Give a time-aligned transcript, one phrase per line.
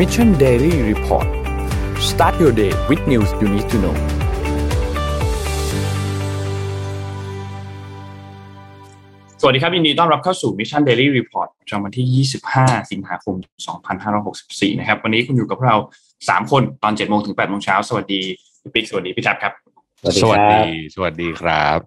[0.00, 1.28] Mission Daily Report
[2.10, 3.96] start your day with news you need to know
[9.40, 13.34] สวัสดีครับยินดีต้อนรับเข้าสู่ Mission Daily Report ประจำวันที่ 25 สิงหาคม
[14.06, 15.74] 2564 นะครับ วันนี้คุณอยู่กับเรา
[16.16, 18.20] 3 คนตอน 7 โมงถึง 8 โมงเช้า สวัสดี
[18.62, 19.52] พี่ปิ๊กสวัสดีพี่จับครับ
[20.22, 20.60] สวัสดี
[20.94, 21.78] สวัสดีครับ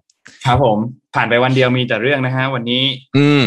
[0.44, 0.78] ครับผม
[1.14, 2.84] ผ่านไปวันเดียวมีแต่เรื่องนะฮะวันนี้
[3.16, 3.44] อืม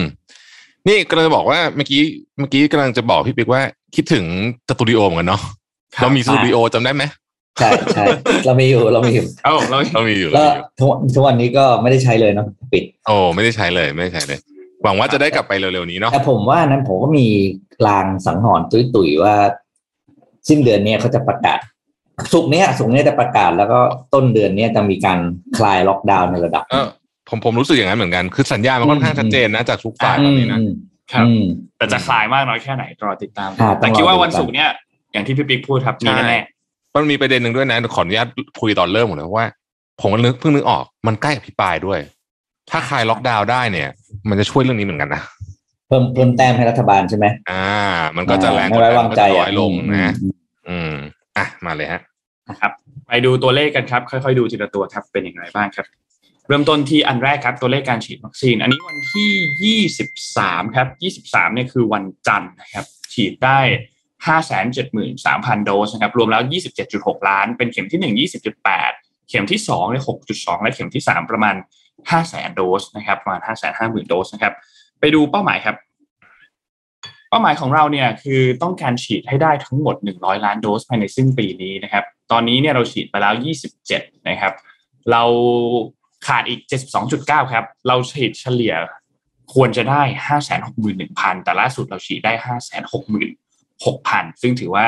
[0.88, 2.02] นี่กำลังจะบอกว่าเมื่อกี้
[2.40, 3.64] เมื่อกี้กำลังจะบอกพี่ปิ๊กว่า
[3.96, 4.26] คิดถึง
[4.70, 5.42] สตูดิโอเหมือนกันเนาะ
[5.96, 7.04] ครับเรามีสตูดิโอจำได้ไหม
[7.60, 8.06] ใช่ใช่
[8.46, 14.40] เรามีอยู่เรามีอยู่เอ้าเราเรามีอยู่แล้เราวมีอยู่ทุกวันทุกวันนี้ก็ไม่ได้ใช้เลยเนาะปิด โอ้ไม่ได้ใช้เลยไม่ได้ใช้เลย
[14.84, 17.28] หวังว่าจะได้กลับไปเร็วๆนี้เนาะแต่ผมว่านั้นผมก็มี
[17.88, 18.66] ลางสังหรณ์
[18.96, 19.36] ตุยๆว่า
[20.48, 21.60] สิ้นเดือนเนี้ยเขาจะประกาศ
[22.34, 23.80] สุกร์เนี้ยสุกร์เนี้ยจะประกาศแล้วก็
[24.14, 25.20] ต้นเดือนเนี้ยจะมีการ
[25.58, 26.88] คลายล็อกดาวน์ในระดับเออ
[27.30, 30.72] ผมผมรู้สึกอย่างนั้นเหมือนกัน คือสัญญาณมันค่อนข้างชัดเจนนะจากทุกฝ่ายตอนนี้นะอืม
[31.12, 31.44] ครับอืม
[31.78, 34.70] แต่จะคลายมากน้อยแค่ไหนรอติดตามอ่าต้องรอแต่คิดว่าติดตามวันศุกร์เนี่ย
[35.12, 36.42] อย่างที่พี่ปิ๊กพูดครับมีใช่แน่
[36.96, 38.28] มันมีประเด็นหนึ่งด้วยนะขออนุญาต
[38.60, 39.48] คุยตอนเริ่มหมดเลยว่า
[40.02, 42.00] ผมก็นึกเพิ่งนึกออกมันใกล้กับพิปรายด้วย
[42.70, 43.90] ถ้าคลายล็อกดาวน์ได้เนี่ย
[44.30, 45.22] มันจะช่วยเรื่องนี้เหมือนกันนะ
[45.88, 47.68] เพิ่มเพิ่มแต้มให้รัฐบาลใช่ไหมอ่า
[48.18, 50.34] มันก็จะแรงไม่ไว้วางใจน้อะอยลงอืมนะอืม
[50.70, 50.94] อืม
[51.38, 52.72] อะมาเลยฮะๆนะครับ
[53.08, 55.86] ไปดูตัวเลขกันครับ ค่อยๆดูทีละตัวครับเป็นอย่างไรบ้างครับ
[56.48, 59.82] เริ่มต้นที่อันแรกครับตัวเลขการฉีดวัคซีน อันนี้วันที่
[60.26, 60.88] 23 ครับ
[61.24, 63.60] 23เนี่ยคือวันจันทร์นะครับ ฉีดได้
[64.78, 66.42] 573,000 โดสนะครับ รวมแล้ว
[66.86, 68.30] 27.6 ล้าน เป็นเข็มที่ 1
[68.80, 70.04] 20.8 เข็มที่2เนี่ย
[70.34, 71.56] 6.2 และเข็มที่ 3 ประมาณ
[72.06, 73.42] 500,000 โดสนะครับประมาณ
[73.76, 74.54] 550,000 โดสนะครับ
[75.00, 75.76] ไปดูเป้าหมายครับ
[77.30, 83.34] เป้าหมายของเราเนี่ยคือต้องการฉีดให้ได้ทั้งหมด 100 ล้านโดสภายในสิ้นปีนี้นะครับ ตอนนี้เนี่ยเราฉีดไปแล้ว
[83.82, 84.54] 27 นะครับ
[85.12, 85.24] เรา
[86.26, 86.60] ขาดอีก
[87.06, 88.74] 72.9 ครับ เราฉีดเฉลี่ย
[89.54, 90.02] ควรจะได้
[90.74, 92.34] 561,000 แต่ล่าสุดเราฉีดได้
[93.48, 94.88] 566,000 ซึ่งถือว่า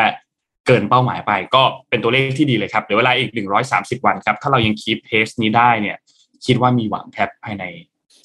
[0.68, 3.32] เกินเป้าหมายไปก็เป็นตัวเลขที่ดีเลยครับ เดี๋ยวเวลาอีก
[3.70, 5.98] 130 วันครับ ถ้าเรายังคีปเพสนี้ได้เนี่ย
[6.46, 7.64] คิดว่ามีหวังครับภายใน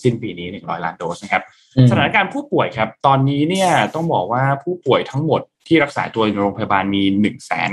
[0.03, 1.43] สิ้นปีนี้ 100 ล้านโดสนะครับ
[1.77, 7.65] อืมสถานการณ์ผู้ป่วยครับ ตอนนี้เนี่ยต้องบอกว่าผู้ป่วยทั้งหมด ที่รักษาตัวอยู่ในโรงพยาบาลมี 1 9 2 0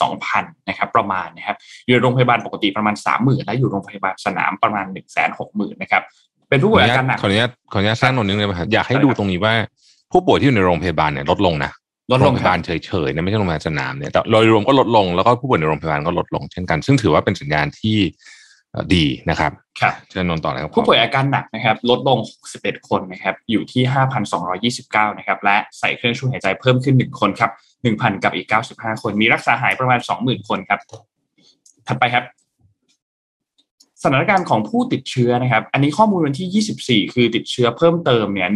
[0.00, 6.02] 0 0นะครับประมาณนะครับอยู่ในโรงพยาบาลปกติประมาณ 30,000 และอยู่โรงพยาบาลสนามประมาณ 1 6 0 0 0 0นะครับ
[6.48, 9.54] เป็นผู้ขอป่อวยนุอาญาการตหนักขออนุญาตขออนุญาตแทรกหน่อยนึงเลยครับอยากให้ได้ดูครับตรงนี้ว่า
[10.12, 11.72] ผู้ป่วยที่อยู่ในโรงพยาบาลเนี่ยลดลงนะ
[12.12, 17.96] ลดลงโรงพคยารับาบลเฉยๆนะไม่ใช่โรงพยาบาลสนามเนี่ยแต่โดยรวมก็ลดลงแล้วก็ผู้ป่วยในโรงพยาบาลก็ลดลงเช่นกัน ซึ่งถือว่าเป็นสัญญาณที่
[18.70, 22.18] เอ่อดีนะครับ ครับเชิญนนท์ต่อเลยครับผู้ป่วยอาการหนักนะครับ ลดลง
[22.52, 23.82] 61 คนนะครับ อยู่ที่
[24.70, 27.50] 5,229 นะครับ และใส่เครื่องช่วยหายใจเพิ่มขึ้น 1 คนครับ
[27.86, 30.80] 1,000 กับอีก 95 คน มีรักษาหายประมาณ 20,000 คนครับ
[31.86, 32.24] ถัดไปครับ
[34.02, 38.48] สถานการณ์ของผู้ติดเชื้อนะครับ อันนี้ข้อมูลวันที่ 24 คือติดเชื้อเพิ่มเติมเนี่ย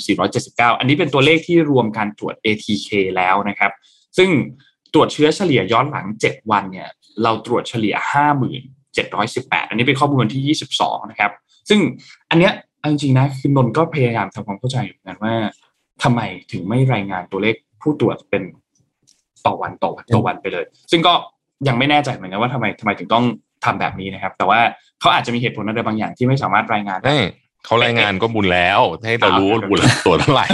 [0.00, 3.72] 17,479 อันนี้เป็นตัวเลขที่รวมการตรวจ ATK แล้วนะครับ
[4.18, 4.30] ซึ่ง
[4.94, 6.88] ตรวจเชื้อเฉลี่ยย้อนหลัง 7 วันเนี่ย
[7.22, 7.94] เราตรวจเฉลี่ย
[8.96, 11.30] 5718 อันนี้เป็นข้อมูลวันที่ 22 นะครับ
[11.68, 11.80] ซึ่ง
[12.30, 15.34] อันเนี้ยเอาจริงๆนะคือนนท์ก็พยายามทำความเข้าใจอยู่เหมือนกันว่า
[16.02, 16.20] ทำไม
[16.52, 18.42] ถึงไม่รายงานตัวเลขผู้ตรวจเป็น
[19.46, 21.14] ต่อวันต่อวันต่อวันไปเลย ซึ่งก็
[21.68, 23.24] ยังไม่แน่ใจเหมือนกันว่าทำไมทำไมถึงต้อง
[23.64, 24.58] ทำแบบนี้นะครับ แต่ว่า
[25.00, 27.20] เขาอาจจะมีเหตุผลอะไรบางอย่างที่ไม่สามารถรายงานได้ใช่
[27.64, 30.46] เขารายงานก็บุญแล้ว ให้เรารู้ว่าอ่าบุญแล้วตัวจเท่าไหร่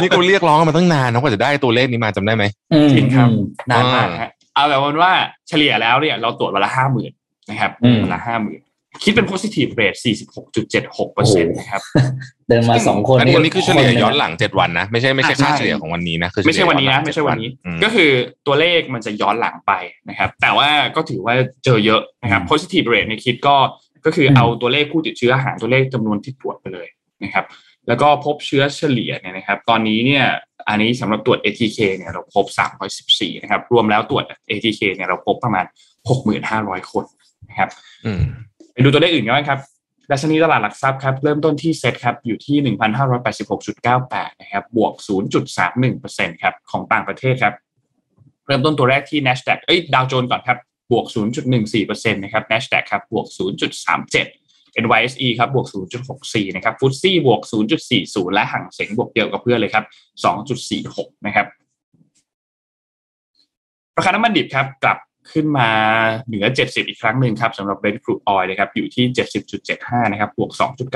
[0.00, 5.12] นี่กูเรียกร้องกันมาตั้งนานนะกว่าจะได้ตัวเลขนี้มาจำได้ไหมอืมจริงครับอืมนานมากนะฮะเอาแบบว่า
[5.48, 7.12] เฉลี่ยแล้วเนี่ยเราตรวจวันละห้าหมื่น
[7.50, 8.60] นะครับอืมวันละห้าหมื่น
[9.02, 9.98] คิดเป็น positive rate
[10.56, 11.82] 46.76เปอร์เซ็นต์นะครับ
[12.48, 18.10] เดินมาสองคนอันนี้อันนี้คือเฉลี่ยคหงย้อนหลังเจ็ดวันนะ ไม่ใช่ไม่ใช่ค่าอ่าเฉลี่ยของวันนี้นะคือไม่ใช่วันนี้นะเฉลี่ยไม่ใช่วันนี้อืมก็คือ
[18.46, 19.72] ตัวเลขมันจะย้อนหลังไป
[20.08, 21.34] นะครับ แต่ว่าก็ถือว่า
[21.64, 23.56] เจอเยอะนะครับ positive rate ในคิดก็
[24.04, 26.88] ก็คือเอาตัวเลขผู้ติดเชื้อหารตัวเลขจำนวนที่ตรวจไปเลย
[27.24, 27.44] นะครับ
[27.88, 30.24] แล้วก็พบเชื้อเฉลี่ยเนี่ยนะครับ ตอนนี้เนี่ย
[30.68, 32.44] อันนี้สำหรับตรวจ ATK เนี่ยเราพบ
[32.94, 35.64] 314 นะครับ รวมแล้วตรวจ ATK เนี่ยเราพบประมาณ
[36.28, 37.04] 6,500 คน
[37.50, 37.70] นะครับ
[38.06, 38.22] อืม
[38.72, 39.60] ไปดูตัวเลขอื่นกันบ้างครับ
[40.10, 42.74] ดัชนีตลาดหลักทรัพย์ครับเริ่มต้นที่เซ็ตครับอยู่ที่
[43.32, 44.92] 1,586.98 นะครับบวก
[45.68, 47.54] 0.31%ครับของต่างประเทศครับ
[48.46, 50.58] เริ่มต้นตัวแรกที่ NASDAQ เอ้ยดาวโจนส์ก่อนครับ
[50.92, 51.06] บวก
[51.60, 53.26] 0.14%นะครับ NASDAQ ครับบวก
[54.00, 55.66] 0.37 NYSE ครับบวก
[56.10, 57.40] 0.64 นะครับฟุตซี่บวก
[57.88, 59.84] 0.40 และห่างเสงบวกเดียวกับเพื่อนเลยครับ
[60.54, 61.46] 2.46 นะครับ
[63.96, 64.98] ราคาน้ำมันดิบครับกลับ
[65.32, 65.68] ขึ้นมา
[66.26, 69.04] เหนือ 70 อีกครั้งหนึ่งครับสำหรับ Brent crude oil นะครับอยู่ที่
[69.58, 70.50] 70.75 นะครับบวก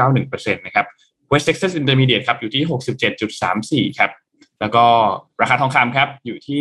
[0.07, 0.87] 2.91%นะครับ
[1.31, 2.63] West Texas Intermediate ครับอยู่ที่
[3.91, 4.11] 67.34 ครับ
[4.61, 4.85] แล้วก็
[5.41, 6.59] ราคาทองคำครับอยู่ที่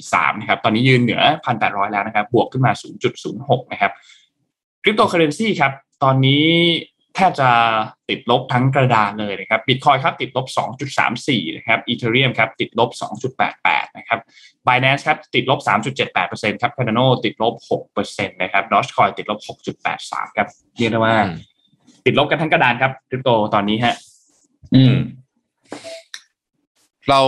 [0.00, 1.22] 1,806.43 นะครับตอนนี้ยืนเหนือ
[1.58, 2.72] 1,800 แล้วนะครับบวกขึ้นมา
[3.22, 3.92] 0.06 นะครับ
[4.82, 5.72] คริปโตเคอเรนซีครับ
[6.02, 6.46] ตอนนี้
[7.14, 7.48] แทบจะ
[8.08, 10.46] ติดลบทั้งกระดานเลยนะครับบิตคอยน์ครับติดลบ
[11.02, 12.90] 2.34 นะครับอีเธอเรียมครับติดลบ
[13.42, 14.18] 2.88 นะครับ
[14.66, 15.60] Binance ครับติดลบ
[16.10, 17.54] 3.78%ครับ Cardano ติดลบ
[17.94, 19.38] 6%นะครับ Dogecoin ติดลบ
[19.88, 21.36] 6.83 ครับเรียกได้ว่าอืม
[22.04, 23.94] ติดลบกันทั้งกระดานครับคริปโตตอนนี้ฮะ
[24.74, 24.96] อืม
[27.08, 27.20] เรา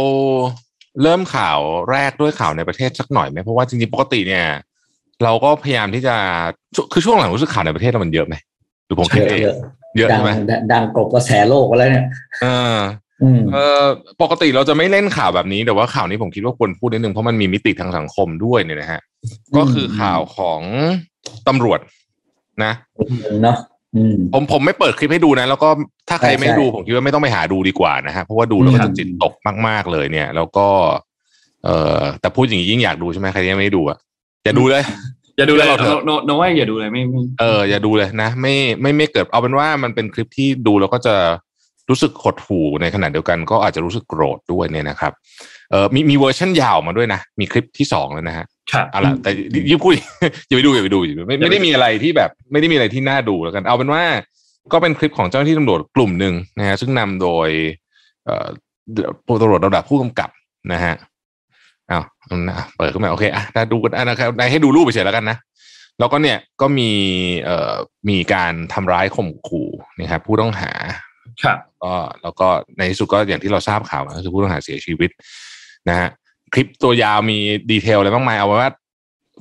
[1.02, 1.58] เริ่มข่าว
[1.90, 4.46] แรกด้วยข่าวในประเทศสักหน่อยไหมเพราะว่าจริงๆปกติเนี่ย
[5.24, 6.16] เราก็พยายามที่จะ
[6.74, 8.34] ช่วงคือช่วงหลังรู้สึกข่าวในประเทศเรามันเยอะไหม
[8.86, 9.56] หรือผมคิดเยอะเองเยอะ
[9.96, 12.06] เยอะดังใช่ไหมดังดังกบกระแสโลกแล้วเนี่ย
[12.42, 12.46] เอ
[12.76, 12.78] อ
[13.22, 13.84] อืมเออ
[14.22, 19.00] ปกติเราจะไม่เล่นข่าวแบบนี้แต่ว่าข่าวนี้ผมคิดว่าควรพูดนิดนึงเพราะมันมีมิติทางสังคมด้วยเนี่ยนะฮะ
[19.56, 20.60] ก็คือข่าวของ
[21.48, 21.80] ตำรวจ
[22.64, 22.72] นะ
[23.42, 23.56] เนาะ
[23.96, 25.68] อืมผมผมไม่เปิดคลิปให้ดูนะ แล้วก็
[26.08, 29.34] ถ้าใครใช่ไม่ดูใช่ผมคิดว่าไม่ต้องไปหาดูดีกว่านะฮะเพราะว่าดูแล้วก็ครัจะบจิตตก
[29.68, 30.66] มาก ๆเลยเนี่ย แล้วก็
[31.64, 31.68] เอ
[31.98, 33.98] อแต่พูดอย่างนี้ยิ่งอยากดูใช่ไหมใครที่ยังไม่ดูอะ
[34.44, 34.82] อย่าดูเลย
[35.36, 41.14] อย่าดูเลยเราเถอะโนโนว่าอย่าดูเลยไม่ไม่เอออย่าดูเลยนะ ไม่ไม่ไม่เกิดเอาเป็นว่ามันเป็นคลิปที่ดูแล้วก็จะ
[41.90, 45.12] รู้สึกหดหู่ในขณะเดียวกันก็อาจจะรู้สึกโกรธด้วยเนี่ยนะครับ
[45.70, 49.30] เออมีมีเวอร์ชันยาวมาด้วยนะ มีคลิปที่สองแล้วนะฮะครับเอาละแต่
[49.70, 49.92] ยิ่งพูด
[50.46, 54.02] อย่าไปดูอย่าไปดูอย่าไปดูไม่ไม่ได้มีอะไรที่แบบไม่ได้มีอะไรที่น่าดูแล้วกัน เอาเป็นว่า
[54.72, 57.48] ก็เป็นคลิปของเจ้าหน้าที่ตำรวจกลุ่มหนึ่งนะฮะซึ่งนำโดย
[58.26, 58.46] เอ่อ
[59.42, 60.30] ตำรวจระดับผู้กำกับ
[60.72, 60.94] นะฮะ
[61.90, 65.36] อ้าวอะเปิดขึ้นมาโอเคอะถ้าดูกันอะนะครับนายให้ดูรูปไปเฉยแล้วกันนะ
[65.98, 66.90] แล้วก็เนี่ยก็มี
[67.44, 67.74] เอ่อ
[68.08, 69.68] มีการทำร้ายข่มขู่
[69.98, 70.72] นะครับผู้ต้องหา
[71.44, 71.92] ครับก็
[72.22, 72.48] แล้วก็
[72.78, 75.10] ในที่สุดก็อย่างที่เราทราบข่าวมาก็คือผู้ต้องหาเสียชีวิต
[75.88, 76.08] นะฮะ
[76.52, 77.38] คลิปตัวยาวมี
[77.70, 78.70] ดีเทลอะไรมากมายเอาไว้ว่า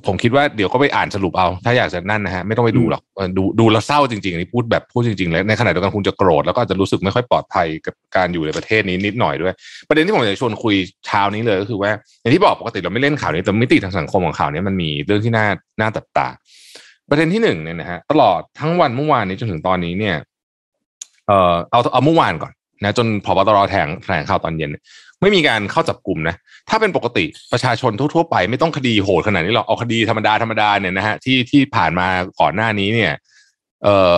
[0.06, 9.54] ผมคิดว่าเดี๋ยวก็ไปอ่านสรุปเอา ถ้าอยากจะนั่นนะฮะไม่ต้องไปดูหรอกเออดูดูแล้วเศร้าจริงๆอันนี้พูดแบบพูดจริงๆแล้วในขณะเดียวกันคุณจะโกรธแล้วก็อาจจะรู้สึกไม่ค่อยปลอดภัยกับการอยู่ในประเทศนี้นิดหน่อยด้วย
[9.88, 10.74] ประเด็นที่ผมอยากจะชวนคุย
[11.06, 11.90] เช้านี้เลยก็คือว่า
[12.20, 15.46] อย่างที่บอกปกติเราไม่เล่นข่าวนี้แต่มิติทางสังคมของข่าวนี้มันมีเรื่องที่น่า
[15.80, 16.28] น่าตัดตา
[17.10, 20.16] ประเด็นที่หนึ่งเนี่ยนะฮะตลอดทั้งวันเมื่อวานนี้จนถึงตอนนี้เนี่ย
[21.26, 22.52] เอ่อเอาเอาเมื่อวานก่อน
[22.84, 24.82] นะจนพบตรแถลงแถลงข่าวตอนเย็นเนี่ย
[25.20, 26.34] ไม่มีการเข้าจับกลุ่มนะ
[26.68, 32.06] ถ้าเป็นปกติประชาชนทั่วๆไปไม่ต้องคดีโหดขนาดนี้หรอกเอาคดีธรรมดาธรรมดาเนี่ยนะฮะที่ที่ผ่านมา
[32.40, 33.12] ก่อนหน้านี้เนี่ย
[33.84, 34.16] เอ่อ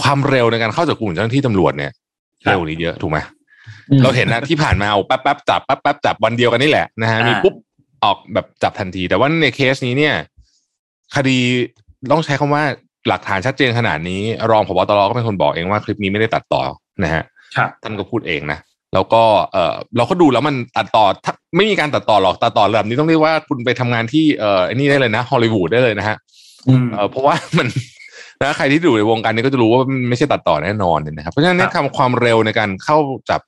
[0.00, 1.92] ความเร็วในการเข้าจับกลุ่มเจ้าหน้าที่ตำรวจเนี่ย
[2.44, 3.18] ครับเร็วนี้เยอะถูกไหม
[3.90, 7.54] อืมเราเห็นนะที่ผ่านมาเอาแป๊บแป๊บจับแป๊บแป๊บจับวันเดียวกันนี่แหละนะฮะอ่ามีมีปุ๊บ
[8.04, 10.14] ออกแบบจับทันที แต่ว่าในเคสนี้เนี่ย
[11.16, 11.38] คดี
[12.12, 12.64] ต้องใช้คำว่า
[13.08, 16.62] หลักฐานชัดเจนขนาดนี้ รองพบตรก็เป็นคนบอกเองว่าคลิปนี้ไม่ได้ตัดต่อ
[17.04, 17.22] นะฮะ
[17.56, 18.58] ครับท่านก็พูดเองนะ
[18.94, 19.22] แล้วก็
[19.52, 26.16] เออเราก็ดูแล้วมันตัดต่อถ้าไม่มีการตัดต่อหรอกตัดต่อแบบนี้ต้องเรียกว่าคุณไปทำงานที่เออไอ้นี่ได้เลยนะฮอลลีวูดได้เลยนะฮะ
[26.68, 27.66] อืมเออเพราะว่ามัน
[28.42, 32.98] นะใครที่อยู่ในวงการนี้ก็จะรู้ว่ามันไม่ใช่ตัดต่อแน่นอนเนี่ยนะครับเพราะฉะนั้นเนี่ยคำความเร็วในการเข้า
[33.30, 33.40] จับ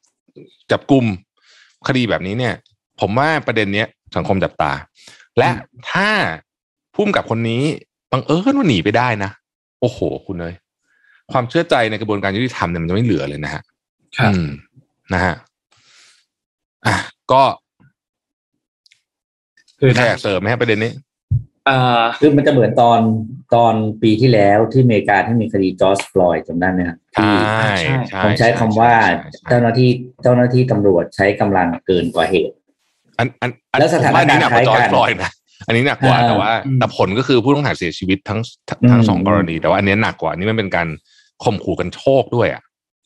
[0.70, 1.04] จับกลุ่ม
[1.88, 2.54] คดีแบบนี้เนี่ย
[3.00, 3.86] ผมว่าประเด็นเนี้ย
[4.16, 4.72] สังคมจับตา
[5.38, 5.48] และ
[5.90, 6.08] ถ้า
[6.94, 7.62] พุ่มกับคนนี้
[8.12, 9.30] บังเอิญว่าหนีไปได้นะ
[9.80, 10.54] โอ้โห คุณเลย
[11.32, 13.62] ความเชื่อใจในกระบวนการยุติธรรมเนี่ยมันจะไม่เหลือเลยนะฮะ
[14.18, 14.50] ครับอืม
[15.14, 15.34] นะฮะ
[16.86, 16.96] อะ
[17.32, 17.42] ก็
[19.80, 20.92] คือใครอยากเสริมไหมฮะประเด็นนี้
[21.66, 23.00] เอ่อคือมันจะเหมือนตอน
[23.54, 27.32] ตอนปีที่แล้วที่อเมริกาที่มีคดีจอร์จฟลอยด์จำได้ไหมครับใช่
[27.82, 29.90] ที่ใช่ผมใช้คำว่าใช่ใช่เจ้าหน้าที่
[30.22, 32.54] เจ้าหน้าที่ตำรวจใช้กำลังเกินกว่าเหตุ
[33.18, 35.30] อันอันอันแล้วสถานผมว่อันนี้หนักกว่าจอการณ์ร์จฟลอยด์นะ
[35.66, 38.40] อันนี้หนักกว่าอ่าแต่ว่าอืมแต่ผลก็คือผู้ต้องหาเสียชีวิตทั้ง
[38.90, 40.88] ทั้งสองอืมกรณี แต่ว่าอันนี้หนักกว่าอันนี้มันเป็นการ
[41.44, 42.62] ข่มขู่กันโชคด้วยอะ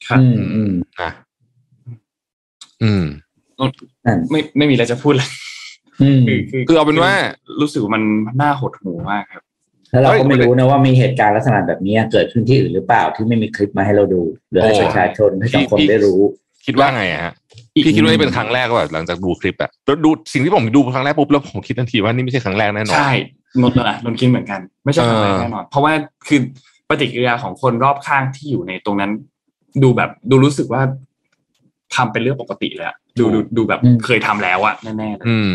[0.08, 0.72] ครับอืมอืม
[1.02, 1.10] นะ
[2.82, 3.05] อืม
[4.06, 5.28] นั่นไม่ไม่มีอะไรจะพูดเลย
[6.02, 7.12] อืมคือคือคือเอาเป็นว่า
[7.61, 8.02] รู้สึกว่ามัน
[8.40, 9.42] น่าหดหูมากครับ
[9.90, 16.21] แล้วเราเฮ้ก็ยไม่รู้นะว่ามีเหตุการณ์ลักษณะแบบนี้เกิดขึ้นที่อื่นหรือเปล่าที่ไม่มีคลิปมาให้เราดูหรือให้โอ้ประชาชนให้สังคมพี่ได้รู้
[16.66, 17.33] คิดว่าไงอะฮะ
[17.75, 23.12] อีกพี่คิดว่านี่เป็นครั้งแรกว่าหลังจากดูคลิปอะแล้วดูสิ่งที่ผมดูครั้งแรกปุ๊บแล้วผมคิดทันทีว่านี่ไม่ใช่ครั้งแรกแน่นอนใช่
[23.62, 25.92] นนท์นะนนท์คิดเหมือนกัน ไม่ใช่ครั้งแรกเออแน่นอนเพราะว่า
[26.28, 26.40] คือ
[26.88, 29.11] ปฏิกิริยาของคนรอบข้างที่อยู่ในตรงนั้น
[29.83, 30.83] ดูแบบดูรู้สึกว่า
[31.96, 35.52] ทำเป็นเรื่องปกติเลยอะดูดูดูแบบอืมเคยทำแล้วอะแน่ๆเลยอืม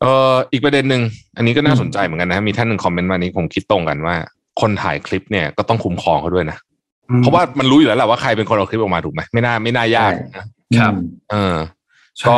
[0.00, 1.02] เอ่ออีกประเด็นหนึ่ง
[1.36, 4.14] อันนี้ก็น่าสนใจเหมือนกันนะมีท่านหนึ่งคอมเมนต์มานี้ผมคิดตรงกันว่า
[4.60, 6.58] คนถ่ายคลิปเนี่ยก็ต้องคุ้มครองเขาด้วยนะ
[7.18, 10.44] เพราะว่ามันรู้อยู่แล้วแหละว่าใครเป็นคนเอาคลิปออกมาถูกไหมไม่น่าไม่น่ายากนะ
[10.80, 11.54] ครับอืมเออ
[12.18, 12.36] ใช่ก็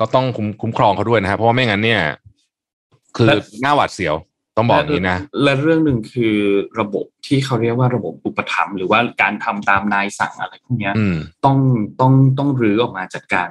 [0.00, 2.00] ก็ต้องคุ้มคุ้มครองเขาด้วยนะครับเพราะว่าไม่งั้นเนี่ย
[3.16, 4.14] คือและหน้าหวาดเสียว
[4.58, 6.36] ต้องบอกอย่างนี้นะและและเรื่องหนึ่งคือ
[6.80, 11.58] ระบบที่เขาเรียกว่าระบบอุปถัมภ์หรือว่าการทำตามนายสั่งอะไรพวกเนี้ยอืมต้อง
[12.00, 13.48] ต้องต้องรื้อออกมาจัดการ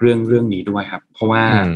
[0.00, 1.74] เรื่องเรื่องนี้ด้วยครับ เพราะว่าอืม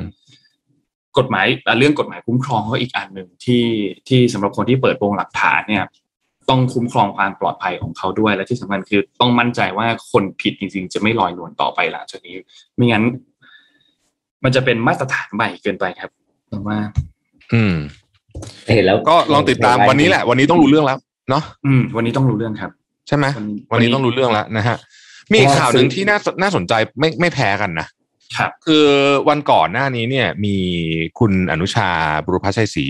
[1.18, 3.64] กฎหมายอะเรื่องกฎหมายคุ้มครองก็อีกอันหนึ่งที่
[4.08, 5.84] ที่สำหรับคนที่เปิดโปงหลักฐานเนี่ย
[6.50, 12.34] ต้องคุ้มครองความปลอดภัยของเขาด้วยและที่สำคัญคือต้องมั่นใจว่าคนผิดจริง ๆ จะไม่ลอยนวลต่อไปหลังจากนี้
[12.74, 13.04] ไม่งั้น
[14.44, 16.10] มันจะเป็นมาตรฐานใหม่เกินไปครับ
[16.50, 16.78] ผมว่า
[17.52, 17.74] อืม
[18.74, 20.98] เห็นแล้วก็ลองติดตามวันนี้แหละ วันนี้ต้องรู้เรื่องแล้ว
[21.30, 22.70] เนาะอืม วันนี้ต้องรู้เรื่องครับ
[23.08, 24.76] ใช่ไหมวันวันนี้ต้องรู้เรื่องแล้วนะฮะ
[25.32, 27.86] มีอีกข่าวหนึ่งที่น่าน่าสนใจไม่ไม่แพ้กันนะ
[28.36, 28.86] ครับคือ
[29.28, 30.56] วันก่อนหน้านี้เนี่ย มี
[31.18, 31.90] คุณอนุชา
[32.24, 32.84] บุรพชัยศรี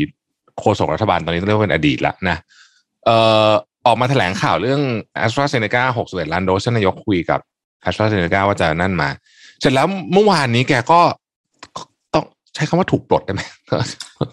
[0.58, 2.36] โฆษกรัฐบาลตอนนี้ต้องเรียกว่าเป็นอดีตแล้วนะ
[3.04, 3.16] เอ่
[3.48, 3.50] อ
[3.86, 4.80] ออกมาแถลงข่าวเรื่อง
[5.24, 7.40] a s t r a z เซ e c a 61ล้านโดสท่านนายกคุยกับ
[7.88, 9.08] a s t r a z เซ e c a ว่าจะนั่นมา
[9.60, 11.00] เสร็จแล้วเมื่อวานนี้แกก็
[12.14, 12.24] ต้อง
[12.54, 13.42] ใช้คำว่าถูกปลดได้ไหม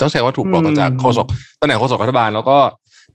[0.01, 1.27] ต้องใช้ว่าถูกปลดอืมจากโฆษก
[1.61, 2.57] ตำแหน่งโฆษกรัฐบาลแล้วก็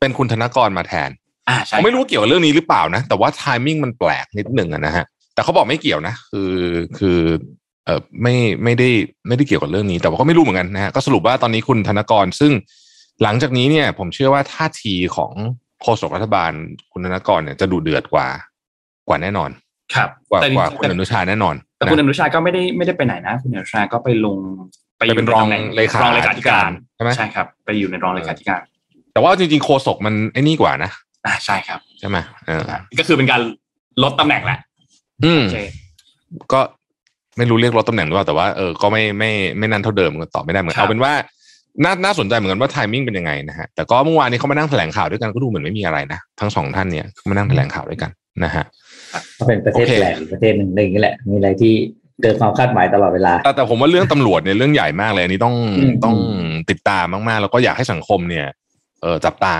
[0.00, 1.10] เป็นคุณธนกรมาแทน
[1.48, 6.52] อ่าใช่ผมไม่รู้ว่าเกี่ยวกับเรื่องนี้หรือเปล่านะ แต่ว่าไทมิ่งมันแปลกนิดหนึ่งอะนะฮะ แต่เขาบอกไม่เกี่ยวนะ คือ
[6.98, 7.18] คือ
[7.84, 8.34] เออไม่
[8.64, 8.88] ไม่ได้
[9.28, 12.52] ไม่ได้เกี่ยวกับเรื่องนี้ แต่ว่าก็ไม่รู้เหมือนกันนะฮะก็สรุปว่าตอนนี้คุณธนกรซึ่ง
[13.22, 15.32] หลังจากนี้เนี่ย ผมเชื่อว่าท่าทีของ
[15.82, 16.52] โฆษกรัฐบาล
[16.92, 18.28] คุณธนกรเนี่ยจะดูเดือดกว่า
[19.08, 19.50] กว่าแน่นอน
[19.94, 24.38] ครับกว่าแต่กว่าคุณอนุชาแน่นอน แต่คุณอนะนุชาก็ไม่ได้ไม่ได้ไปไหนนะ คุณอนุชาก็ไปลง
[25.00, 28.60] ไปเป็นรองตำแหน่เลขารองเลขาธิการใช่ไหมใช่ครับ ไปอยู่ในรองเลขาธิการ
[29.12, 30.90] แต่ว่าจริงๆโฆษกมันไอ้นี่กว่านะ
[31.26, 32.16] อ่าใช่ครับใช่ไหม
[32.46, 32.62] เออ
[32.98, 33.40] ก็คือเป็นการ
[34.02, 34.58] ลดตำแหน่งแหละ
[35.24, 35.58] อืมโอเค
[36.52, 36.60] ก็
[37.38, 41.12] ไม่รู้เรียกลดตำแหน่งหรือเปล่าแต่ว่าเออก็ไม่ไม่ไม่นั่นเท่าเดิมก็ตอบไม่ได้เหมือนครับเอาเป็นว่า
[41.84, 48.10] น่าน่าสนใจเหมือนกันว่าไทมิ่งเป็นยังไงนะฮะแต่ก็เมื่อวานนี้เขามานั่งแถลงข่าวด้วยกันก็ดูเหมือนไม่มีอะไรนะทั้งสองท่านเนี่ยเขามานั่งแถลงข่าวด้วยกัน
[48.44, 48.64] นะฮะ
[49.38, 51.74] ก็เป็นประเทศโอเคแปลกอีกประเทศหนึ่งอะไรอย่างนี้แหละ มีอะไรที่
[52.22, 56.16] เกินความคาดหมายตลอดเวลา แต่แต่ผมว่าเรื่องตำรวจเนี่ยเรื่องใหญ่มากเลย อันนี้ต้องอืมต้อง
[56.70, 58.46] ติดตามมากๆ แล้วก็อยากให้สังคมเนี่ย
[59.02, 59.56] เออจับตา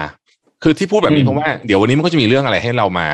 [0.62, 3.08] คือที่พูดแบบนี้อืมเพราะว่าเดี๋ยววันนี้มันก็จะมีเรื่องอะไรให้เรามา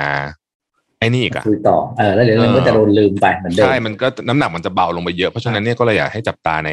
[0.98, 6.70] ไอ้นี่อีกอะคุยต่อเออแล้วเดี๋ยวมันก็จะโดนลืมไปเหมือนเดิมใช่มันก็น้ำหนักมันจะเบาลงไปเยอะเพราะฉะนั้นเนี่ยก็เลยอยากให้จับตาใน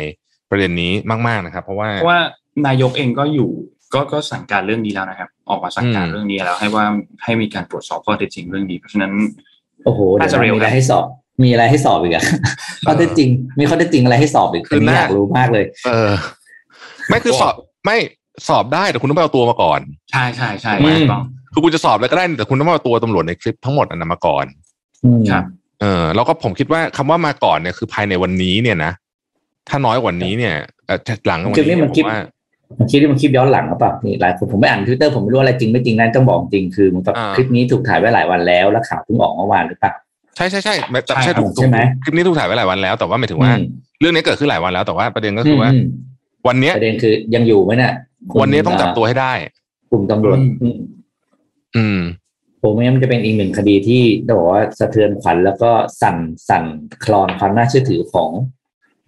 [0.49, 0.91] ประเด็นนี้
[1.27, 2.21] มาก ๆนะครับ เพราะว่าเพราะว่า
[2.67, 3.49] นายกเองก็อยู่
[3.93, 6.85] ก็ก็สั่งการเรื่องนี้แล้วนะครับ ออกมาสั่งการอืมเรื่องนี้แล้ว ให้ว่า
[7.23, 9.11] ให้มีการตรวจสอบข้อเท็จจริงเรื่องนี้เพราะฉะนั้น
[9.85, 11.07] โอ้โหเดี๋ยวน่าจะเร็วมีอะไรนะให้สอบ
[11.41, 12.23] มีอะไรให้สอบอีกอะ
[12.85, 16.11] ข้อเท็จจริง มีข้อเท็จจริงอะไรให้สอบอีกคืออันนี้น่าอยากรู้มากเลย เออ
[17.09, 17.53] ไม่คือสอบ
[17.85, 17.97] ไม่
[18.47, 19.79] สอบได้แต่คุณต้องไปเอาตัวมาก่อน
[20.11, 21.23] ใช่ใช่ใช่อืมถูกต้อง
[21.53, 24.45] คือคุณจะสอบอะไรก็ได้แต่คุณต้องเอาตัวตำรวจในคลิปทั้งหมดอันนั้นมาก่อน
[25.05, 25.43] อืมครับ
[25.81, 28.91] เออแล้วก็ผมคิดว่าคำว่ามาก่อนเนี่ยคือภายในวันนี้เนี่ยนะ
[29.69, 32.19] ถ้าน้อยกว่านี้เนี่ยเอ่อหลังวันคลิปนี้นี้เนี่ยมันผคลิปมว่า
[32.79, 39.93] มันคลิปที่มันคลิปย้อนหลังหรือเปล่านี่หลายคนผมไม่อ่านทวิตเตอร์ผมไม่รู้อะไรจริงไม่จริงนั่นต้องบอกจริงคือมันแบบอ่าคลิปนี้ถูกถ่ายไว้หลายวันแล้ว แล้วข่าวเพิ่งออกเมื่อวานหรือเปล่า
[40.35, 43.65] ใช่ใช่ใช่ไม่แต่ใช่ใช่ถูกใช่ไหมคลิปนี้ถูกถ่ายไว้หลายวันแล้ว แต่ว่าหมายถึงว่าอืม
[43.99, 45.83] เรื่องนี้เกิดขึ้นหลายวันแล้วแต่ว่าประเด็นก็คือว่าอืม
[46.47, 47.93] วันเนี้ยประเด็นคือยังอยู่ไหมเนี่ย
[48.29, 49.33] คุณวันนี้ต้องจับตัวให้ได้
[49.91, 50.77] กลุ่มตำรวจอืมอืม
[51.75, 51.99] อืม
[52.61, 55.71] ผมว่ามันจะเป็นอีกหนึ่งคดีที่ต้องบอกว่าสะเทือนขวัญแล้วก็
[56.01, 56.17] สั่น
[56.49, 56.63] สั่น
[57.03, 58.31] คลอนความน่าเชื่อถือของ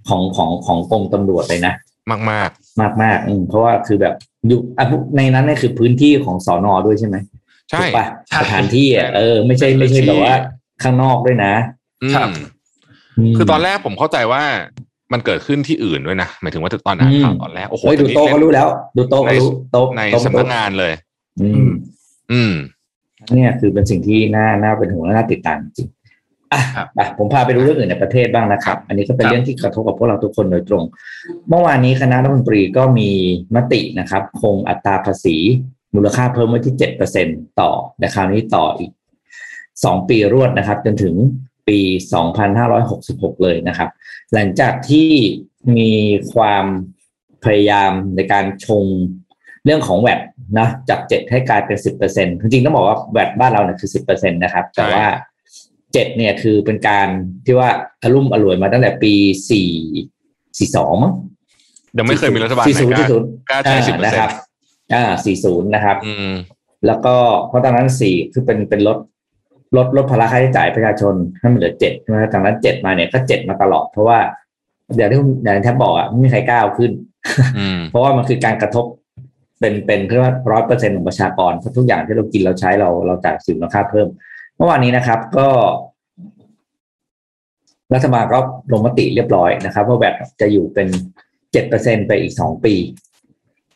[0.08, 1.74] ของของของกรมตำรวจเลยนะ
[2.12, 2.50] มากมาก
[2.82, 4.15] มากมากๆอืมเพราะว่าคือแบบ
[4.48, 4.86] อยู่อะ
[5.17, 10.36] ในนั้นเนี่ยคือพื้นที่ของสอนอด้วยใช่ไหมๆใช่ถูกปะใช่สถานที่อะเออ ไม่ใช่เป็นไม่ใช่พื้นที่แบบว่า
[10.84, 11.53] ข้างนอกด้วยนะ
[12.03, 12.29] อืครับ
[13.32, 14.44] มคือตอนแรกผมเข้าใจว่า
[15.13, 18.67] มันเกิดขึ้นที่อื่นด้วยนะหมายถึงว่าตอนอ่านข่าวอืมตอนแรกโอ้โหเฮ้ยดูแต่นี่โต๊ะก็รู้แล้ว
[18.98, 20.94] ดูโต๊ะก็รู้โต๊ะในโต๊ะสำนักงานเลย
[21.41, 21.70] อืม
[22.32, 22.53] อืม
[23.34, 25.88] เนี่ยคือเป็นสิ่งที่น่าน่าเป็นห่วงและน่าติดตามจริง
[26.53, 30.84] อะครับไปผมพาไปดูเรื่องอื่นในประเทศบ้างนะครับ อันนี้ก็เป็นครับเรื่องที่กระทบกับพวกเราทุกคนโดยตรง
[31.50, 33.10] เมื่อวานนี้คณะรัฐมนตรีก็มี
[33.55, 35.38] มตินะครับ คงอัตราภาษี
[35.96, 37.27] มูลค่าเพิ่มไว้ที่เจ็ดเปอร์เซ็น
[37.60, 38.91] ต่อแต่คราวนี้ต่ออีก
[39.84, 41.15] สองปีรวดนะครับ จนถึง
[41.67, 41.79] ปี
[42.13, 43.89] สองพันห้าร้อยหกสิบหกเลยนะครับ
[44.34, 45.10] หลังจากที่
[45.77, 45.91] มี
[46.34, 46.65] ความ
[47.44, 48.86] พยายามในการชง
[49.65, 50.22] เรื่องของแวด
[50.60, 55.05] นะจากเจ็ดให้กลายเป็นสิบเปอร์เซ็นจริงๆต้องบอกว่าแวดบ้านเราเนี่ยคือสิบเปอร์เซ็นตนะครับ แต่ว่า
[55.94, 57.08] เจ็ดเนี่ยคือเป็นการ
[57.46, 57.70] ที่ว่า
[58.01, 59.13] อารมุ่มอร่วยมาตั้งแต่ปี
[59.50, 59.70] สี่
[60.58, 61.13] สี่สองมั้ง
[61.98, 64.38] ยังไม่เคยมีรัฐบาลสี่ไหนศูนย์กล้าสี่ศูนย์กล้าใช้สิบเปอร์นะเซ็นครับต์
[64.94, 66.32] อ่าสี่ศูนย์นะครับอืม
[66.88, 67.15] แล้วก็
[67.48, 68.98] เพราะตอนนั้นสี่คือเป็นเป็นลด
[69.77, 74.20] ลดลดภาระค่าใช้จ่ายประชาชนให้มันเหลือเจ็ดใช่ไหมจากนั้นเจ็ดมาเนี่ยก็เจ็ดมาตลอด เพราะว่า
[74.98, 76.91] อย่างที่คุณอย่างที่แทบบอกอะไม่มีใครกล้าเอาขึ้น
[77.58, 78.86] อืมเพราะว่ามันคือการกระทบ
[79.60, 84.08] เป็นเป็นเพื่อร้อยเปอร์เซ็นของประชากรเพราะทุกอย่างที่เรากินเราใช้เราเราจ่ายสินราคาเพิ่ม
[84.55, 85.48] เมื่อวานนี้นะครับ ก็
[87.94, 88.39] รัฐบาลก็
[88.72, 90.88] ลงมติเรียบร้อยนะครับว่าแบบจะอยู่เป็น
[91.51, 92.75] เจ็ดเปอร์เซ็นไปอีกสองปี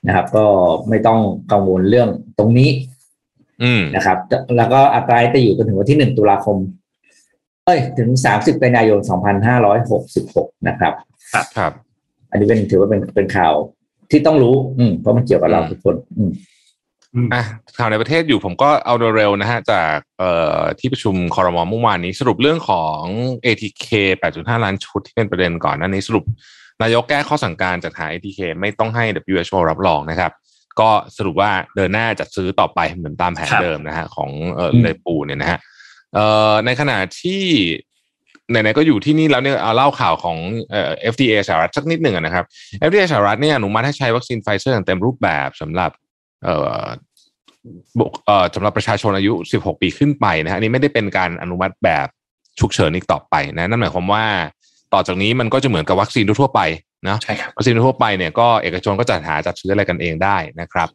[0.08, 0.46] นะครับ ก็
[0.90, 1.20] ไม่ต้อง
[1.52, 2.89] กังวลเรื่องตรงนี้อืม
[3.96, 4.18] นะครับ
[4.58, 6.58] แล้วก็อัตราจะอยู่จนถึงวันที่หนึ่งตุลาคม
[7.66, 10.94] เอ้ย ถึงสามสิบกันยายนสองพันห้าร้อยหกสิบหกนะครับ
[11.58, 11.74] ครับ
[12.32, 13.54] อันนี้เป็นถือว่าเป็นเป็นข่าว
[14.12, 16.32] ที่ต้องรู้ อืมเพราะมันเกี่ยวกับเราทุกคน อืม
[17.34, 17.44] อะ
[17.78, 23.02] ข่าวในประเทศอยู่ผมก็เอาเร็วๆนะฮะ จากเอ่อที่ประชุมคอรมอเมื่อวานนี้สรุปเรื่องของ
[23.46, 23.88] ATK
[24.22, 26.24] 8.5 ล้านชุดที่เป็นประเด็นก่อนหนั้นนี้สรุป
[26.82, 30.32] นายกแก้ข้อสั่งการจัดหา ATK ไม่ต้องให้ WHO รับรองนะครับ
[30.80, 35.60] ก็สรุปว่าเดินหน้าจัดซื้อต่อไปเหมือนตามแผนครับเดิมนะฮะของเอ่ออืมเลปูเนี่ยนะฮะ
[36.14, 37.44] เอ่อในขณะที่
[38.50, 40.38] ไหนๆก็อยู่ที่นี่แล้วเนี่ยเอาเล่าข่าวของ
[40.72, 42.46] เอ่อ FDA สหรัฐสักนิดหนึ่งอะนะครับ
[42.88, 45.92] FDA สหรัฐเนี่ยอนุมัติให้ใช้วัคซีนไฟเซอร์อย่างเต็มรูปแบบสำหรับ
[46.44, 46.84] เอ่อ
[48.00, 52.08] บุคเอ่อสำหรับประชาชนอายุ 16 ปีขึ้นไปนะฮะอันนี้ไม่ได้เป็นการอนุมัติแบบ
[52.60, 54.26] ฉุกเฉินอีกต่อไปนะนั่นหมายความว่า
[54.94, 60.90] ต่อจากนี้มันก็จะเหมือนกับวัคซีนทั่วๆไปเนาะใช่ครับวัคซีนทั่วไปเนี่ยก็เอกชนก็จัดหาจัดซื้ออะไรกันเองได้นะครับ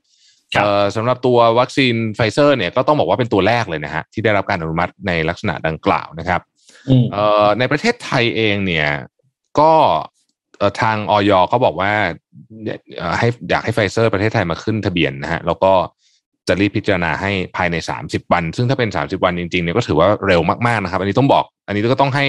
[0.54, 6.40] ครับเอ่อสำหรับตัววัคซีนไฟเซอร์เนี่ยก็ต้องบอกว่าเป็นตัวแรกเลยนะฮะที่ได้รับการอนุมัติในลักษณะดังกล่าวนะครับ
[6.88, 8.88] อืมเอ่อในประเทศไทยเองเนี่ย
[9.60, 9.72] ก็
[10.58, 11.92] เอ่อทางออยก็บอกว่า
[12.98, 15.72] เอ่อให้อยากให้ไฟเซอร์ประเทศไทยมาขึ้นทะเบียนนะฮะแล้วก็
[16.48, 22.26] จะรีบพิจารณาให้ภายใน 30 วัน ซึ่งถ้าเป็น 30 วันจริงๆเนี่ยก็ถือว่าเร็วมากๆนะครับ อันนี้ต้องบอก อันนี้ก็ต้องให้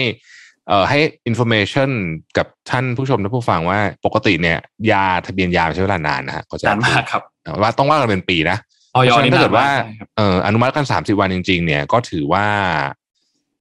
[0.67, 1.89] เอ่อให้ information
[2.37, 4.57] กับท่านผู้ชมและผู้ฟังว่าปกติเนี่ย
[4.91, 7.21] ยาทะเบียนยาใช้เวลานานนะฮะก็จะนานมากครับ
[7.61, 8.57] ว่าต้องว่ากันเป็นปีนะ
[8.95, 12.45] ออยเพราะฉะนั้นนี่ถ้าเกิดว่านนมใช่ครับเอ่ออนุมัติกันสามสิบวันจริง ๆ เนี่ยก็ถือว่า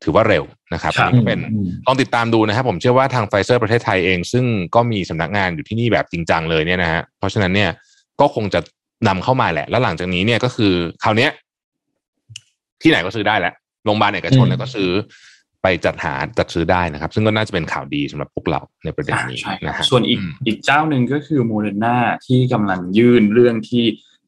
[0.02, 0.44] ถือว่าเร็ว
[0.74, 4.44] นะครับครับอันนี้ก็เป็นอืมลองติดตามดูนะครับผมเชื่อว่าทางไฟเซอร์ประเทศไทยเอง ซึ่ง
[4.74, 7.70] ก็มีสำนักงานอยู่ที่นี่แบบจริงจังเลยเนี่ยนะฮะเพราะฉะนั้นเนี่ย
[8.20, 8.60] ก็คงจะ
[9.08, 11.30] นำเข้ามาแหละ แล้วหลังจากนี้เนี่ยก็คือคราวเนี้ย
[12.82, 13.52] ที่ไหนก็ซื้อได้แหละ
[13.84, 14.90] โรงพยาบาลเอกชนเนี่ยก็ซื้อ
[15.64, 23.84] ไปจัดหาจัดซื้อได้นะครับ ซึ่งก็น่าจะเป็นข่าวดีสำหรับพวกเราในประเด็นอ่านี้ใช่ครันะบฮะส่วนอีกอืมอีกเจ้าหนึ่งก็คือโมเดอร์นาที่กำลังยื่นเรื่องที่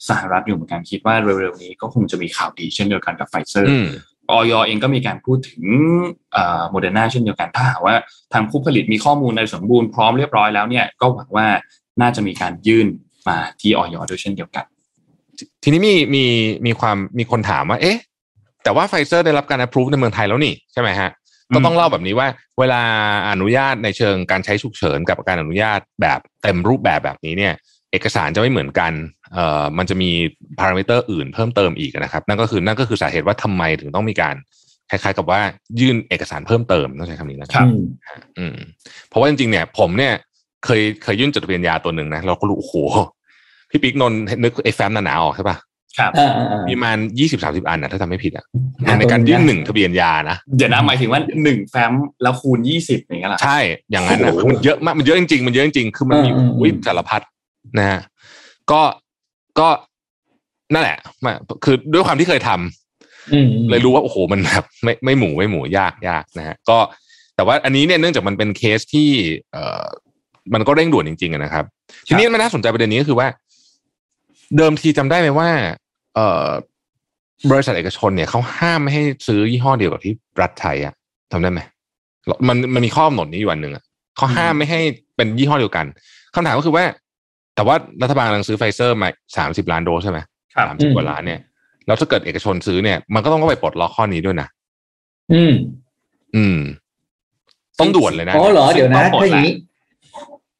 [0.08, 3.86] สหรัฐอยู่เหมือนกันคิดว่าเร็วๆนี้ก็คงจะมีข่าวดีเช่นเดียวกันกับไฟเซอร์อืม
[4.30, 5.62] อย.เองก็มีการพูดถึง
[6.70, 7.94] โมเดอร์นาเช่นเดียวกันถ้าหากว่า
[8.32, 11.46] ทางผู้ผลิตมีข้อมูลในสมบูรณ์พร้อมเรียบร้อยแล้วเนี่ยก็หวังว่า
[12.00, 12.86] น่าจะมีการยื่น
[13.28, 14.64] มาที่อย.ด้วยเช่นเดียวกัน
[15.62, 16.24] ทีนี้มีมี
[16.66, 17.98] มีความมีคนถามว่า เอ๊ะ
[18.64, 22.82] แต่ว่าไฟเซอร์ได้รับการ approve ในเมืองไทยแล้วนี่ใช่ไหมฮะอืม ก็ต้องเล่าแบบนี้ว่า เวลา
[23.30, 27.54] อนุญาตในเชิงการใช้ฉุกเฉินกับการอนุญาตแบบเต็มรูปแบบแบบนี้เนี่ย
[27.92, 28.92] เอกสารจะไม่เหมือนกัน
[29.32, 30.10] เอ่อมันจะมี
[30.58, 34.34] พารามิเตอร์อื่นเพิ่มเติมอีกนะครับ นั่นก็คือนั่นก็คือสาเหตุว่าทำไมถึงต้องมีการ
[34.90, 35.40] คล้ายๆกับว่า
[35.80, 37.84] ยื่นเอกสารเพิ่มเติมต้องใช้คำนี้นะคครัรับบอืม
[38.38, 38.56] อืม
[39.08, 40.12] เพราะว่าจริงๆเนี่ย ผมเนี่ย
[40.64, 42.74] เคยเคยยื่นจดทะเบียนยาตัวหนึ่งนะเราก็รู้โอ้โห
[43.70, 45.56] พี่ปิ๊กนนท์นึกไอ้แฟ้มหนาๆออกใช่ปะ
[45.98, 48.44] ครับอ่าอ่าอ่ามีประมาณยี่สิบสามสิบอันนะถ้าจำไม่ผิดอะ
[48.86, 53.58] อ่าในการยื่นหนึ่งทะเบียนยานะ เดี๋ยวนะหมายถึงว่าหนึ่งแฟ้มแล้วคูณยี่สิบอย่างเงี้ยเหรอใช่
[53.90, 57.22] อย่างนั้นนะโอ้โหคือมันเยอะมากมันเยอะจริงๆมันเยอะจริงๆคือมันมีอืมอืมวิสารพัด
[57.78, 58.00] นะฮะ
[58.70, 58.82] ก็
[59.58, 59.68] ก็
[60.72, 61.32] นั่นแหละมา
[61.64, 66.78] คือด้วยความที่เคยทำอืมเลยรู้ว่าโอ้โหมันแบบไม่ไม่หมูไม่หมูยากยากนะฮะก็
[67.36, 69.10] แต่ว่าอันนี้เนี่ยเนื่องจากมันเป็นเคสที่
[69.52, 69.84] เอ่อ
[70.54, 71.64] มันก็เร่งด่วนจริงๆอะนะครับ
[72.06, 73.28] ทีนี้มันน่าสนใจประเด็นนี้ก็คือว่า
[74.56, 75.50] เดิมทีจำได้ไหมว่า
[76.16, 76.48] เอ่อ
[77.50, 80.94] บริษัทเอกชนเนี่ยเขาห้ามไม่ให้ซื้อยี่ห้อเดียวกับที่รัฐไทยอะ
[81.32, 81.60] ทำได้ไหม
[82.48, 83.82] มันมันมีข้อกำหนดนี้อยู่อันหนึ่งอะ
[84.16, 84.80] เขาห้ามไม่ให้
[85.16, 85.86] เป็นยี่ห้อเดียวกัน
[86.34, 86.84] คำถามก็คือว่า
[87.54, 90.18] แต่ว่ารัฐบาลกำลังซื้อไฟเซอร์มาสามสิบล้านโดสใช่ไหม
[90.54, 91.40] ครับสามสิบกว่าล้านเนี่ย
[91.86, 94.48] แล้วถ้าเกิดเอกชนซื้อเนี่ย มันก็ต้องก็ไปปลดล็อกข้อนี้ด้วยนะ
[95.32, 95.52] อืม
[96.36, 96.58] อืม
[97.80, 99.52] ต้องด่วนเลยนะอ๋อเหรอเดี๋ยวนะซึ่งต้องถ้าอย่างนี้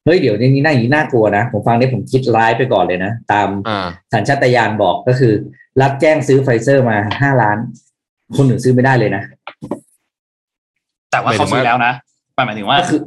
[0.07, 5.33] เฮ้ยเดี๋ยวในนี้น่าอย่างนี้น่ากลัวนะ ผมฟังได้ผมคิดร้ายไปก่อนเลยนะ ตามอ่าสัญชาตญาณบอกก็คือ
[5.81, 7.57] รับแจ้งซื้อไฟเซอร์มาห้าล้าน
[8.37, 9.23] คนอื่นซื้อไม่ได้เลยนะ
[11.11, 11.93] แต่ว่าเขาซื้อแล้วนะ
[12.45, 12.99] หมายถึงว่าก็คือ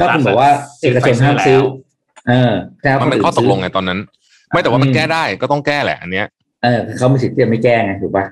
[0.00, 0.50] ก็คุณบอกว่า
[0.82, 1.60] เอกชนห้ามซื้อ
[2.28, 3.98] เออแต่มันเป็นข้อตกลงไงตอนนั้น
[4.48, 6.26] ไม่แต่ว่ามันอืมแก้ได้ก็ต้องแก้แหละ อันเนี้ย
[6.64, 8.24] เออเขาไม่สิทธิ์ที่จะไม่แก้ไงถูกปะ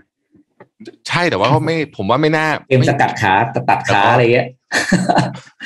[1.08, 3.32] ใช่แต่ว่าเขาไม่ผมว่าไม่น่าเกมสกัดขา
[3.68, 4.46] ตัดขาอะไรเงี้ย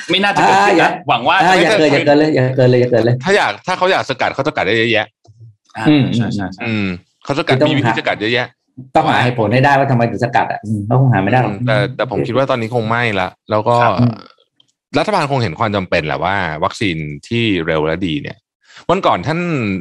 [0.09, 5.05] ไม่น่าจะเกิดขึ้นอ่าอย่านะหวังว่าอ่าอย่าเกินอย่าเกินเลยอย่าเกินเลยอย่าเกินเลย ถ้าอยากถ้าเขาอยากสกัดเขาสกัดได้เยอะแยะ
[5.77, 6.87] อ่าอืมใช่ใช่ใช่อืม
[7.23, 8.47] เขาสกัดคือต้องมีวิธีหาสกัดเยอะแยะ
[8.95, 13.93] ต้องหาเหตุผลให้ได้ว่าทำไมถึงสกัดอะอืมก็คงหาไม่ได้หรอกแต่แต่ผมคิดว่าตอนนี้คงไม่ละแล้วก็ครับ
[14.97, 18.37] รัฐบาลคงเห็นความจำเป็นแหละว่า วัคซีนที่เร็วและดีเนี่ย
[18.89, 19.39] วันก่อนท่าน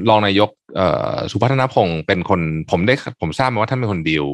[0.08, 4.26] รองนายกเอ่อสุพัฒนพงศ์เป็นคนผมได้ผมทราบมาว่าท่านเป็นคนดีล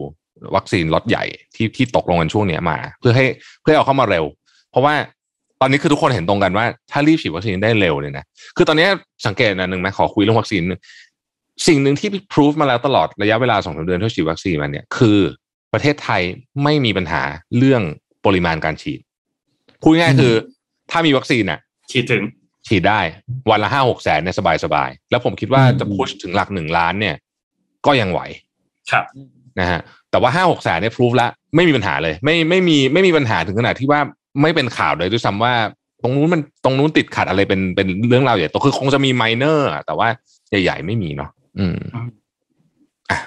[0.56, 3.24] วัคซีนล็อตใหญ่ที่ที่ตกลงกันช่วงเนี้ยมา เพื่อให้
[3.62, 4.45] เพื่อให้เอาเข้ามาเร็วเพ
[4.76, 4.94] ราะว่า
[5.60, 8.24] ตอนนี้คือทุกคนเห็นตรงกันว่าถ้ารีบฉีดวัคซีนได้เร็วเนี่ยนะ
[8.56, 8.88] คือตอนนี้
[9.26, 10.62] สังเกตอันหนึ่งไหมขอคุยเรื่องวัคซีน
[11.66, 15.18] สิ่งหนึ่งที่พิสูจมาแล้วตลอดระยะเวลาสองสามเดือนที่ฉีดวัคซีนมาเนี่ยคือ
[15.72, 16.22] ประเทศไทย
[16.62, 17.22] ไม่มีปัญหา
[17.58, 17.82] เรื่อง
[18.26, 19.00] ปริมาณการฉีด
[19.82, 20.32] พูดง่ายๆคือ
[20.90, 21.60] ถ้ามีวัคซีนอะ
[21.92, 22.22] คิดถึง
[22.68, 23.00] ฉีดได้
[23.50, 27.16] วันละห้าหกแสนเนี่ยสบายสบายๆแล้วผมคิดว่าอืมจะพุชถึงหลักหนึ่งล้านเนี่ย
[27.86, 28.20] ก็ยังไหว
[28.90, 29.04] ครับ
[29.60, 34.00] นะฮะแต่ว่าห้าหกแสนเนี่ยพรูฟละไม่มีปัญหาเลย ไม่ไม่มีไม่มีปัญหาถึงขนาดที่ว่า
[34.42, 35.54] ไม่เป็นข่าวเลยด้วยซ้ำว่า
[36.02, 40.08] ตรงนู้นมันตรงนู้นติดขัดอะไรเป็นเป็นเรื่องราวใหญ่โตคือคงจะมีไมเนอร์แต่ว่า
[40.50, 42.08] ใหญ่ๆไม่มีเนาะอืมอืม
[43.10, 43.18] อะ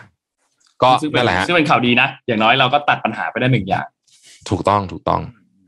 [0.81, 3.87] ก็ซึ่งเป็นั่นนแหละฮะซึ่งเป็นข่าวดีนะ อย่างน้อยเราก็ตัดปัญหาไปได้หนึ่งอย่าง
[4.49, 5.21] ถูกต้องถูกต้อง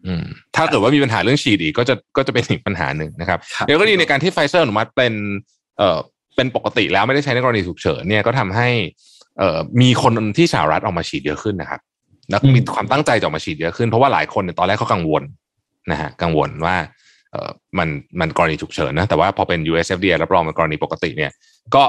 [0.05, 0.25] อืม
[0.55, 5.13] ถ้าเกิดว่ามีปัญหาเรื่องฉีดอีกก็จะก็จะเป็นอีกปัญหาหนึ่งนะครับครับเดี๋ยวก็ดีในการที่ไฟเซอร์อนุมัติเป็น
[5.77, 5.99] เอ่อ
[6.35, 8.67] เป็นปกติแล้วไม่ได้ใช้ในกรณีฉุกเฉินเนี่ยก็ทำให้
[9.37, 11.81] เอ่อมีคนที่สหรัฐออกมาฉีดเยอะขึ้นนะครับ
[12.31, 15.23] แล้วก็มีอืมความตั้งใจจะออกมาฉีดเยอะขึ้นเพราะว่าหลายคนเนี่ยตอนแรกเขากังวล
[15.91, 16.75] นะฮะกังวลว่า
[17.31, 17.87] เอ่อมัน
[18.19, 21.31] มันกรณีฉุกเฉินนะแต่ว่าพอเป็น USFDA รับรองเป็นกรณีปกติเนี่ย
[21.75, 21.83] ก็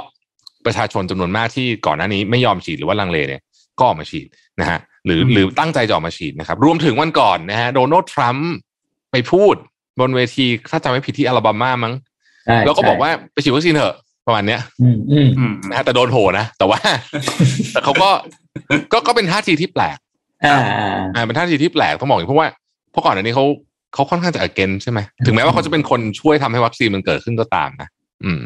[0.66, 3.42] ประชาชนจำนวนมากที่ก่อนหน้านี้ไม่ยอมฉีดหรือว่าลังเลเนี่ย
[3.78, 4.26] ก็ออกมาฉีด
[4.61, 8.52] นะฮะหรือหรือตั้งใจจะออกมาฉีดนะครับ รวมถึงวันก่อนนะฮะโดนัลด์ทรัมป์
[9.12, 9.55] ไปพูด
[10.00, 11.94] บนเวทีถ้าจำไม่ผิดที่อลาบามามั้ง
[12.46, 16.78] ใช่แล้วก็บอกใช่ว่าไปฉีดวัคซีนเถอะประมาณเนี้ยอืมอืมอืมนะฮะแต่โดนโหนะ แต่ว่า
[17.72, 18.11] แต่เขาก็
[18.92, 19.98] ก็ก็เป็นท่าทีที่แปลก
[20.46, 22.48] อ่าอ่าอ่าเป็นท่าทีที่แปลกต้องบอกอย่างนี้เพราะว่า
[22.90, 23.46] เพราะก่อนอันนี้เขา
[23.94, 27.88] เขาค่อนข้างจะ against ใช่ไหมถึงแม้ว่าเขาจะเป็นคนช่วยทำให้วัคซีนมันเกิดขึ้นก็ตามนะ
[28.24, 28.42] อืม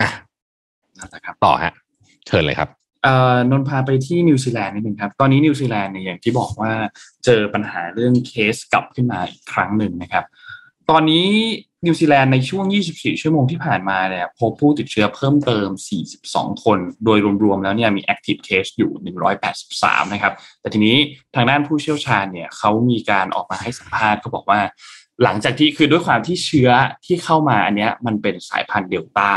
[0.00, 0.10] อะ
[0.98, 1.72] นั่นแหละครับต่อฮะ
[2.26, 2.68] เชิญเลยครับ
[3.04, 6.72] เอ่อนนท์พาไปที่นิวซีแลนด์นิดนึงครับ ตอนนี้นิวซีแลนด์เนี่ยอย่างที่บอกว่า
[7.24, 10.24] เจอปัญหาเรื่องเคสกลับขึ้นมาอีกครั้งหนึ่งนะครับ
[10.90, 11.26] ตอนนี้
[11.86, 12.64] นิวซีแลนด์ในช่วง
[12.94, 15.68] 24 ชั่วโมงที่ผ่านมาเนี่ยพบผู้ติดเชื้อเพิ่มเติม
[16.16, 19.14] 42 คน โดยรวมๆ แล้วเนี่ยมี active case อยู่
[19.58, 20.96] 183 นะครับ แต่ทีนี้
[21.34, 24.60] ทางด้านผู้เชี่ยวชาญเนี่ยเขามีการออกมาให้สัมภาษณ์เขาบอกว่า
[25.22, 26.70] หลังจากที่คือด้วยความที่เชื้อ
[27.06, 29.30] ที่เข้ามาอันเนี้ยมันเป็นสายพันธุ์เดลต้า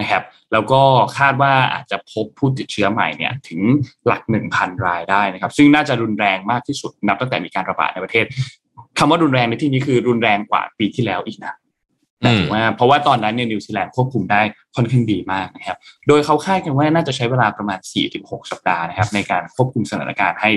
[0.00, 0.82] นะครับ แล้วก็
[1.18, 3.60] คาดว่าอาจจะพบผู้ติดเชื้อใหม่เนี่ยถึง
[4.06, 4.22] หลัก
[4.54, 8.24] 1,000 รายได้นะครับ ซึ่งน่าจะรุนแรงมากที่สุดนับตั้งแต่มีการระบาดในประเทศ
[8.98, 11.54] คำว่ารุนแรงในที่นี้คือรุนแรงกว่าปีที่แล้วอีกนะ
[12.26, 14.40] อืมถูกไหมเพราะว่าตอนนั้นเนี่ยนิวซีแลนด์ควบคุมได้
[14.76, 17.78] ค่อนข้างดีมากนะครับ โดยเขาคาดกันว่าน่าจะใช้เวลาประมาณ
[18.14, 20.50] 4-6 สัปดาห์นะครับ ในการควบคุมสถานการณ์ให้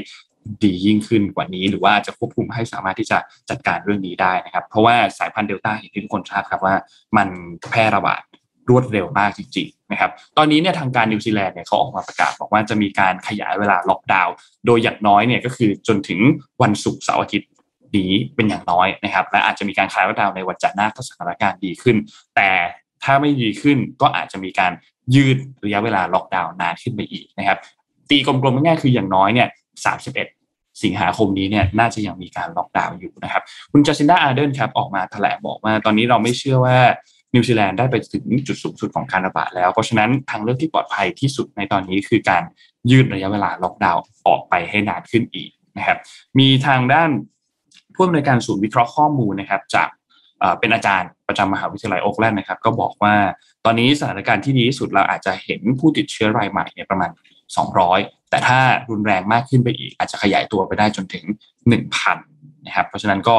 [0.63, 3.17] ดียิ่งขึ้นกว่านี้ หรือว่าจะควบคุมให้สามารถที่จะ
[3.49, 6.75] จัดการเรื่องนี้ได้นะครับ เพราะว่าสายพันธุ์เดลต้าอย่างที่ทุกคนทราบครับว่า
[7.17, 7.27] มัน
[7.69, 8.21] แพร่ระบาด
[8.69, 16.19] รวดเร็วมากจริงๆนะครับ ตอนนี้เนี่ยทางการนิวซีแลนด์เนี่ยเขาออกมาประกาศบอกว่าจะมีการขยายเวลาล็อกดาวน์ โดยอย่างน้อยเนี่ยก็คือจนถึง
[16.61, 17.47] วันศุกร์เสาร์อาทิตย์
[17.97, 21.97] นี้เป็นอย่างน้อยนะครับ และอาจจะมีการคลายล็อกดาวน์ในวันจันทร์หน้าถ้าสถานการณ์ดีขึ้น
[22.35, 22.49] แต่
[23.03, 24.71] ถ้าไม่ดีขึ้นก็อาจจะมีการ
[25.15, 27.57] ยืดระยะเวลาล็อกดาวน์นานขึ้นไปอีกนะครับ
[28.09, 29.47] ตีกลมๆง่ายๆคืออย่างน้อยเนี่ย
[30.15, 36.77] 31 สิงหาคมนี้เนี่ยน่าจะยังมีการล็อกดาวน์อยู่นะครับ คุณจัสซินดาอาร์เดนครับออกมาแถลงบอกว่า ตอนนี้เราไม่เชื่อว่า
[37.33, 42.43] นิวซีแลนด์ได้ไปถึงจุดสูงสุดของการระบาดแล้ว เพราะฉะนั้นทางเลือกที่ปลอดภัยที่สุดในตอนนี้คือการ
[42.91, 45.97] ยืดระยะเวลาล็อกดาวน์ออกไปให้นานขึ้นอีกนะครับ
[46.39, 47.09] มีทางด้าน
[47.97, 49.89] ผู้อำนวยการศูนย์วิเคราะห์ข้อมูลนะครับ จาก
[50.39, 53.13] เอ่อเป็นอาจารย์ประจำมหาวิทยาลัยโอ๊กแลนด์นะครับ ก็บอกว่า
[53.65, 57.09] ตอนนี้สถานการณ์ที่ดีที่สุดเราอาจจะเห็นผู้ติดเชื้อรายใหม่เนี่ยประมาณ
[57.71, 61.25] 200 แต่ถ้ารุนแรงมากขึ้นไปอีก อาจจะขยายตัวไปได้จนถึง
[61.95, 63.35] 1,000นะครับเพราะฉะนั้นก็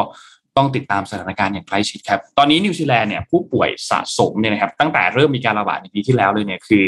[0.56, 6.84] ต้องติดตามสถานการณ์อย่างใกล้ชิดครับตอนนี้นิวซีแลนด์เนี่ยผู้ป่วยสะสมเนี่ยนะครับตั้งแต่เริ่มมีการระบาดในปีที่แล้วเลยเนี่ยคือ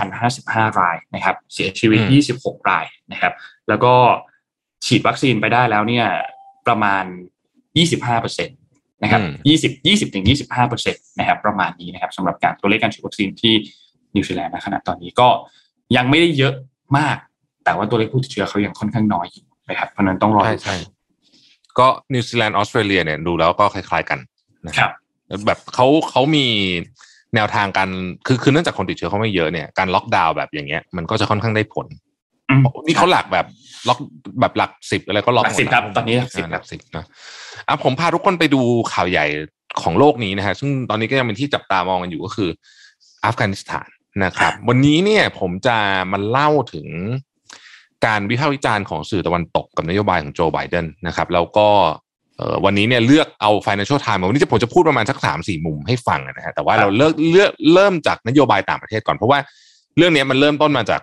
[0.00, 3.32] 3,055 รายนะครับ เสียชีวิตอืม26 รายนะครับ
[3.68, 3.94] แล้วก็
[4.86, 6.06] ฉีดวัคซีนไปได้แล้วเนี่ย
[6.66, 7.04] ประมาณ
[7.62, 8.52] 25เปอร์เซ็นต์
[9.02, 9.20] นะครับ
[9.62, 13.54] 20 20ถึง25เปอร์เซ็นต์นะครับประมาณนี้นะครับสำหรับการตัวเลขการฉีดวัคซีนที่
[14.14, 15.28] นิวซีแลนด์ณขณะตอนนี้ก็
[15.96, 16.54] ยังไม่ได้เยอะ
[16.98, 17.16] มาก
[17.64, 20.76] แต่ว่าตัวเลขผู้ติดเชื้อเขายังค่อนข้างน้อยอยู่นะครับเพราะฉะนั้นต้องรอใช่ดูใช่
[21.78, 24.18] ก็นิวซีแลนด์ออสเตรเลียเนี่ยดูแล้วก็คล้าย ๆกัน
[24.66, 24.90] นะครับ
[25.46, 26.46] แบบเขาเขามี
[27.34, 27.88] แนวทางการ
[28.26, 32.05] คือคือเนื่องจากคนติดเชื้อเขาไม่เยอะเนี่ยการล็อกดาวน์แบบอย่างเงี้ยมันก็จะค่อนข้างได้ผลอืม
[32.86, 33.46] นี่เขาหลักแบบ
[33.88, 33.98] ล็อก
[34.40, 37.04] แบบหลักสิบอะไรก็ล็อกหลักสิบมดครับตอนนี้หลักสิบาหลักสิบนะ
[37.68, 38.60] อะผมพาทุกคนไปดู
[38.92, 39.26] ข่าวใหญ่
[39.82, 42.50] ของโลกนี้นะฮะซึ่งตอนนี้ก็ยังเป็นที่จับตามองกันอยู่ก็คือ
[43.24, 43.88] อัฟกานิสถาน
[44.24, 45.76] นะครับ วันนี้เนี่ยผมจะ
[46.12, 46.86] มาเล่าถึง
[48.06, 51.68] การวิพากษ์วิจารณ์ของสื่อตะวันตกกับนโยบายของโจไบเดนนะครับแล้วก็
[52.36, 59.38] เอ่อวันนี้เนี่ยเลือกเอา Financial Times มาวันนี้จะผมจะพูดประมาณสักสามสี่มุมให้ฟังนะฮะแต่ว่าเราเลือกเลือกเริ่มจากนโยบายต่างประเทศก่อนเพราะว่า
[59.96, 61.00] เรื่องนี้มันเริ่มต้นมาจาก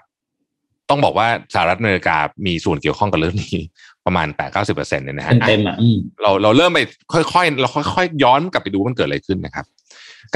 [0.89, 3.57] ต้องบอกว่าสหรัฐอเมริกามีส่วนเกี่ยวข้องกับเรื่องนี้
[4.05, 6.79] ประมาณแปดเก้าสิบเปอร์เซ็นต์เนี่ยนะฮะเต็มๆอะอืมเราเราเริ่มไป
[7.13, 9.65] ค่อยๆ เราค่อยๆ ย้อนกลับไปดูว่ามันเกิดอะไรขึ้นนะครับ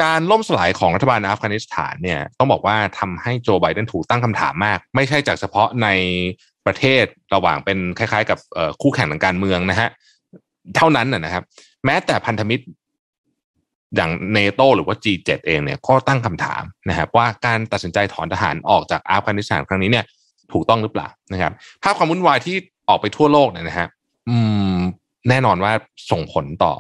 [0.01, 5.87] การล่มสลายของรัฐบาลอัฟกานิสถานเนี่ยต้องบอกว่าทำให้โจไบเดนถูกตั้งคำถามมาก ไม่ใช่จากเฉพาะใน
[6.65, 7.05] ประเทศ
[7.35, 9.89] ระหว่างเป็นคล้ายๆ กับเอ่อคู่แข่งทางการเมืองนะฮะ
[10.75, 11.43] เท่านั้นนะนะครับ
[11.85, 12.63] แม้แต่พันธมิตร
[13.95, 20.05] อย่างเนโตหรือว่า G7 เองเนี่ยก็ตั้งคำถามนะครับว่าการตัดสินใจถอนทหารออกจากอัฟกานิสถานครั้งนี้เนี่ย
[20.53, 21.51] ถูกต้องหรือเปล่านะครับ
[21.83, 22.55] ภาพความวุ่นวายที่
[22.89, 23.87] ออกไปทั่วโลกเนี่ยนะฮะ
[24.29, 24.37] อื
[24.73, 24.77] ม
[25.29, 25.71] แน่นอนว่า
[26.11, 26.73] ส่งผลต่อ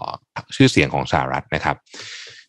[0.55, 1.75] ชื่อเสียงของสหรัฐนะครับ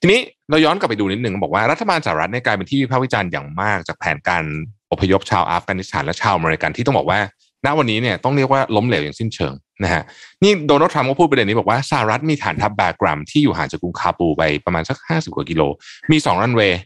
[0.00, 4.44] ทีนี้เราย้อนกลับไปดูนิดหนึ่งบอกว่ารัฐบาลสหรัฐเนี่ยกลายเป็นที่วิพากษ์วิจารณ์อย่างมากจากแผนการ
[4.92, 7.20] อพยพชาวอัฟกานิสถานและชาวอเมริกันที่ต้องบอกว่า
[7.66, 9.54] ณวันนี้เนี่ยต้องเรียกว่าล้มเหลวอย่างสิ้นเชิง
[9.84, 10.02] นะฮะ
[10.42, 15.62] นี่โดนัลด์ทรัมป์ก็พูดประเด็นนี้บอกว่าสหรัฐมีฐานทัพแบกรัมที่อยู่ห่างจากกรุงคาบูลไปประมาณสักห้าสิบกว่ากิโล
[16.10, 16.80] มีสองรันเวย์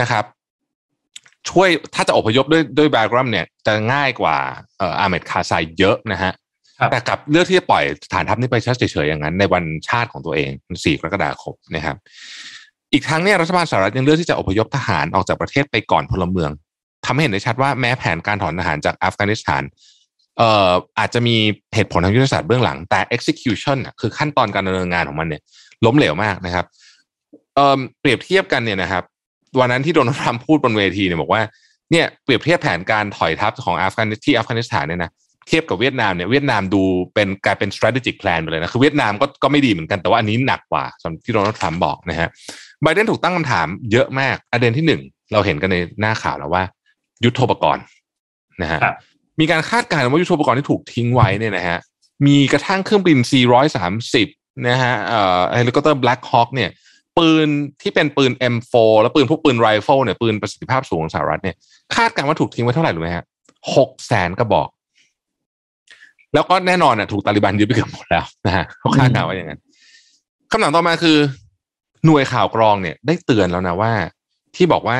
[0.00, 0.24] นะครับ
[1.50, 4.36] ช่วยถ้าจะอพยพด้วยด้วยแบกรัมเนี่ยจะง่ายกว่า
[4.78, 6.32] เอ่อฮามิดคาร์ไซเยอะนะฮะ
[6.78, 11.96] ครับแต่กลับเลือกที่จะปล่อยฐานทัพนี้ไปเฉยๆอย่างนั้น ในวันชาติของตัวเอง4กรกฎาคมนะครับ
[12.92, 16.50] อีกทั้งเนี่ยรัฐบาลสหรัฐยังเลือกที่จะอพยพทหารออกจากประเทศไปก่อนพลเมือง
[17.06, 19.62] ทำให้เห็นได้ชัดว่าแม้แผนการถอนทหารจากอัฟกานิสถาน
[20.38, 21.36] เอ่ออาจจะมี
[21.74, 25.42] เหตุผลทางยุทธศาสตร์เบื้องหลังแต่ execution น่ะคือขั้นตอนการดำเนินงานของมันเนี่ย
[25.84, 26.66] ล้มเหลวมากนะครับ
[27.54, 29.04] เอ่อเปรียบเทียบกันเนี่ยนะครับ
[29.60, 31.42] วันนั้นที่โดนัลด์ทรัมป์พูดบนเวทีเนี่ยบอกว่า
[31.90, 35.10] เนี่ยเปรียบเทียบแผนการถอยทัพของอัฟกานที่อัฟกานิสถานเนี่ยนะ
[35.48, 36.82] เทียบกับเวียดนามเนี่ยเวียดนามดู
[37.14, 42.28] เป็นกลายเป็น strategic plan ไปเลยนะคือเวียดนามก็ก็ไม่ดีเหมือนกันแต่ว่าอันนี้หนักกว่าสำหรับที่โดนัลด์ทรัมป์บอกนะฮะ
[42.82, 45.00] ไบเดนถูกตั้งคำถามเยอะมากประเด็นที่หนึ่ง
[45.32, 46.62] เราเห็นกันในหน้าข่าวแล้วว่า
[47.24, 47.84] ยุทโธปกรณ์
[48.62, 48.96] นะฮะครับ
[49.40, 51.78] มีการคาดการณ์ว่ายุทโธปกรณ์ที่ถูกทิ้งไว้เนี่ยนะฮะ
[52.26, 53.18] มีกระทั่งเครื่องบิน
[53.92, 56.70] 430 นะฮะเอ่อเฮลิคอปเตอร์ Black Hawk เนี่ย
[57.18, 57.48] ปืน
[57.82, 61.56] ที่เป็นปืน M4 แล้วปืนพวกปืนไรเฟิลเนี่ยปืนประสิทธิภาพสูงของสหรัฐเนี่ย
[61.96, 63.24] คาดการณ์ว่าถูกทิ้งไว้เท่าไหร่รู้ไหมฮะ
[63.76, 64.68] หกแสนกระบอก
[66.34, 69.60] แล้วก็แน่นอนอะถูกตาลิบันยึดไปเกือบหมดแล้วนะฮะเขาคาดการณ์ว่าอย่างนั้น
[70.50, 71.18] คำถามต่อมาคือ
[72.04, 73.92] หน่วยข่าวกรองเนี่ย ได้เตือนแล้วนะว่า
[74.56, 74.98] ที่บอกว่า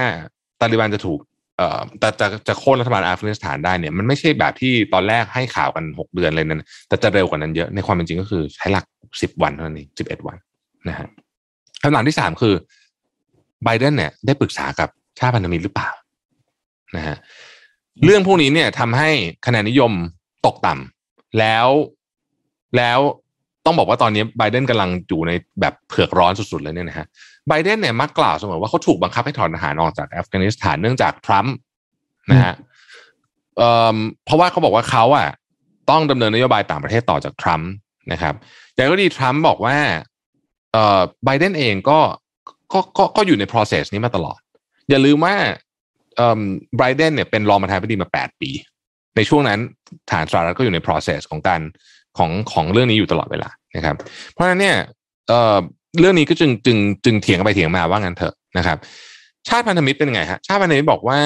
[0.60, 1.20] ตาลิบันจะถูก
[1.58, 8.84] เอ่อแต่จะจะโค่นรัฐบาลอัฟกานิสถานได้เนี่ยมันไม่ใช่แบบที่ตอนแรกให้ข่าวกันหกเดือนเลยนั้นแต่จะเร็วกว่านั้นเยอะในความเป็นจริงก็คือใช้หลัก
[9.22, 10.36] สิบวันเท่านั้นเองสิบเอ็ดวัน
[10.88, 11.08] นะฮะ
[11.84, 12.54] คำถามที่สามคือ
[13.64, 15.90] ไบเดนเนี่ยได้ปรึกษากับชาติพันธมิตรหรือเปล่า
[16.96, 17.16] นะฮะ
[18.04, 19.10] เรื่องพวกนี้เนี่ยทำให้
[19.46, 19.92] คะแนนนิยม
[20.46, 21.68] ตกต่ำแล้ว
[22.76, 22.98] แล้ว
[23.64, 27.06] ต้องบอกว่าตอนนี้ไบเดนกำลังอยู่ในแบบเผือกร้อนสุดๆเลยเนี่ยนะฮะ
[27.48, 31.54] ไบเดนเนี่ยมักกล่าวเสมอว่าเขาถูกบังคับให้ถอนทหารออกจากอัฟกานิสถานเนื่องจากทรัมป์
[32.30, 32.54] นะฮะ
[33.58, 35.28] เอ่อเพราะว่าเขาบอกว่าเขาอะ
[35.90, 37.70] ต้องดำเนินนโยบายต่างประเทศต่อจากทรัมป์
[38.12, 38.34] นะครับ
[38.74, 39.76] อย่างก็ดีทรัมป์บอกว่า
[40.74, 42.00] เอ่อไบเดนเองก็
[42.72, 44.40] ก็ก็ก็อยู่ใน process นี้มาตลอด
[44.90, 45.34] อย่าลืมว่า
[46.16, 46.40] เอ่อ
[46.78, 48.50] ไบเดนเนี่ยเป็นรองประธานาธิบดีมา 8 ปี
[49.16, 49.58] ในช่วงนั้น
[50.10, 51.60] ฐานสหรัฐก็อยู่ใน process ของการ
[52.18, 53.96] ของของเรื่องนี้อยู่ตลอดเวลานะครับ
[54.32, 54.76] เพราะฉะนั้นเนี่ย
[55.28, 55.56] เอ่อ
[56.00, 58.78] เรื่องนี้ก็จึงจึงจึงเถียงไปเถียงมาว่างั้นเถอะนะครับ
[59.48, 61.20] ชาติพันธมิตรเป็นไงฮะชาติพันธมิตรบอกว่า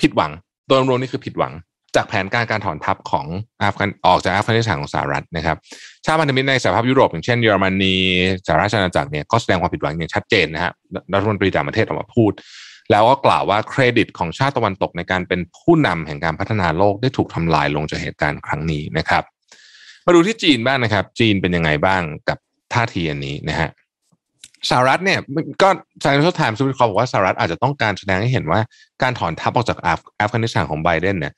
[0.00, 0.32] ผิดหวัง
[0.68, 1.52] โดยรวมนี่คือผิดหวัง
[1.96, 3.26] จากแผนการการถอนทัพของ
[3.62, 5.56] อัฟกันออกจากอัฟกานิสถานของสหรัฐนะครับ
[6.04, 7.96] ชาติพันธมิตรในสหภาพยุโรปอย่างเช่นเยอรมนี
[8.46, 10.72] สหราชอาณาจักรเนี่ยก็แสดงความผิดหวังอย่างชัดเจนนะฮะ
[11.14, 12.32] รัฐมนตรีต่างประเทศออกมาพูด
[12.90, 19.22] แล้วก็กล่าวว่าเครดิตของชาติตะวันตกในการเป็นผู้นำแห่งการพัฒนาโลกได้ถูกทำลายลงจากเหตุการณ์ครั้งนี้นะครับ
[20.06, 22.38] มาดูที่จีนบ้างนะครับ จีนเป็นยังไงบ้างกับ
[22.74, 23.70] ท่าทีอันนี้นะฮะ
[24.70, 25.20] สหรัฐเนี่ย
[25.62, 25.68] ก็
[26.02, 28.60] Financial Times วิเคราะห์บอกว่าสหรัฐอาจจะต้องการแสดงให้เห็นว่า
[29.02, 31.32] การถอนทัพออกจากอัฟอัฟกานิสถานของไบเดนเนี่ย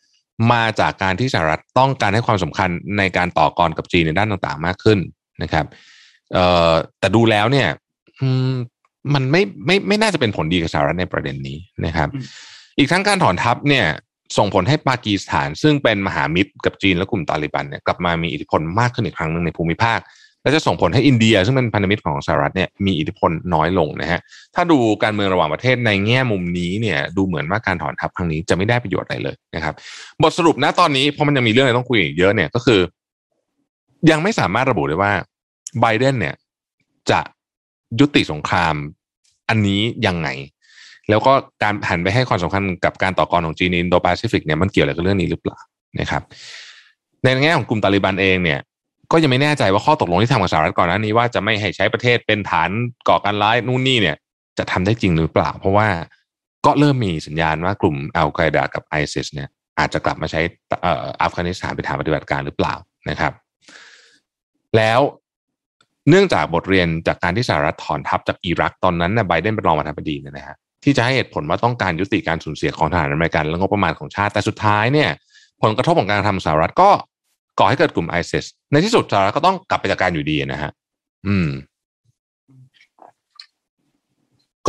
[0.52, 4.98] มาจากการที่สหรัฐต้องการให้ความสำคัญในการต่อกรกับจีนในด้านต่างๆ มากขึ้น
[5.42, 5.66] นะครับ
[6.32, 7.68] เอ่อแต่ดูแล้วเนี่ย
[8.20, 8.52] อืม
[9.14, 12.24] มันไม่ไม่ไม่น่าจะเป็นผลดีกับสหรัฐในประเด็นนี้นะครับอืม
[12.78, 13.86] อีกทั้งการถอนทัพเนี่ย
[14.36, 19.98] ส่งผลให้ปากีสถาน ซึ่งเป็นมหามิตรกับจีนและกลุ่มตาลิบันเนี่ยกลับมามีอิทธิพลมากขึ้นอีกครั้งหนึ่งในภูมิภาค
[20.42, 24.20] และจะส่งผลให้อินเดีย ซึ่งเป็นพันธมิตรของสหรัฐเนี่ยมีอิทธิพลน้อยลงนะฮะ
[24.54, 29.74] ถ้าดูการเมืองระหว่างประเทศในแง่มุมนี้เนี่ยดูเหมือนว่าการถอนทัพครั้งนี้จะไม่ได้ประโยชน์อะไรเลยนะครับ
[30.22, 32.80] บทสรุปนะตอนนี้เพราะมันยังมีเรื่องอะไรต้องคุยอีกเยอะเนี่ยก็คือ
[34.10, 35.12] ยังไม่สามารถระบุได้ว่า
[35.80, 36.34] ไบเดนเนี่ย
[37.10, 37.20] จะ
[38.00, 38.74] ยุติสงคราม
[39.48, 40.28] อันนี้ยังไง
[41.10, 45.58] แล้วก็การหันไปให้ความสำคัญกับการต่อกรของจีนในอินโดแปซิฟิกเนี่ยมันเกี่ยวอะไรกับเรื่องนี้หรือเปล่า
[46.00, 46.22] นะครับ
[47.22, 48.60] ในแง่ของกลุ่มตาลิบันเองเนี่ย
[49.12, 52.70] ก็ยังไม่แน่ใจว่าข้อตกลงที่ทำกับสหรัฐก่อนหน้านี้ว่าจะไม่ให้ใช้ประเทศเป็นฐาน
[53.08, 54.16] ก่อการร้ายนู่นนี่เนี่ย
[54.58, 55.88] จะทำได้จริงหรือเปล่า เพราะว่า
[56.66, 59.48] ก็เริ่มมีสัญญาณว่ากลุ่มอัลไกดากับไอซิสเนี่ย
[59.78, 60.40] อาจจะกลับมาใช้
[61.22, 62.74] อัฟกานิสถานเป็นฐานปฏิบัติการหรือเปล่า
[63.10, 63.32] นะครับ
[64.76, 65.00] แล้ว
[66.08, 75.10] เนื่องจากบทเรียนจากการที่สหรัฐถอนทัพจากอิรักตอนนั้นนะไบเดนเป็นรองประธานาธิบดีเนี่ยนะฮะที่จะให้เหตุผลว่าต้องการยุติการสูญเสียของทหารอเมริกันและงบประมาณของชาติแต่สุดท้ายเนี่ย
[75.62, 76.90] ผลกระทบของการทำสหรัฐก็
[77.58, 80.70] ก่อให้เกิดกลุ่มไอซิสในที่สุดสหรัฐก็ต้องกลับไปจัดการอยู่ดีนะฮะ
[81.28, 81.50] อืม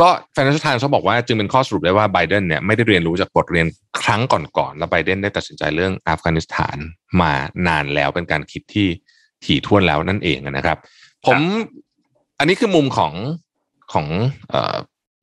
[0.00, 3.66] ก็ Financial Times เขาบอกว่าจึงเป็นข้อสรุปได้ว่าไบเดนเนี่ยไม่ได้เรียนรู้จากบทเรียน
[4.00, 6.76] ครั้งก่อนๆ แล้วไบเดนได้ตัดสินใจเรื่องอัฟกานิสถาน
[7.20, 7.32] มา
[7.66, 8.88] นานแล้วเป็นการคิดที่
[9.44, 10.78] ถี่ถ้วนแล้วนั่นเองนะครับ
[11.26, 11.38] ผม
[12.38, 13.12] อันนี้คือมุมของ
[13.92, 14.06] ของ
[14.50, 14.76] เอ่อ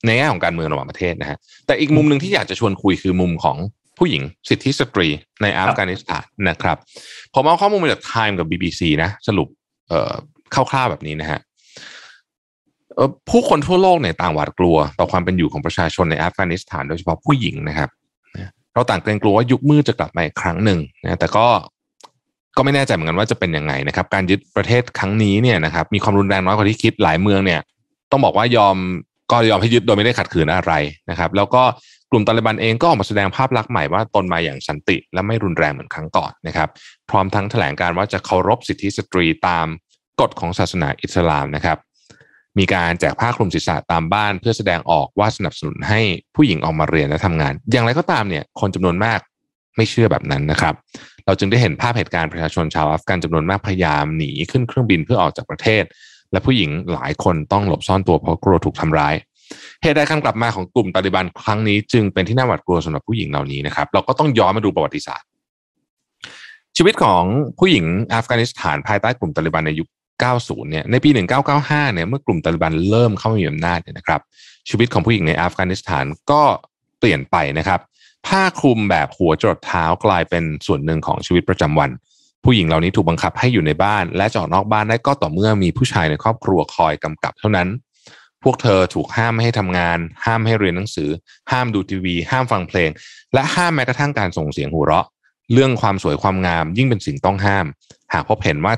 [0.05, 3.57] ในแง่ของการเมืองระหว่างประเทศนะฮะแต่อีกมุมหนึ่งที่อยากจะชวนคุยคือมุมของ
[4.01, 5.07] ผู้หญิงสิทธิสตรี
[5.41, 6.77] ในอัฟกานิสถานนะครับ
[7.33, 9.47] ผมเอาข้อมูลมาจาก Time กับ BBC นะ สรุป
[9.89, 10.13] เอ่อ
[10.53, 11.39] คร่าวๆแบบนี้นะฮะ
[12.95, 17.89] เอ่อผู้คนทั่วโลกเนี่ยต่างหวาดกลัว ต่อความเป็นอยู่ของประชาชนในอัฟกานิสถาน โดยเฉพาะผู้หญิงนะครับ
[18.73, 21.47] เราต่างเกรงกลัวว่ายุคมืดจะกลับมาอีกครั้งหนึ่งนะแต่ก็
[22.57, 27.59] ก็ไม่แน่ใจเหมือนกันว่าจะเป็นยังไงนะครับ การยึดประเทศครั้งนี้เนี่ยนะครับ มีความรุนแรงน้อยกว่าที่คิดหลายเมืองเนี่ย
[28.11, 28.75] ต้องบอกว่ายอม
[29.31, 30.73] ก็ยอมให้ยึดโดยไม่ได้ขัดขืนอะไร
[31.09, 31.63] นะครับ แล้วก็
[32.11, 36.69] กลุ่มตาลิบันเองก็ออกมาแสดงภาพลักษณ์ใหม่ว่าตนมาอย่างสันติ และไม่รุนแรงเหมือนครั้งก่อนนะครับ
[37.09, 39.67] พร้อมทั้งแถลงการว่าจะเคารพสิทธิสตรีตาม
[40.21, 41.77] กฎของศาสนาอิสลามนะครับ
[42.59, 46.01] มีการแจกผ้าคลุมศีรษะตามบ้าน เพื่อแสดงออกว่าสนับสนุนให้
[46.35, 49.19] ผู้หญิงออกมาเรียนและทำงาน อย่างไรก็ตามเนี่ยคนจำนวนมาก
[49.75, 50.73] ไม่เชื่อแบบนั้นนะครับ
[51.25, 55.83] เราจึงได้เห็นภาพเหตุการณ์ประชาชนชาวอัฟกันจำนวนมากพยายามหนีขึ้นเครื่องบินเพื่อออกจากประเทศ
[56.31, 59.15] และผู้หญิงหลายคนต้องหลบซ่อนตัวเพราะกลัวถูกทำร้าย
[59.81, 65.27] เหตุใดการกลับมาของกลุ่มตาลิบันครั้งนี้จึงเป็นที่น่าหวาดกลัวสำหรับผู้หญิงเหล่านี้นะครับ เราก็ต้องย้อนมาดูประวัติศาสตร์
[66.77, 67.23] ชีวิตของ
[67.59, 69.87] ผู้หญิงอัฟกานิสถานภายใต้กลุ่มตาลิบันในยุค
[70.29, 71.09] 90 เนี่ย ในปี
[71.51, 74.21] 1995 เนี่ย เมื่อกลุ่มตาลิบันเริ่มเข้ามามีอำนาจเนี่ยนะครับ
[74.69, 76.43] ชีวิตของผู้หญิงในอัฟกานิสถานก็
[76.99, 77.79] เปลี่ยนไปนะครับ
[78.27, 81.89] ผ้าคลุมแบบหัวจรดเท้ากลายเป็นส่วนหนึ่งของชีวิตประจำวัน
[82.43, 87.67] ผู้หญิงเหล่านี้ถูกบังคับให้อยู่ในบ้าน และจอดนอกบ้านได้ก็ต่อเมื่อมีผู้ชายในครอบครัวคอยกำกับเท่านั้น
[88.43, 91.09] พวกเธอถูกห้ามไม่ให้ทำงาน ห้ามให้เรียนหนังสือ
[91.51, 92.89] ห้ามดูทีวี ห้ามฟังเพลง
[93.33, 95.07] และห้ามแม้กระทั่งการส่งเสียงหัวเราะ
[95.53, 97.65] เรื่องความสวยความงาม ยิ่งเป็นสิ่งต้องห้าม
[98.13, 98.73] หากพบเห็นว่า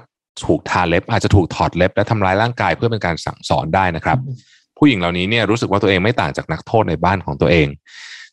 [0.45, 4.17] ถูกทาเล็บ อาจจะถูกถอดเล็บและทำร้ายร่างกายเพื่อเป็นการสั่งสอนได้นะครับ
[4.78, 7.67] ผู้หญิงเหล่านี้เนี่ยรู้สึกว่าตัวเองไม่ต่างจากนักโทษในบ้านของตัวเอง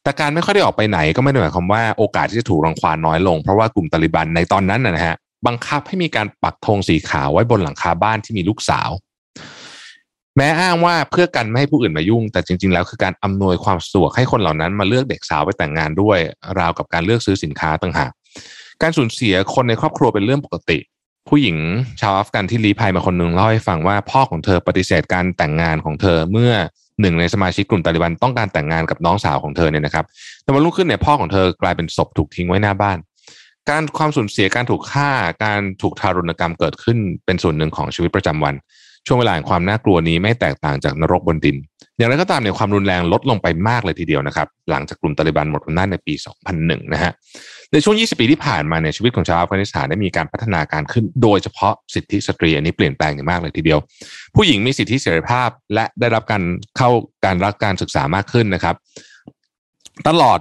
[0.03, 5.17] แต่การไม่ค่อยได้ออกไปไหนก็ไม่ได้หมายความว่าโอกาสที่จะถูกรังควานน้อยลง เพราะว่ากลุ่มตาลิบันในตอนนั้นนะฮะ
[5.47, 8.91] บังคับให้มีการปักธงสีขาวไว้บนหลังคาบ้านที่มีลูกสาว
[10.43, 16.19] แม้อ้างว่าเพื่อกันไม่ให้ผู้อื่นมายุ่ง แต่จริง ๆ แล้วคือการอำนวยความสะดวกให้คนเหล่านั้นมาเลือกเด็กสาวไปแต่งงานด้วย
[16.59, 18.11] ราวกับการเลือกซื้อสินค้าต่างหาก
[18.83, 20.79] การสูญเสียคนในครอบครัวเป็นเรื่องปกติ
[21.29, 21.57] ผู้หญิง
[22.01, 26.53] ชาวอัฟกันที่ลี้ภัยมาคนหนึ่งเล่าให้ฟังว่าพ่อของเธอปฏิเสธการแต่งงานของเธอเมื่อ
[27.01, 30.05] หนึ่งในสมาชิกกลุ่มตาลิบันต้องการแต่งงานกับน้องสาวของเธอเนี่ยนะครับ
[30.43, 32.99] แต่วันรุ่งขึ้นเนี่ยพ่อของเธอกลายเป็นศพถูกทิ้งไว้หน้าบ้าน
[33.71, 35.11] การความสูญเสียการถูกฆ่า
[35.45, 38.55] การถูกทารุณกรรมเกิดขึ้นเป็นส่วนหนึ่งของชีวิตประจำวัน
[39.07, 41.57] ช่วงเวลาแห่งความน่ากลัวนี้ไม่แตกต่างจากนรกบนดิน
[41.97, 46.15] อย่างไรก็ตามเนี่ยความรุนแรงลดลงไปมากเลยทีเดียวนะครับ หลังจากกลุ่มตาลิบันหมดอำนาจในปี
[46.53, 47.13] 2001 นะฮะ
[47.73, 53.79] ในช่วง 20 ปีที่ผ่านมาเนี่ยชีวิตของชาวอัฟกานิสถานได้มีการพัฒนาการขึ้น โดยเฉพาะสิทธิสตรีอันนี้เปลี่ยนแปลงอย่างมากเลยทีเดียว
[54.37, 56.43] ผู้หญิงมีสิทธิเสรีภาพ และได้รับการ
[56.77, 56.91] เข้า
[57.25, 58.75] การรับการศึกษามากขึ้นนะครับ
[60.09, 60.39] ตลอด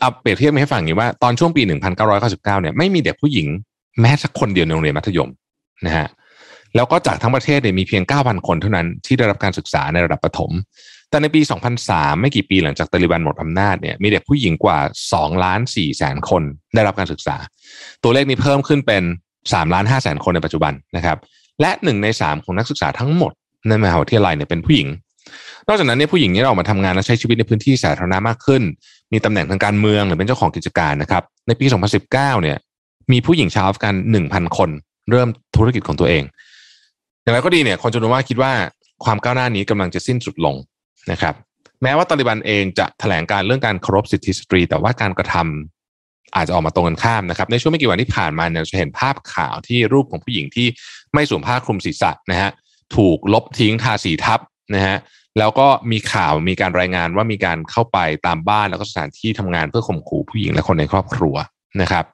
[0.00, 1.62] เอาเปรียบเทียบให้ฟังอย่างนี้ว่าตอนช่วงปี
[2.06, 3.46] 1999 เนี่ยไม่มีเด็กผู้หญิง
[4.00, 5.30] แม้สักคนเดียวในโรงเรียนมัธยม
[5.86, 6.06] นะฮะ
[6.76, 10.50] แล้วก็จากทั้งประเทศเนี่ยมีเพียง 9,000 คนเท่านั้นที่ได้รับการศึกษาในระดับประถม
[11.10, 11.40] แต่ในปี
[11.80, 14.78] 2003 ไม่กี่ปีหลังจากตาลิบันหมดอำนาจเนี่ยมีเด็กผู้หญิงกว่า
[15.12, 16.42] 2ล้าน4แสนคน
[16.74, 17.36] ได้รับการศึกษา
[18.02, 19.02] ตัวเลขนี้เพิ่มขึ้นเป็น
[19.42, 21.18] 3ล้าน5แสนคนในปัจจุบันนะครับ
[21.60, 23.32] และหนึ่งในสามของนักศึกษาทั้งหมด
[23.68, 24.88] ในมหาวิทยาลัยเนี่ยเป็นผู้หญิง
[25.68, 28.62] นอกจากนั้นเนี่ยผู้หญิงเนี่ยออกมาทำงานและใช้ชีวิตในพื้นที่สาธารณะมากขึ้น
[29.12, 31.66] มีตำแหน่งทางการเมืองหรือเป็นเจ้าของกิจการนะครับ ในปี
[32.04, 32.56] 2019 เนี่ย
[33.12, 33.94] มีผู้หญิงชาวอัฟกัน
[34.26, 34.70] 1,000 คน
[35.10, 36.22] เริ่มธุรกิจของตัวเอง
[37.28, 38.52] อย่างไรก็ดีเนี่ยคนจำนวนมากคิดว่า
[39.04, 40.56] ความก้าวหน้านี้กำลังจะสิ้นสุดลง
[41.10, 41.34] นะครับ
[41.82, 50.66] แม้ว่าตาลิบันเองจะแถลงการเรื่องการเคารพสิทธิสตรี แต่ว่าการกระทำอาจจะออกมาตรงกันข้ามนะครับ ในช่วงไม่กี่วันที่ผ่านมาเนี่ยจะเห็นภาพข่าวที่รูปของผู้หญิงที่
[51.14, 52.50] ไม่สวมผ้าคลุมศีรษะนะฮะ
[52.96, 54.40] ถูกลบทิ้งทาสีทับ
[54.74, 54.96] นะฮะ
[55.38, 61.36] แล้วก็มีข่าวมีการรายงานว่ามีการเข้าไปตามบ้านแล้วก็สถานที่ทำงานเพื่อข่มขู่ผู้หญิงและคนในครอบครัว
[61.82, 62.04] นะครับ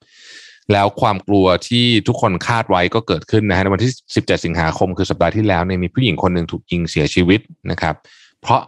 [0.73, 7.95] แล้วความกลัวที่ทุกคนคาดไว้ก็เกิดขึ้นนะฮะในวันที่ 17 สิงหาคมคือสัปดาห์ที่แล้วเนี่ยมีผู้หญิงคนหนึ่งถูกยิงเสียชีวิตนะครับ
[8.43, 8.61] เพราะ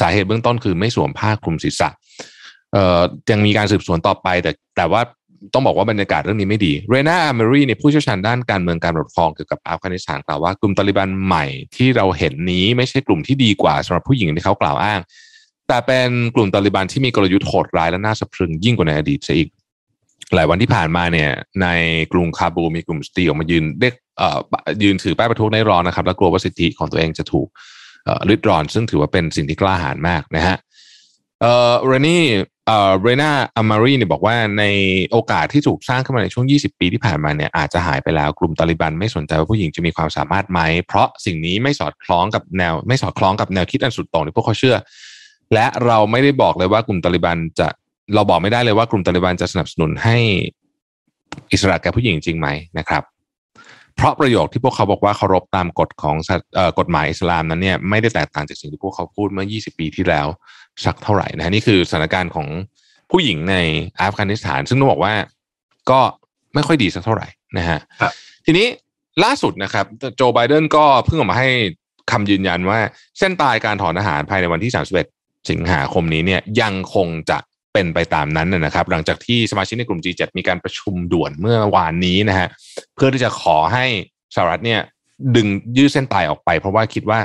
[0.00, 1.88] สาเหตุเบื้องต้นคือไม่สวมผ้าคลุมศีรษะ
[2.72, 5.02] เอ่อยังมีการสืบสวนต่อไป แต่แต่ว่า
[5.54, 11.44] ต้องบอกว่าบรรยากาศเรื่องนี้ไม่ดีเรนาอามรีเนี่ยผู้เชี่ยวชาญด้านการเมืองการปกครองเกี่ยวกับอัฟกานิสถานกล่าวว่ากลุ่มตาลิบันใหม่
[11.76, 15.00] ที่เราเห็นนี้ไม่ใช่กลุ่มที่ดีกว่าสำหรับผู้หญิงที่เขากล่าวอ้าง
[15.68, 19.48] แต่เป็นกลุ่มตาลิบันที่มีกลยุทธ์โหดร้ายและน่าสะพรึงยิ่งกว่าในอดีตซะอีก
[20.34, 21.30] หลายวันที่ผ่านมาเนี่ย
[21.62, 21.68] ใน
[22.12, 24.38] กรุงคาบูมีกลุ่มสตรีออกมายืนเรียกเอ่อ
[24.82, 27.48] ยืนถือป้ายประท้วงในร้อนนะครับ และกลัวว่าสิทธิของตัวเองจะถูก
[28.28, 30.56] ริดรอน ซึ่งถือว่าเป็นสิ่งที่กล้าหาญมากนะฮะ
[31.40, 32.24] เอ่อเรนี่
[32.66, 34.64] เอ่อเรนาอามารีเนี่ยบอกว่าใน
[35.10, 44.76] โอกาสที่ถูกสร้างขึ้นมาในช่วง 20 ปีที่ผ่านมาเนี่ยอาจจะหายไปแล้ว กลุ่มตาลิบันไม่สนใจว่าผู้หญิงจะมีความสามารถไหม เพราะสิ่งนี้ไม่สอดคล้องกับแนว ไม่สอดคล้องกับแนวคิดอันสุดโต่งที่พวกเขาเชื่อ
[45.54, 47.68] และเราไม่ได้บอกเลยว่ากลุ่มตาลิบันจะ
[48.14, 50.16] เราบอกไม่ได้เลยว่ากลุ่มตาลิบันจะสนับสนุนให้
[51.52, 53.02] อิสระแก่ผู้หญิงจริงไหมนะครับ
[53.96, 56.16] เพราะประโยคที่พวกเขาบอกว่าเคารพตามกฎของ
[56.78, 60.26] กฎหมายอิสลามนั้นเนี่ยไม่ได้แตกต่างจากสิ่งที่พวกเขาพูดเมื่อ 20 ปีที่แล้ว
[60.84, 62.48] สักเท่าไหร่นะนี่คือสถานการณ์ของ
[63.10, 63.56] ผู้หญิงใน
[64.00, 65.14] อัฟกานิสถาน ซึ่งต้องบอกว่า
[65.90, 66.00] ก็
[66.54, 67.26] ไม่ค่อยดีสักเท่าไหร่
[67.58, 67.78] นะฮะ
[68.46, 68.66] ทีนี้
[69.24, 69.86] ล่าสุดนะครับ
[70.16, 71.48] โจไบเดนก็เพิ่งออกมาให้
[72.10, 72.78] คำยืนยันว่า
[73.18, 74.72] เส้นตายการถอนอาหารภายในวันที่
[75.10, 77.38] 31 สิงหาคมนี้เนี่ยยังคงจะ
[77.74, 82.48] เป็นไปตามนั้นนะครับ หลังจากที่สมาชิกในกลุ่ม G7 มีการประชุมด่วนเมื่อวานนี้นะฮะ
[82.94, 83.84] เพื่อที่จะขอให้
[84.34, 84.80] สหรัฐเนี่ย
[85.36, 85.46] ดึง
[85.76, 87.18] ยืดเส้นตายออกไป เพราะว่าคิดว่า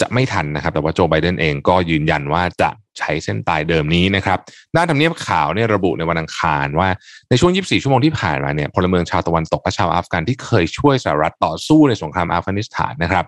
[0.00, 4.38] จะไม่ทันนะครับ แต่ว่าโจไบเดนเองก็ยืนยันว่าจะใช้เส้นตายเดิมนี้นะครับ
[4.76, 6.88] ด้านทำเนียบข่าวเนี่ยระบุในวันอังคารว่า
[7.30, 13.24] ในช่วง 24 ชั่วโมงที่ผ่านมาเนี่ยพลเมืองชาวตะวันตกและชาวอัฟกันที่เคยช่วยสหรัฐต่อสู้ในสงครามอัฟกานิสถานนะครับ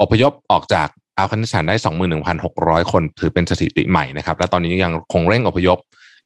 [0.00, 1.76] อพยพออกจากอัฟกานิสถานได้
[2.34, 5.78] 21,600 คนถือเป็นสถิติใหม่นะครับ และตอนนี้ยังคงเร่งอพยพ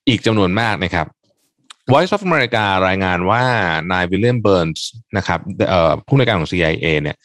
[0.08, 1.06] อีกจำนวนมากนะครับ
[1.92, 3.42] Voice of America รายงานว่า
[3.92, 4.86] นายวิลเลียมเบิร์นส์
[5.16, 5.40] นะครับ
[6.06, 7.16] ผู้ในการของ CIA เนี่ย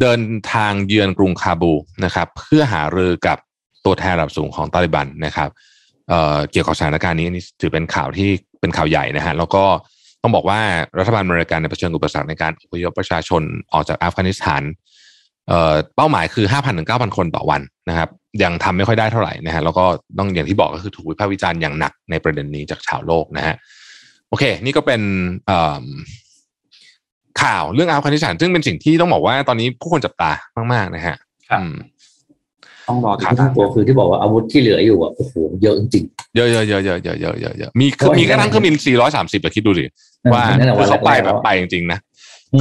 [0.00, 0.20] เดิน
[0.52, 1.72] ทางเยือนกรุงคาบู
[2.04, 3.38] นะครับ เพื่อหารือกับ
[3.84, 5.50] ตัวแทนระดับสูงของตาลิบันนะครับ
[6.08, 8.28] เเกี่ยวกับสถานการณ์นี้นี่ถือเป็นข่าวที่
[8.60, 9.64] เป็นข่าวใหญ่นะฮะแล้วก็
[10.22, 10.60] ต้องบอกว่า
[10.98, 14.62] รัฐบาลอเมริกันเผชิญอุปสรรคในการอพยพประชาชนออกจากอัฟกานิสถาน
[15.48, 18.08] เเป้าหมายคือ 5,000ถึง9,000 คนต่อวันนะครับ
[18.42, 19.84] ยังทำไม่ค่อยได้เท่าไหร่นะฮะแล้วก็
[20.18, 23.56] ต้องอย่างที่บอกก็คือถูกวิพากษ์วิจารณ์อย่างหนักในประเด็นนี้จากชาวโลกนะฮะ
[24.28, 25.00] โอเค นี่ก็เป็น
[25.46, 25.84] เอ่อ
[27.42, 30.30] ข่าวเรื่องอัฟกานิสถานซึ่งเป็นสิ่งที่ต้องบอกว่าตอนนี้ผู้คนจับตา
[30.72, 31.16] มาก ๆ นะฮะ
[31.50, 31.74] ครับอืม
[32.88, 36.04] ต้องรอติดที่ตาน่ามกลัวคือที่บอกว่าอาวุธที่เหลืออยู่อะโอ้โหเยอะจริง
[36.36, 38.74] เยอะเยอะเยอะเยอะเยอะเยอะเยอะเยอะมีเพราะว่ามีกระทั่งเครื่องบิน
[39.10, 41.98] 430อะคิดดูสิๆว่านั่นแหละคือเขาไปแรกๆแบบไปจริงๆนะ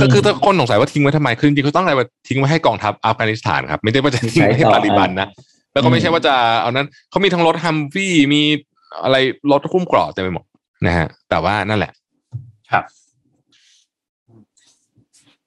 [0.01, 5.27] ก็คือถ้าคนสงสัยว่าทิ้งไว้ทำไมคือจริงๆเขาต้องอะไรมาทิ้งไว้ให้กองทัพอัฟกานิสถานครับ ไม่ได้ว่าจะทิ้งไว้ให้ใช้ต่อตาลิบันนะ
[5.73, 8.41] แล้วก็ไม่ใช่ว่าจะเอานั้นเขามีทั้งรถฮัมวี่มี
[9.03, 9.17] อะไร
[9.51, 10.45] รถคุ้มเกราะเต็มไปหมด
[10.85, 11.91] นะฮะ แต่ว่านั่นแหละ
[12.71, 12.83] ครับ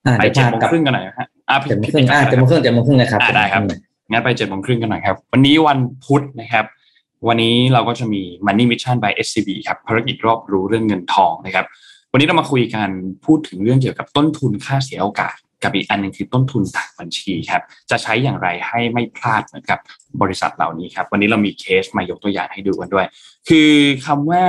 [0.07, 3.63] อ่าไปเดี๋ยวเจ็ดพาโมงกลับครึ่งกันหน่อยนะฮะอะเจ็ดโมงพี่ครึ่งอ่าพี่เจ็ดโมงครึ่งเจ็ดโมงครึ่งนะครับอ่าได้ครับ
[4.11, 6.65] งั้นไปเจ็ดโมงครึ่งกันหน่อยครับ วันนี้วันพุธนะครับ
[7.29, 11.65] วันนี้เราก็จะมี Money Mission by SCB ครับภารกิจรอบรู้เรื่องเงินทองนะครับ
[12.13, 12.89] วันนี้เรามาคุยกัน
[13.25, 19.79] พูดถึงเรื่องเกี่ยวกับต้นทุนค่าเสียโอกาส กับอีกอันหนึงคือต้นทุนทางบัญชีครับจะใช้อย่างไรให้ไม่พลาดเหมือนกับ
[20.23, 23.07] บริษัทเหล่านี้ครับวันนี้เรามีเคสมายกตัวอย่างให้ดูกันด้วย
[23.49, 23.71] คือ
[24.07, 24.45] คำว่า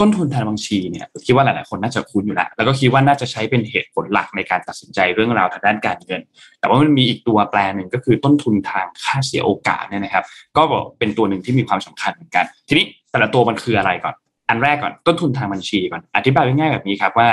[0.00, 6.22] ต้นทุนทางบัญชีเนี่ยคิดว่าหลาย ๆ คนน่าจะคุ้นอยู่แล้วแล้วก็คิดว่าน่าจะใช้เป็นเหตุผลหลักในการตัดสินใจเรื่องราวทางด้านการเงิน
[6.60, 10.24] แต่ว่ามันมีอีกตัวแปรหนึ่งก็คือต้นทุนทางค่าเสียโอกาสเนี่ยนะครับ
[10.56, 10.62] ก็
[10.98, 14.14] เป็นตัวหนึ่งที่มีความสำคัญเหมือนกัน ทีนี้แต่ละตัวมันคืออะไรก่อน
[14.48, 17.28] อันแรกก่อนต้นทุนทางบัญชีก่อนอธิบายง่ายๆแบบนี้ครับว่า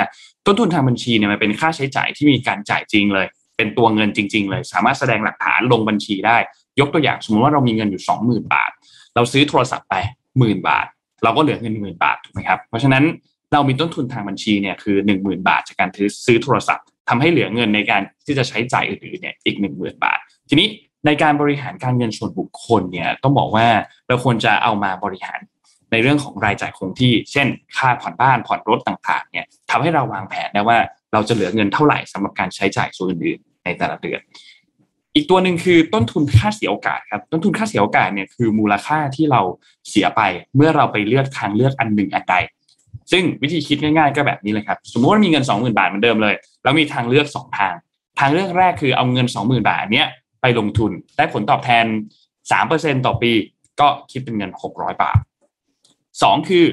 [0.46, 6.36] ต้นทุนทางบัญชีเนี่ยมันเป็นค่าใช้จ่ายที่มีการจ่ายจริงเลย เป็นตัวเงินจริง ๆ เลย สามารถแสดงหลักฐานลงบัญชีได้
[6.80, 8.70] ยกตัวอย่างสมมติว่าเรามีเงินอยู่สองหมื่นบาท
[9.14, 9.94] เราซื้อโทรศัพท์ไป
[10.38, 10.86] หมื่นบาท
[11.24, 13.04] เราก็เหลือเงินหมื่นบาทถูกไหมครับเพราะฉะนั้น
[13.52, 20.68] เรามีต้นทุนทางบัญชีเนี่ยคือหนึ่งหมื่นบาท จากการซื้อซื้อโทรศัพท์ทำให้เหลือเงินในการที่จะใช้จ่ายอื่นๆเนี่ยอีกหนึ่งหมื่นบาท ทีนี้
[21.06, 23.66] ในการบริหารการเงินส่วนบุคคลเนี่ยต้องบอกว่า
[24.08, 25.38] เราควรจะเอามาบริหาร
[25.94, 30.78] ในเรื่องของรายจ่ายคงที่ เช่น ค่าผ่อนบ้านผ่อนรถต่างๆเนี่ยทำให้เราวางแผนได้ว่า
[31.12, 34.20] เราจะเหลือเงินเท่าไหร่สำหรับการใช้จ่ายส่วนอื่นๆในแต่ละเดือน
[35.14, 39.40] อีกตัวหนึ่งคือต้นทุนค่าเสียโอกาสครับ ต้นทุนค่าเสียโอกาสเนี่ยคือมูลค่าที่เรา
[39.88, 40.22] เสียไป
[40.56, 42.34] เมื่อเราไปเลือกทางเลือกอันหนึ่งอันใด
[43.12, 47.74] ซึ่งวิธีคิดง่ายๆ ก็แบบนี้เลยครับ สมมติว่ามีเงิน 20,000 บาทเหมือนเดิมเลย แล้วมีทางเลือก 2 ทาง
[48.18, 50.08] ทางเลือกแรกคือเอาเงิน 20,000 บาทเนี้ย
[50.40, 51.84] ไปลงทุนได้ผลตอบแทน
[52.44, 53.32] 3%ต่อปี
[53.80, 55.18] ก็คิดเป็นเงิน 600 บาท
[56.22, 56.64] 2 คือ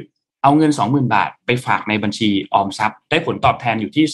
[0.43, 4.05] เอาเงิน 20,000 บาท ไปฝากในบัญชีออมทรัพย์ ได้ผลตอบแทนอยู่ที่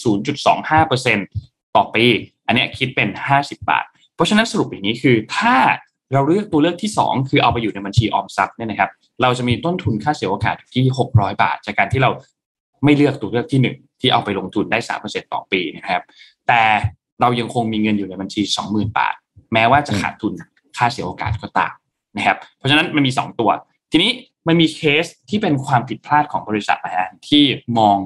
[0.64, 2.04] 0.25%ต่อปี
[2.46, 3.08] อันนี้คิดเป็น
[3.38, 5.56] 50 บาท เพราะฉะนั้นสรุปอย่างนี้คือ ถ้า
[6.12, 8.90] เราเลือกตัวเลือกที่ 2 คือเอาไปอยู่ในบัญชีออมทรัพย์เนี่ยนะครับ
[9.22, 12.10] เราจะมีต้นทุนค่าเสียโอกาสที่ 600 บาท จากการที่เรา
[12.84, 16.02] ไม่เลือกตัวเลือกที่ 1 ที่เอาไปลงทุนได้ 3%ต่อปีนะครับ
[16.48, 16.62] แต่
[17.20, 19.14] เรายังคงมีเงินอยู่ในบัญชี 20,000 บาท
[19.52, 20.32] แม้ว่าจะขาดทุน
[20.76, 21.74] ค่าเสียโอกาสก็ตาม
[22.16, 23.50] นะครับ เพราะฉะนั้นมันมี 2 ตัว
[23.92, 24.10] ทีนี้
[24.48, 27.44] มันมีเคสที่เป็นความผิดพลาดของบริษัทนะฮะที่
[27.78, 27.96] มอง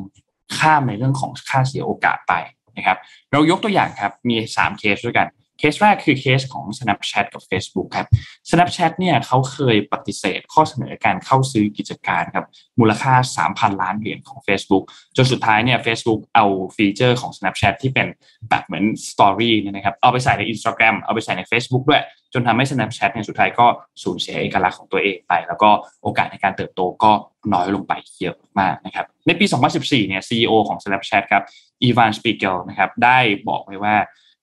[0.59, 2.33] ข้ามในเรื่องของค่าเสียโอกาสไป
[2.77, 2.99] นะครับ
[3.33, 5.27] เรายกตัวอย่างครับมี 3 เคสด้วยกัน
[5.63, 8.09] เคสแรกคือเคสของ Snapchat กับ Facebook ครับ
[8.51, 12.47] Snapchat เนี่ยเขาเคยปฏิเสธข้อเสนอการเข้าซื้อกิจการครับ
[12.81, 13.15] มูลค่า
[13.49, 14.85] 3,000 ล้านเหรียญของ Facebook
[15.17, 16.45] จนสุดท้ายเนี่ย Facebook เอา
[16.77, 18.07] ฟีเจอร์ของ Snapchat ที่เป็น
[18.49, 22.03] แบบเหมือน Story เนี่ยนะครับเอาไปใส่ใน Instagram เอาไปใส่ใน Facebook ด้วย
[22.33, 23.67] จนทำให้ Snapchat เนี่ยสุดท้ายก็
[24.03, 25.71] สูญเสียเอกลักษณ์ของตัวเองไป แล้วก็
[26.03, 27.13] โอกาสในการเติบโตก็
[27.53, 29.47] น้อยลงไปเยอะมากนะครับในปี
[29.77, 31.43] 2014 เนี่ย CEO ของ Snapchat ครับ
[31.83, 33.97] อีวานสปีเกลนะครับได้บอกไว้ว่า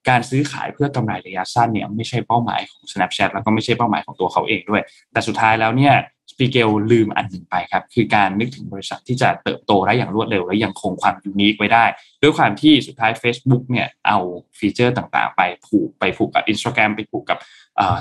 [0.10, 4.82] การซื้อขายเพื่อกำไรระยะสั้นเนี่ยไม่ใช่เป้าหมายของ Snapchat แล้วก็ไม่ใช่เป้าหมายของตัวเขาเองด้วย
[5.12, 5.94] แต่สุดท้ายแล้วเนี่ย
[6.32, 11.86] สปีเกลลืมอันหนึ่งไปครับ คือการนึกถึงบริษัทที่จะเติบโตได้อย่างรวดเร็ว และยังคงความ unique ไว้ได้
[12.22, 14.18] ด้วยความที่สุดท้าย Facebook เนี่ยเอา
[14.60, 17.38] ฟีเจอร์ต่างๆ ไปผูกไปผูกกับ Instagram ไปผูกกับ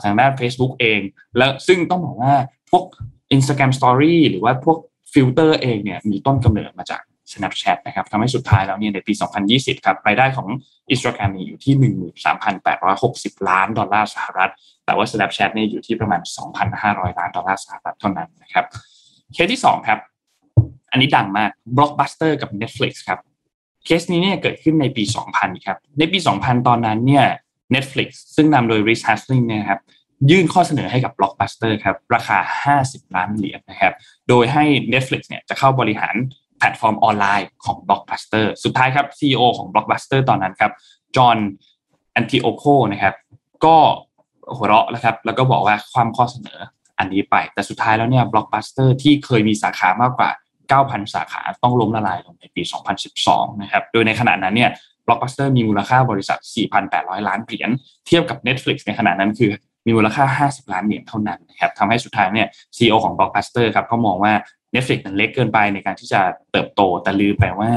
[0.04, 1.00] ทางด้าน Facebook เอง
[1.36, 2.34] แล้วซึ่งต้องบอกว่า
[2.70, 2.84] พวก
[3.36, 4.78] Instagram Story หรือว่าพวก
[5.12, 7.00] ฟิลเตอร์เองเนี่ยมีต้นกำเนิดมาจาก
[7.32, 9.12] Snapchat นะครับทำให้สุดท้ายแล้วเนี่ยในปี
[9.48, 10.48] 2020 ครับรายได้ของ
[10.92, 11.74] Instagram มีอยู่ที่
[12.80, 14.50] 13,860 ล้านดอลลาร์สหรัฐ
[14.86, 16.20] แต่ว่า Snapchat นี่อยู่ที่ประมาณ
[16.70, 18.64] 2,500 ล้านดอลลาร์สหรัฐเท่านั้นนะครับ
[19.32, 19.98] เคสที่ 2 ครับ
[20.90, 23.18] อันนี้ดังมาก Blockbuster กับ Netflix ครับ
[23.84, 25.02] เคสนี้เนี่ยเกิดขึ้นในปี
[25.34, 27.26] 2000 ครับ ในปี 2000 ตอนนั้นเนี่ย
[27.74, 29.80] Netflix ซึ่งนำโดย Reed Hastings เนี่ยครับ
[30.30, 32.38] ยื่นข้อเสนอให้กับ Blockbuster ครับราคา
[32.80, 33.94] 50 ล้านเหรียญนะครับ
[34.28, 36.14] โดยให้ Netflix เนี่ยจะเข้าบริหาร
[36.58, 40.72] แพลตฟอร์มออนไลน์ของ Blockbuster สุดท้ายครับ CEO ของ Blockbuster ตอนนั้นครับ
[41.16, 41.36] จอห์น
[42.12, 43.14] แอนติโอโคนะครับ
[43.64, 43.76] ก็
[44.56, 46.58] หัวเราะแล้วครับ แล้วก็บอกว่าความข้อเสนอ
[46.98, 50.30] อันนี้ไป แต่สุดท้ายแล้วเนี่ย Blockbuster ที่เคยมีสาขามากกว่า
[50.70, 52.62] 9,000 สาขาต้องล้มละลายลงในปี
[53.12, 54.70] 2012 นะครับ โดยในขณะนั้นเนี่ย
[55.06, 56.38] Blockbuster มีมูลค่าบริษัท
[56.82, 57.70] 4,800 ล้านเหรียญ
[58.06, 59.50] เทียบกับ Netflix ในขณะนั้นคือ
[59.86, 64.32] มีมูลค่า 50 ล้านเหรียญเท่านั้นนะครับทำให้สุดท้ายเนี่ย CEO ของ Blockbuster ครับเขามองว่า
[64.74, 66.20] Netflix มันเล็กเกินไปในการที่จะ
[66.52, 67.70] เติบโต แต่ลืมไปว่า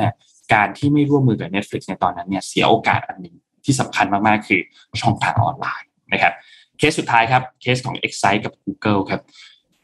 [0.53, 3.35] การที่ไม่ร่วมมือกับ Netflix ในตอนนั้นเนี่ยเสียโอกาสอันหนึ่ง
[3.65, 4.61] ที่สำคัญมากๆ คือ
[5.01, 6.33] ช่องทางออนไลน์นะครับ
[6.77, 9.21] เคสสุดท้ายครับเคสของ Excite กับ Google ครับ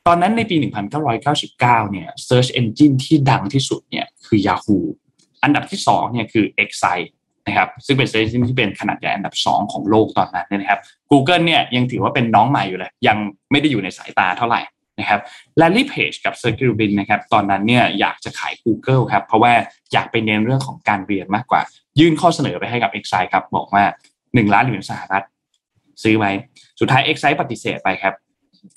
[0.07, 0.55] ตอนนั้นในปี
[1.03, 4.79] 1999 เนี่ย Search Engine ที่ดังที่สุดเนี่ยคือ Yahoo
[5.43, 7.09] อันดับที่2เนี่ยคือ Excite
[7.47, 10.79] นะครับซึ่งเป็น Search Engine ที่เป็นขนาดใหญ่อันดับ 2 ของโลกตอนนั้นนะครับ
[11.11, 13.17] Google เนี่ยยังถือว่าเป็นน้องใหม่อยู่เลย ยัง
[13.51, 14.61] ไม่ได้อยู่ในสายตาเท่าไหร่
[14.99, 15.21] นะครับ
[15.59, 19.53] Larry Page กับ Sergey Brin นนะครับตอนนั้นเนี่ยอยากจะขาย Google ครับเพราะว่า
[19.93, 21.61] อยากไปเน้นเรื่องของการเรียนมากกว่า
[21.99, 23.83] ยื่นข้อเสนอไปให้กับ Excite ครับบอกว่า
[24.17, 25.23] 1 ล้านเหรียญสหรัฐ
[26.03, 26.25] ซื้อไหม
[26.79, 28.13] สุดท้าย Excite ปฏิเสธไปครับ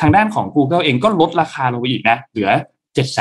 [0.01, 2.51] ทางด้านของ Google เองก็ลดราคาลงไปอีกนะ เหลือ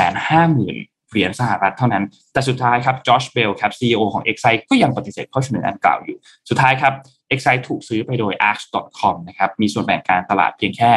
[0.04, 6.92] 750,000เหรียญสหรัฐเท่านั้น แต่สุดท้ายครับจอชเบลครับ CEO ของ Excite ก็ยังปฏิเสธข้อเสนออันกล่าวอยู่ สุดท้ายครับ
[7.32, 10.90] Excite ถูกซื้อไปโดย Arch.com นะครับมีส่วนแบ่งการตลาดเพียงแค่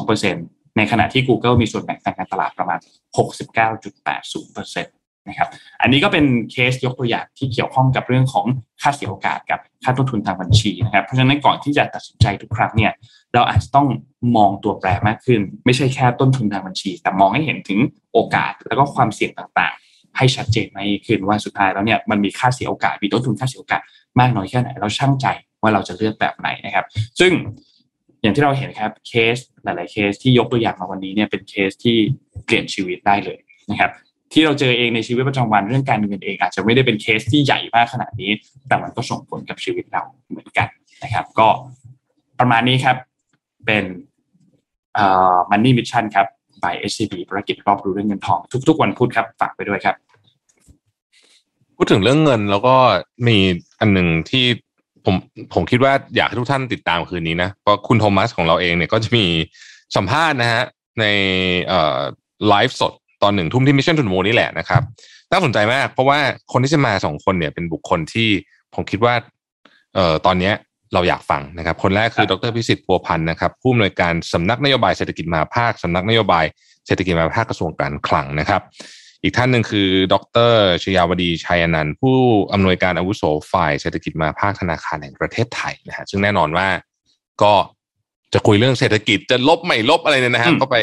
[0.00, 2.78] 2% ในขณะที่ Google มีส่วนแบ่งทางการตลาดประมาณ
[3.18, 4.84] 69.80%
[5.28, 5.48] นะครับ
[5.82, 8.46] อันนี้ก็เป็นเคสยกตัวอย่างที่เกี่ยวข้องกับเรื่องของ
[8.82, 12.92] ค่าเสียโอกาสกับค่าต้นทุนทางบัญชีนะครับ เพราะฉะนั้นก่อนที่จะตัดสินใจทุกครั้งเนี่ย
[13.34, 13.86] เราอาจจะต้อง
[14.36, 17.80] มองตัวแปรมากขึ้น ไม่ใช่แค่ต้นทุนทางบัญชี แต่มองให้เห็นถึง
[18.12, 23.80] โอกาสแล้วก็ความเสี่ยงต่างๆ ให้ชัดเจนมากขึ้นว่าสุดท้ายแล้วเนี่ยมันมีค่าเสียโอกาสมีต้นทุนค่าเสียโอกาส
[24.20, 25.26] มากน้อยแค่ไหนเราชั่งใจ
[25.62, 26.86] ว่าเราจะเลือกแบบไหนนะครับ
[27.20, 27.32] ซึ่ง
[28.22, 31.96] อย่างที่เราเห็นครับเคสหลาย ๆ เคสที่ยกตัวอย่างมาวันนี้เนี่ยเป็นเคสที่
[32.44, 33.38] เปลี่ยนชีวิตได้เลย
[33.70, 33.90] นะครับ
[34.32, 38.30] ที่เราเจอเองในชีวิตประจำวันเรื่องการเงินเอง อาจจะไม่ได้เป็นเคสที่ใหญ่มากขนาดนี้
[38.68, 40.68] แต่มันก็ส่งผลกับชีวิตเราเหมือนกัน
[41.02, 41.48] นะครับ ก็
[42.40, 42.96] ประมาณนี้ครับ
[43.66, 43.84] เป็น
[44.94, 46.26] เอ่อ Money Mission ครับ
[46.62, 49.96] by SCB ภารกิจรอบรู้เรื่องเงินทองทุก ๆ วันพุธครับฝากไปด้วยครับ
[51.76, 52.74] พูดถึงเรื่องเงินแล้วก็
[53.26, 53.38] มี
[53.80, 54.44] อันหนึ่งที่
[55.04, 55.14] ผม
[55.54, 59.26] ผมคิดว่าอยากให้ทุกท่านติดตามคืนนี้นะเพราะคุณโทมัสของเราเองเนี่ยก็จะมี
[59.96, 60.62] สัมภาษณ์นะฮะ
[61.00, 61.04] ใน
[61.66, 61.98] เอ่อ
[62.48, 62.92] ไลฟ์สด
[63.22, 64.82] ตอนหนึ่งทุ่มที่ Mission To The Moon นี่แหละนะครับ
[65.32, 66.18] น่าสนใจมาก เพราะว่า
[66.52, 68.28] คนที่จะมาสองคนเนี่ยเป็นบุคคลที่
[68.74, 69.14] ผมคิดว่า
[69.94, 70.54] เอ่อตอนเนี้ย
[70.94, 76.44] เราอยากฟังนะครับ คนแรกคือดรพิสิทธิ์พัวพันธ์นะครับผู้อำนวยการสำนักนโยบายเศรษฐกิจมหภาคสำนักนโยบาย
[76.86, 78.62] เศรษฐกิจมหภาคกระทรวงการคลังนะครับ
[79.22, 80.14] อีกท่านหนึ่งคือ ด
[80.50, 80.52] ร
[80.82, 82.16] ชยาวดีชัยอนันต์ผู้
[82.52, 86.66] อำนวยการอาวุโสฝ่ายเศรษฐกิจมหภาคธนาคารแห่งประเทศไทยนะฮะซึ่งแน่นอนว่า
[87.42, 87.54] ก็
[88.34, 90.76] จะคุยเรื่องเศรษฐกิจจะลบไม่ลบอะไรเนี่ยนะฮะอืมก็ไป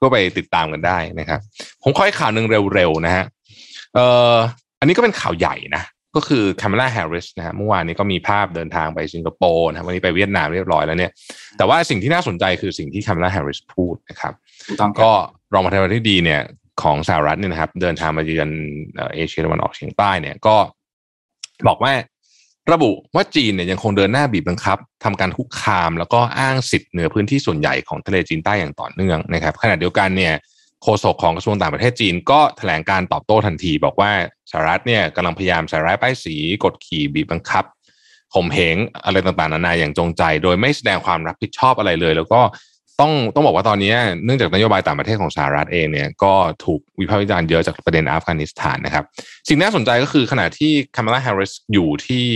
[0.00, 1.40] ก็ไปติดตามกันได้นะครับ
[1.82, 3.24] ผมขอให้ข่าวหนึ่งเร็วๆนะฮะ
[3.94, 4.34] เอ่อ
[4.80, 5.82] อันนี้ก็เป็นข่าวใหญ่นะ
[6.16, 11.10] ก็คือ c a m ม l a Harris นะฮะเมื่อวานนี้ก็มีภาพเดินทางไปสิงคโปร์นะครับวันนี้ไปเวียดนามเรียบร้อยแล้วเนี่ย
[11.58, 14.32] แต่ว่าสิ่งที่น่าสนใจคือสิ่งที่ c a m ม l a Harris พูดนะครับ
[14.68, 15.12] ถูกต้องครับก็
[15.54, 16.40] รองประธานาธิบดีเนี่ย
[16.82, 18.48] ของสหรัฐเนี่ยนะครับ เดินทางมาเยือน
[19.14, 20.56] เอเชียตะวันออกเฉียงใต้เนี่ยก็
[21.68, 21.92] บอกว่า
[22.72, 30.34] ระบุว่าจีนเนี่ยยังคงเดินหน้าบีบบังคับทำการคุกคาม แล้วก็อ้างสิทธิ์เหนือพื้นที่ส่วนใหญ่ของทะเลจีนใต้อย่างต่อเนื่องนะครับขณะเดียวกันเนี่ย
[30.82, 34.12] โฆษกของกระทรวงต่างประเทศจีนก็แถลงการตอบโต้ทันที บอกว่า
[34.50, 37.64] สหรัฐเนี่ยกำลังพยายามใส่ร้ายป้ายสีกดขี่บีบบังคับ
[38.34, 42.40] ข่มเหงอะไรต่างๆนานาอย่างจงใจ โดยไม่แสดงความรับผิดชอบอะไรเลย แล้วก็
[43.00, 46.34] ต้องต้องบอกว่าตอนนี้เนื่องจากนโยบายต่างประเทศของสหรัฐเองเนี่ยก็
[46.64, 49.04] ถูกวิพากษ์วิจารณ์เยอะจากประเด็นอัฟกานิสถานนะครับ
[49.48, 52.26] สิ่งน่าสนใจก็คือขณะที่คามาลาแฮร์ริสอยู่ที่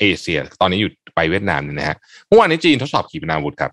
[0.00, 1.96] เอเชีย ตอนนี้อยู่ไปเวียดนามเนี่ยนะฮะ
[2.28, 3.72] เมื่อวานนี้จีนทดสอบขีปนาวุธครับ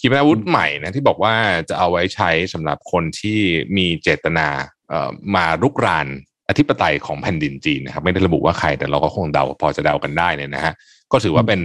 [0.00, 1.34] ขีปนาวุธใหม่นะที่บอกว่า
[1.68, 3.38] จะเอาไว้ใช้สำหรับคนที่
[3.76, 4.48] มีเจตนา
[4.88, 6.06] เอ่อมารุกราน
[6.48, 10.74] อธิปไตยของแผ่นดินจีนนะครับ ไม่ได้ระบุว่าใครแต่เราก็คงเดาพอจะเดากันได้เนี่ยนะฮะ
[11.12, 11.60] ก็ถือว่าเป็น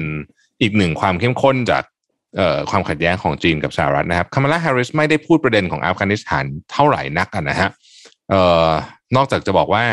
[0.61, 1.83] อีกหนึ่งความเข้มข้นจาก
[2.69, 7.69] ความขัดแย้งของจีนกับสหรัฐนะครับคามาลาแฮร์ริสไม่ได้พูดประเด็นของอัฟกานิสถานเท่าไหร่นักอะนะฮะ
[8.33, 8.35] อ
[8.67, 8.69] อ
[9.15, 9.85] นอกจากจะบอกว่า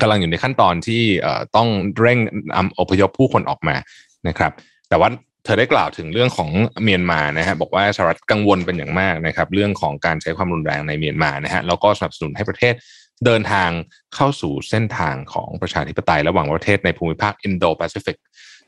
[0.00, 1.02] กำลังอยู่ในขั้นตอนที่
[1.56, 1.68] ต้อง
[2.00, 2.18] เร่ง
[2.78, 3.76] อพยพผู้คนออกมา
[4.28, 4.52] นะครับ
[4.88, 5.08] แต่ว่า
[5.44, 6.50] เธอได้กล่าวถึงเรื่องของ
[6.82, 12.74] เมียนมานะฮะบอกว่าสหรัฐกังวลเป็นอย่างมากนะครับ เรื่องของการใช้ความรุนแรงในเมียนมานะฮะแล้วก็สนับสนุนให้ประเทศ
[13.26, 13.70] เดินทาง
[14.14, 18.16] เข้าสู่เส้นทางของประชาธิปไตยระหว่างประเทศในภูมิภาคอินโดแปซิฟิก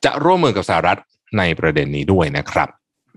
[0.05, 0.99] จะร่วมมือกับสหรัฐ
[1.39, 2.69] ในประเด็นนี้ด้วยนะครับ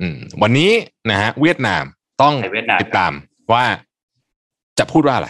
[0.02, 0.72] อืมวันนี้
[1.12, 1.84] นะฮะเวียดนาม
[2.22, 3.14] ต้องในเวียดนามติดตาม
[3.54, 3.66] ว่า
[4.80, 5.30] จะพูดว่าอะไร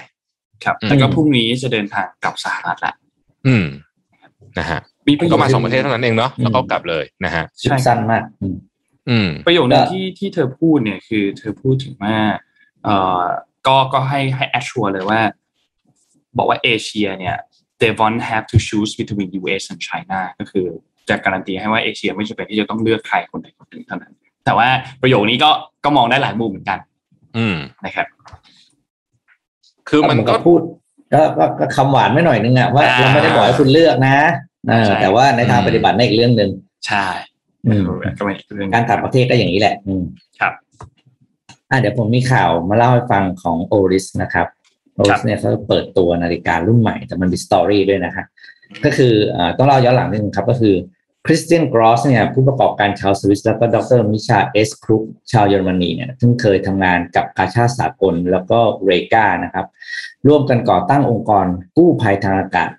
[0.63, 2.93] ครับอืมแล้วก็พรุ่งนี้จะเดินทางกลับสหรัฐละ
[3.47, 3.65] อืม
[4.59, 8.55] นะฮะมีประโยก็คือมาสองประเทศเท่านั้นเองเนาะอืมแล้วก็กลับเลยนะฮะทริปสั้นมากอืม
[9.09, 12.17] อืม ประโยคนึงก็ที่ที่เธอพูดเนี่ยคือ เธอพูดถึงว่า
[12.83, 13.23] เอ่อ
[13.67, 15.21] ก็ก็ให้ให้ assure เลยว่า
[16.37, 17.37] บอกว่าเอเชียเนี่ย
[17.81, 20.67] they won't have to choose between US and China ก็คือ
[21.09, 24.13] จะการันตีให้ว่าเอเชียไม่จำเป็นที่จะต้องเลือกใครคนใดคนหนึ่งเท่านั้น
[24.45, 24.67] แต่ว่า
[25.01, 25.49] ประโยคนี้ก็
[25.83, 26.79] ก็มองได้หลายมุมเหมือนกัน
[27.37, 28.07] อืมนะครับ
[29.89, 30.59] คือมันก็พูด
[31.13, 34.15] ก็ก็ก็คำหวานไม่หน่อยนึงอะว่าอ่าเราไม่ได้บอกให้คุณเลือกนะ
[34.67, 36.49] เออใช่แต่ว่าในทางอืมปฏิบัติในนอีกเรื่องหนึ่ง
[36.87, 37.05] ใช่
[37.67, 37.83] ออืม
[38.17, 40.03] ก็เป็นอีกเรื่องการต่างประเทศก็อย่างนี้แหละ อืม
[40.39, 40.53] ครับ
[41.69, 44.47] อะเดี๋ยวผมมีข่าวมาเล่าให้ฟังของโอริสนะครับ
[44.95, 48.25] โอริสเนี่ยเขาเปิดตัวนาฬิการุ่นใหม่แต่มันมีสตอรี่ด้วยนะฮะ
[48.85, 50.75] ก็คืออ่าต้องเล่าย้อนหลังนิดนึงครับ ก็คือ
[51.27, 59.65] คริสเตียนกรอสเนี่ยผู้ประกอบการชาวสวิสแล้วก็ดรมิชาเอสครุกชาวเยอรมนีเนี่ยซึ่งเคยทำงานกับกาชาสากลแล้วก็ Rega นะครับ
[60.27, 61.45] ร่วมกันก่อตั้งองค์กร
[61.77, 62.69] กู้ภัยทางอากาศ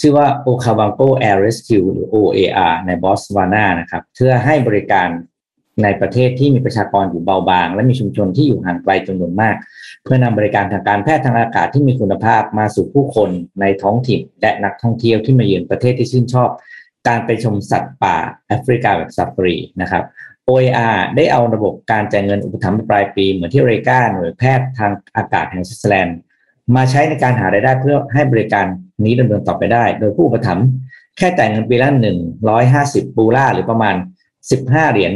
[0.00, 5.08] ชื่อว่า Okavango Air Rescue หรือ OAR ในบอตสวานานะครับ เพื่อให้บริการ
[5.82, 9.56] ในประเทศที่มีประชากรอยู่เบาบาง และมีชุมชนที่อยู่ห่างไกลจำนวนมาก
[10.04, 13.30] เพื่อนำบริการทางการแพทย์ทางอากาศที่มีคุณภาพมาสู่ผู้คน
[13.60, 16.50] ในท้องถิ่นและนักท่องเที่ยวที่มาเยือนประเทศที่ชื่นชอบ
[17.06, 18.16] การไปชมสัตว์ป่า
[18.48, 20.04] แอฟริกาแบบซาฟารีนะครับ
[20.48, 26.16] OAR ได้เอาระบบการจ่ายเงินอุปถัมภ์ปลายปีเหมือนที่ Rega หน่วยแพทย์ทางอากาศแห่งสวิตเซอร์แลนด์
[26.76, 28.66] มาใช้ในการหารายได้เพื่อให้บริการ
[29.04, 30.66] นี้ดำเนินต่อไปได้ โดยผู้อุปถัมภ์
[31.16, 33.94] แค่จ่ายเงินปีละหนึ่งร้อยห้าสิบปูล่าหรือประมาณ
[34.50, 35.12] สิบห้าเหรียญ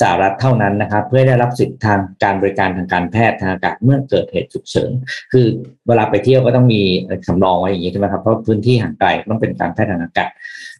[0.00, 4.90] สหรัฐเท่านั้นนะครับ เพื่อได้รับสิทธิทางการบริการทางการแพทย์ทางอากาศเมื่อเกิดเหตุฉุกเฉิน
[5.32, 5.46] คือ
[5.88, 6.82] เวลาไปเที่ยวก็ต้องมี
[7.28, 10.30] สำรองไว้อย่างนี้ใช่ไหมครับเพราะพื้นที่ห่างไกลต้องเป็นการแพทย์ทางอากาศ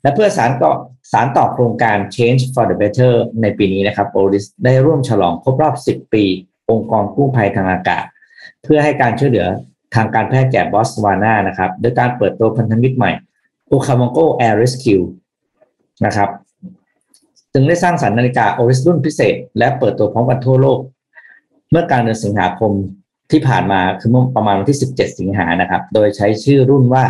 [0.02, 0.72] และเพื่อสารต่อ
[1.12, 3.12] สารต่อโครงการ Change for the Better
[3.42, 6.24] ในปีนี้นะครับโอริสได้ร่วมฉลองครบรอบ 10 ปี
[6.70, 8.04] องค์กรกู้ภัยทางอากาศ
[8.64, 9.46] เพื่อให้การช่วยเหลือ
[9.94, 13.12] ทางการแพทย์แก่บอสวานานะครับโดยการเปิดตัวพันธมิตรใหม่
[13.72, 15.04] o k a m o n g o Air Rescue
[16.06, 16.28] นะครับ
[17.52, 20.78] จึงได้สร้างสรรค์นาฬิกาโอริสรุ่นพิเศษ และเปิดตัวพร้อมกันทั่วโลก
[21.70, 22.72] เมื่อกลางเดือนสิงหาคม
[23.30, 27.04] ที่ผ่านมาคือเมื่อประมาณวันที่ 17 สิงหานะครับ โดยใช้ชื่อรุ่นว่า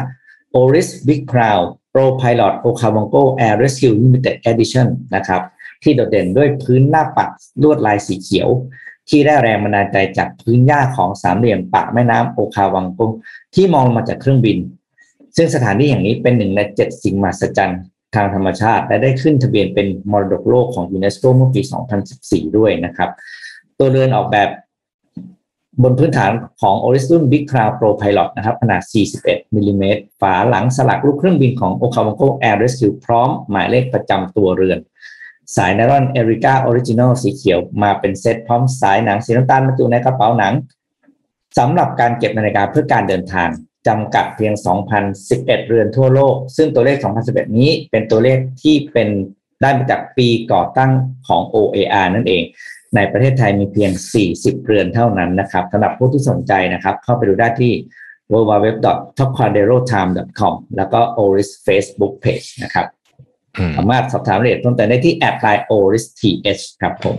[0.60, 1.62] Oris Big Crown
[1.92, 5.42] Pro Pilot Okavango Air Rescue Limited Edition นะครับ
[5.82, 7.28] ที่โดดเด่นด้วยพื้นหน้าปัด
[7.62, 8.48] ลวดลายสีเขียว
[9.08, 13.00] ที่ได้แรงบันดาลใจจากพื้นหญ้าของสามเหลี่ยมปากแม่น้ำโอคาวังโก
[13.54, 14.58] ที่มองมาจากเครื่องบิน
[15.36, 17.80] ซึ่งสถานที่แห่งนี้เป็นหนึ่งในเจ็ดสิ่งมหัศจรรย์
[18.14, 21.60] ทางธรรมชาติ และได้ขึ้นทะเบียนเป็นมรดกโลกของยูเนสโกเมื่อปี
[22.08, 23.10] 2014 ด้วยนะครับ
[23.78, 24.48] ตัวเรือนออกแบบ
[25.82, 28.82] บนพื้นฐานของ o r i s u n Big Cloud Pro Pilot นะครับ ขนาด
[29.20, 34.78] 41 มิลลิเมตร ฝาหลังสลักรูปเครื่องบินของ Okavango Air Rescue พร้อมหมายเลขประจำตัวเรือน
[35.56, 40.52] สายไนลอน Erika's Original สีเขียวมาเป็นเซตพร้อมสายหนังสีน้ำตาลบรรจุในกระเป๋าหนัง
[41.58, 43.48] สำหรับการเก็บนาฬิกาเพื่อการเดินทาง
[43.88, 44.52] จำกัดเพียง
[45.10, 46.96] 2,011 เรือนทั่วโลก ซึ่งตัวเลข
[47.28, 49.08] 2011 นี้เป็นตัวเลขที่เป็น
[49.62, 50.90] ได้มาจากปีก่อตั้ง
[51.28, 52.42] ของ OAR นั่นเอง
[52.96, 53.90] ในประเทศไทยมีเพียง
[54.28, 57.72] 40 เรือนเท่านั้นนะครับสำหรับผู้ที่สนใจนะครับ เข้าไปดูได้ที่
[58.32, 62.86] www.topquadrotime.com แล้วก็ Oris Facebook Page นะครับ
[63.58, 67.16] อืมสามารถสอบถามรายละเอียดเพิ่มเติมได้ที่แอดไลน์ Oris TH ครับผม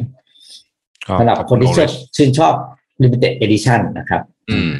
[1.07, 2.53] ก็สำหรับขอบคนที่ณชื่น Oris ชื่นชอบ
[3.03, 4.71] Limited Edition นะครับ อืม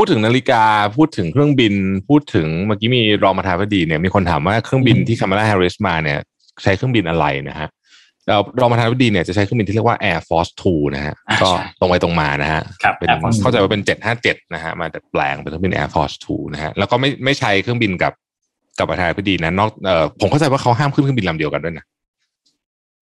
[0.00, 0.62] พูดถึงนาฬิกา
[0.96, 1.74] พูดถึงเครื่องบิน
[2.08, 6.18] พูดถึงเมื่อกี้มีรองประธานาธิบดีเนี่ยมีคนถามว่าเครื่องบินอืมที่คามาลาแฮร์ริสมาเนี่ย
[6.62, 7.68] ใช้เครื่องบินอะไรนะฮะ
[8.26, 13.82] แล้วรองประธานาธิบดีเนี่ยจะใช้เครื่องบินที่เรียกว่า Air Force 2 นะฮะอ่าก็ใช่ตรงไปตรงมานะฮะครับเป็น Air Force เข้าใจว่าเป็น
[14.18, 18.12] 757 นะฮะมาดัดแปลงเป็นเครื่องบิน Air Force 2 นะฮะแล้วก็ไม่ไม่ใช้เครื่องบินกับ
[18.78, 21.84] กับประธานาธิบดีนะนอกเอ่อผมเข้าใจว่าเขาห้ามขึ้นเครื่องบินลำเดียวกันด้วยนะ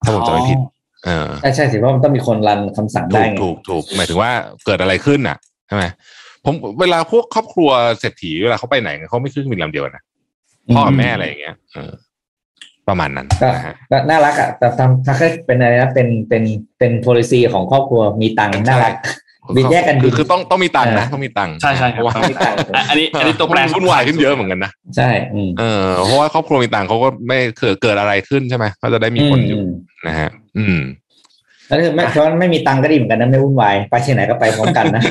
[0.04, 0.58] ถ้าผมจำไม่ผิด
[1.04, 4.30] เออใช่ใช่สิเพราะมันต้องมีคนรันคำสั่งถูได้กไงถูกถูกหมายถึงว่า
[4.66, 5.36] เกิดอะไรขึ้นน่ะ
[5.68, 5.84] ใช่ไหม
[6.46, 7.70] ผมเวลาพวกครอบครัว
[8.00, 10.02] เศรษฐีเวลาเขาไปไหนเขาไม่ขึ้นเครื่องบินลำเดียวกันนะ
[10.74, 11.92] พ่อกับแม่อะไรอย่างเงี้ยเออ
[12.88, 16.42] ประมาณนั้นก็นะฮะก็น่ารักอะแต่ทำถ้าแค่เป็นอะไรนะเป็นเป็น
[16.78, 18.94] เป็น policy ของครอบครัวมีตังค์น่ารัก
[19.56, 29.66] บินแยกกันบินคือคือต้องต้องมีตังค์นะเออต้องมีตังค์ใช่ใช่ครับเพราะว่าต้องมีตังค์อะอันนี้อันนี้ตัวแปรมันวุ่นวายขึ้นเยอะเหมือนกันนะใช่อืมเออเพราะว่าครอบครัวมีตังค์เขาก็ไม่เกิดเกิดอะไรขึ้นใช่ไหมเขาจะได้มีคนอยู่ม
[30.06, 30.78] นะฮะ อืม
[31.66, 35.02] แล้วถ้าไม่เพราะไม่มีตังค์ก็ดีเหมือนกันนะไม่วุ่นวายไปที่ไหนก็ไปพร้อมกันนะ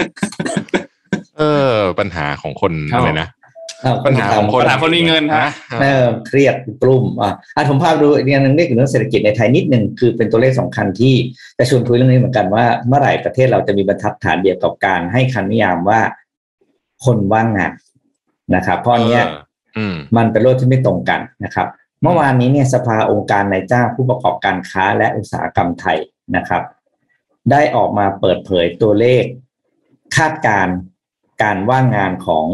[1.37, 3.29] เออ ปัญหาของคนครับอะไรนะ
[3.81, 11.15] เอ้าปัญหาของคนปัญหาคนมีเงินฮะนะเออเครียดกลุ่มอะอะผมพาไปดูอีกอย่างหนึ่งเรื่องเรื่องเศรษฐกิจในไทยนิดหนึ่งคือเป็นตัวเลขสำคัญที่
[11.57, 15.99] จะชวนคุยเรื่องนี้เหมือนกันว่าเมื่อไหร่ประเทศเราจะมีบรรทัดฐานเดียวกับการให้คำนิยามว่า
[17.05, 17.73] คนว่างงาน
[18.55, 19.39] นะครับเพราะอันเนี้ยเออ
[19.77, 21.67] อืมมันเป็นโลกที่ไม่ตรงกันนะครับ
[22.01, 25.97] เมื่อวานนี้เนี่ยสภาองค์การนายจ้างผู้ประกอบการค้าและอุตสาหกรรมไทย
[26.35, 26.63] นะครับ
[27.51, 29.23] ได้ออกมาเปิดเผยตัวเลข
[30.17, 30.75] คาดการณ์
[31.41, 32.45] การว่างงานของ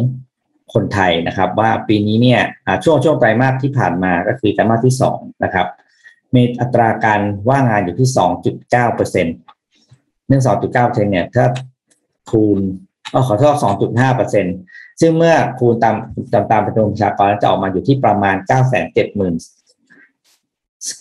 [0.74, 2.42] คนไทยนะครับ ว่าปีนี้เนี่ย
[2.84, 5.68] ช่วงช่วงไตรมาสที่ผ่านมาก็คือไตรมาสที่สองนะครับ
[6.36, 9.36] มีอัตราการว่างงานอยู่ที่สองจุดเก้าเปอร์เซ็นต์
[10.28, 11.46] เนื่องสองจุดเก้าเปอร์เซ็นเนี่ยถ้า
[12.30, 12.60] คูณ
[13.12, 14.56] เอขอโทษสองจุดห้าเปอร์เซ็นต์
[15.02, 15.96] ซึ่งเมื่อคูณตาม
[16.34, 18.86] ตามตามจำนวประชากรจะออกมาอยู่ที่ประมาณ9 7 0 0
[19.20, 19.34] 0 0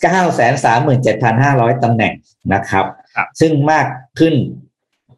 [0.03, 0.41] 9 3
[1.05, 2.13] 7 5 0 0ตำแหน่ง
[2.53, 2.85] นะครับ
[3.39, 3.85] ซึ่งมาก
[4.19, 4.35] ขึ้น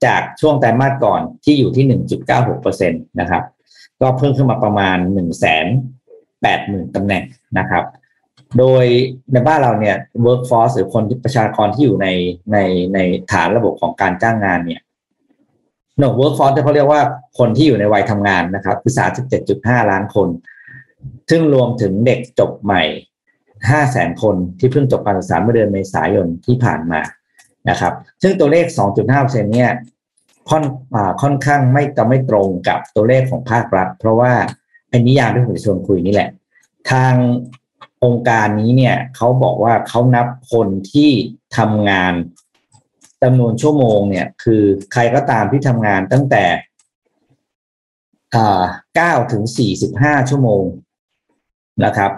[0.06, 1.86] จากช่วงไตรมาสก่อนที่อยู่ที่
[2.32, 3.44] 1.96%นะครับ
[4.02, 5.66] ก็เพิ่มขึ้นมาประมาณ 1 8 0 0
[6.44, 7.24] 0 0ตำแหน่ง
[7.60, 7.84] นะครับ
[8.60, 8.86] โดย
[9.34, 9.96] ในบ้านเราเนี่ย
[10.26, 12.08] workforce หรือคนที่ประชากรที่อยู่ใน
[12.52, 12.58] ใน
[12.94, 13.00] ใน
[13.32, 14.82] ฐานระบบของการจ้างงานเนี่ย
[16.02, 17.02] no workforce ที่เขาเรียกว่า
[17.38, 18.94] คนที่อยู่ในวัยทำงานนะครับ คือ
[19.42, 20.28] 37.5 ล้านคน
[21.30, 22.84] ซึ่งรวมถึงเด็กจบใหม่
[23.70, 27.02] 5 แสนคนที่เพิ่งจบการศึกษาเมื่อเดือนเมษายนที่ผ่านมา
[27.70, 28.66] นะครับ ซึ่งตัวเลข
[29.10, 29.72] 2.5%เนี่ย
[30.50, 30.64] ค่อน
[30.96, 34.34] อาค่อนข้างไม่จะไม่ตรงกับตัวเลขของภาครัฐ เพราะว่า
[34.90, 36.30] ไอ้นิยามที่ผมจะชวนคุยนี่แหละ
[36.92, 37.14] ทาง
[38.04, 41.10] องค์การนี้เนี่ยเขาบอกว่าเขานับคนที่
[41.58, 42.14] ทำงาน
[43.24, 44.64] จำนวนชั่วโมงเนี่ย คือ
[44.94, 46.44] ใครก็ตามที่ทำงานตั้งแต่
[48.96, 50.64] เก้าถึงสี่สิบห้าชั่วโมง
[51.86, 52.12] นะครับ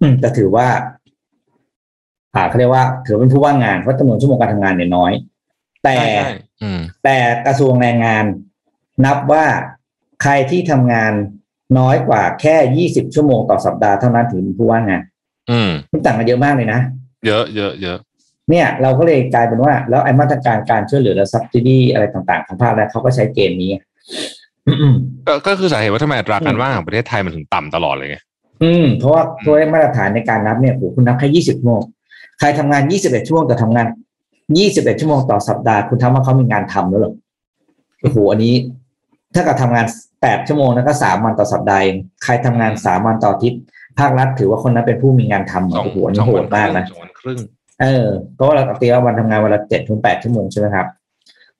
[0.00, 0.68] อืมแต่ถือว่า
[2.48, 5.12] เขาเรียกว่า ถือเป็นผู้ว่างงานเพราะจำนวนชั่วโมงการทำงานเนี่ยน้อย
[5.84, 5.96] แต่
[7.04, 8.24] แต่กระทรวงแรงงาน
[9.04, 9.44] นับว่า
[10.22, 11.12] ใครที่ทำงาน
[11.78, 15.02] น้อยกว่าแค่ยี่สิบชั่วโมงต่อสัปดาห์เท่านั้นถือเป็นผู้ว่างงาน
[15.50, 16.80] อืมมันต่างกันเยอะมากเลยนะ
[17.26, 17.98] เยอะเยอะเยอะ
[18.50, 23.70] เนี่ยเราก็เลยกลายเป็นว่า แล้วไอ้มาตรการการช่วยเหลือและ subsidy อะไรต่างๆ ของภาครัฐเขาก็ใช้เกณฑ์นี้
[24.68, 24.94] อืม
[25.26, 28.18] ก็ก็คือสาเหตุว่าทำไมอัตราการอืมว่างของประเทศไทยมันถึงต่ำตลอดเลยไง
[28.62, 31.82] อืม เพราะว่าตัวเลขมาตรฐานในการนับเนี่ยโอ้โหคุณนับแค่ยี่สิบชั่วโมง
[32.38, 33.86] ใครทำงานยี่สิบเอ็ดชั่วโมงแต่ทำงาน
[34.58, 37.14] ยี่สิบเอ็ดชั่วโมงต่อสัปดาห์ คุณทำว่าเขามีงานทำแล้วเหรอ
[38.02, 38.54] โอ้โหอันนี้
[39.34, 39.86] ถ้ากับทำงาน
[40.22, 43.60] แปดชั่วโมงแล้วก็สามวันต่อสัปดาห์เองใครทำงานสามวันต่ออาทิตย์
[43.98, 47.38] ภาครัฐถือว่าคนนั้นเป็นผู้มีงานทำเหรอโอ้โหอันนี้โหดมากนะสองวันครึ่ง
[47.82, 50.86] เออเพราะว่าเราตีว่าวันทำงานวันละเจ็ดถึงแปดชั่วโมงใช่ไหมครับ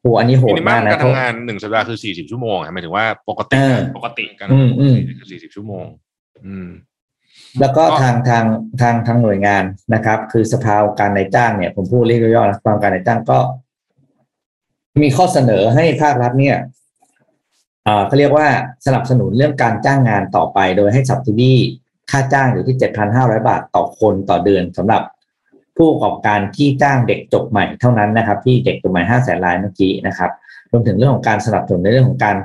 [0.00, 5.84] โหอันนี้โหมิดนิมัมามกนะการเพราะทำงานหนึ่งสัปดาห์คือสี่สิบชั่วโมงอะหมายถึงว่าปกติเออปกติการอืมอืมคือสี่สิบชั่วโมง
[6.46, 6.68] อืม
[7.60, 8.44] แล้วก็ก็ทางทาง
[8.80, 13.38] ทางทางหน่วยงานนะครับ คือสภาองค์การนายจ้างเนี่ย ผมพูดเรียกย่อๆนะสภาองค์การนายจ้างก็
[15.02, 16.56] มีข้อเสนอให้ภาครัฐเนี่ย
[17.86, 18.46] อ่าเขาเรียกว่า
[18.86, 21.58] สนับสนุนเรื่องการจ้างงานต่อไป โดยให้สับ s ิดี้
[22.10, 22.76] ค่าจ้างอยู่ที่
[23.12, 25.02] 7,500 บาทต่อคนต่อเดือนสำหรับ
[25.76, 30.30] ผู้ประกอบการที่จ้างเด็กจบใหม่เท่านั้นนะครับ ที่เด็กจบใหม่5แสนรายเมื่อกี้นะครับ
[30.70, 32.36] รวมถึงเรื่องของการสนับสนุนในเรื่องของการ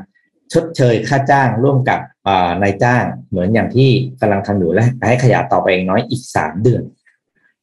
[0.53, 3.89] ชดเชยค่าจ้างร่วมกับอ่านายจ้างเหมือนอย่างที่
[4.21, 6.83] กำลังทำอยู่และให้ขยายต่อไปอีกน้อยอีกสามเดือน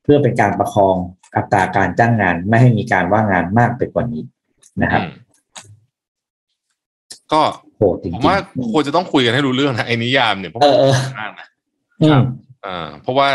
[0.02, 0.96] เพื่อเป็นการประคอง
[1.36, 4.22] อัตราการจ้างงาน ไม่ให้มีการว่างงานมากไปกว่านี้
[4.82, 5.26] นะครับอืม
[7.32, 7.42] ก็
[7.76, 8.36] โหดจริงผมๆว่า
[8.72, 11.46] ควรจะต้องคุยกันให้รู้เรื่องนะไอ้นิยามเนี่ยเพราะเออเออมากนะ
[12.02, 12.20] อืม
[12.66, 13.28] อ่าเพราะว่า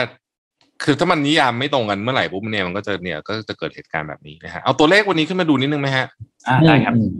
[0.83, 6.05] คือถ้ามันนิยามไม่ตรงกันเมื่อไหร่ปุ๊บเนี่ยมันก็จะเนี่ยก็จะเกิดเหตุการณ์แบบนี้นะฮะเอาตัวเลขวันนี้ขึ้นมาดูนิดนึงไหมฮะ
[6.47, 7.13] อ่าได้ครับอืม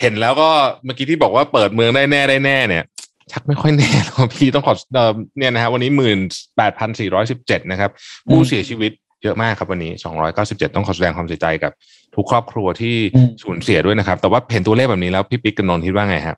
[0.00, 0.48] เห็นแล้วก็
[0.84, 2.84] เมื่อกี้ที่บอกว่าเปิดเมืองได้แน่ได้แน่เนี่ย
[3.32, 6.18] ชักไม่ค่อยแน่หรอกพี่ต้องขอเอ่อเนี่ยนะฮะวันนี้หมื่น
[6.56, 7.90] แปดพันสี่ร้อยสิบเจ็ดนะครับ
[8.30, 8.92] ผู้เสียชีวิต
[9.22, 11.72] เยอะมากครับวันนี้สองร้อยเก้าสิบเจ็ดต้องขอแสดงความเสียใจกับ
[12.14, 16.36] ทุกครอบครัวที่อืมสูญเสียด้วยนะครับ แต่ว่าเห็นตัวเลขแบบนี้แล้วพี่ปิ๊กกับนนท์คิดว่าไงครับ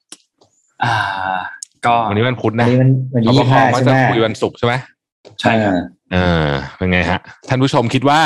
[0.84, 0.94] อ่า
[1.86, 4.74] ก็วันนี้วันพุธอันนะนี้มันวันสนี้บยี่คห้าก็ใช่จะไหมคุยวันศุกร์ใช่ไหม
[5.40, 5.72] ใช่ครับ
[6.12, 8.20] เออเป็นไงฮะ ท่านผู้ชมคิดว่า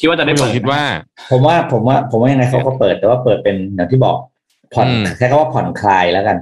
[0.00, 0.82] คิดว่าจะได้ท่านผู้ชเปิมดคิดว่า
[1.30, 4.16] ผมว่าผมว่า ผมว่ายังไงเขาก็เปิดแต่ว่าเปิดเป็นอย่างที่บอก
[4.74, 6.38] ผ่อนอืมใช้คำว่าผ่อนคลายแล้วกัน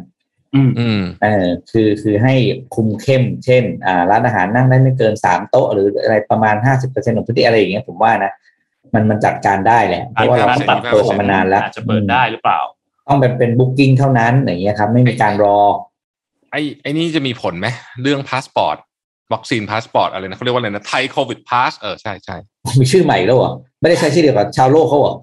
[0.54, 2.34] อืมอืมเออคือคือให้
[2.74, 8.32] คุมเข้ม เช่น อ่า ร้านอาหารนั่งได้ไม่เกินสามโต๊ะ หรืออะไรประมาณห้าสิบเปอร์เซ็นต์ของพื้นที่อะไรอย่างเงี้ยผมว่านะ
[8.94, 12.60] มันมันจัดการได้แหละเพราะว่าเราร้านปรับตัวกันมานานแล้วอาจจะเปิดได้หรือเปล่า
[13.08, 15.58] ต้องเป็นเป็นบุ๊กิ้งเท่านั้นอย่างเงี้ยครับ ไม่มีการรอ
[16.52, 17.66] ไอ้ไอ้นี่จะมีผลไหม
[18.02, 18.76] เรื่องพาสปอร์ต
[19.32, 22.36] วัคซีนพาสปอร์ตอะไรนะเขาเรียกว่าอะไรนะไทยโควิด pass เออใช่ใช่
[22.80, 23.50] มีชื่อใหม่แล้วเหรอ
[23.80, 25.14] ไม่ได้ใช้ชื่อเดียวกับชาวโลกเขาเหรอ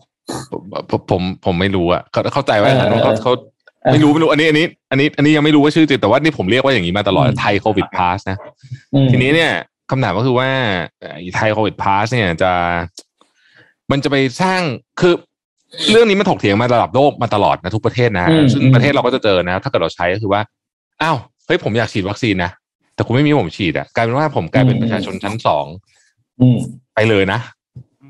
[0.52, 3.34] ผมผมผมผมไม่รู้อะเขาเข้าใจว่าเอออันนั้นเขาเออเขา
[3.84, 8.38] เออไม่รู้ไม่รู้อันนี้อันนี้ อันนี้ อันนี้ยังไม่รู้ว่าชื่อจริงแต่ว่านี่ผมเรียกว่าอย่างนี้มาตลอดอืมไทยโควิด pass นะ
[8.94, 9.52] อืมทีนี้เนี่ย
[9.92, 10.50] คำถามก็คือว่า
[11.14, 12.52] ไอ้ไทยโควิด pass เนี่ยจะ
[13.92, 14.62] มันจะไปสร้าง
[15.02, 15.14] คือ
[15.92, 20.42] เรื่องนี้มันถกเถียงมาระดับโลกมาตลอดนะทุกประเทศนะอืมซึ่งอืมประเทศเราก็จะเจอนะ ถ้าเกิดเราใช้ก็คือว่า
[21.02, 22.52] อ้าวเฮ้ยผมอยากฉีดวัคซีนนะ
[22.96, 25.66] แต่คุณไม่มีผมฉีดอะกลายเป็นว่าผมกลายเป็นประชาชนชั้นสอง
[26.42, 26.60] อืม
[26.96, 27.40] ไปเลยนะ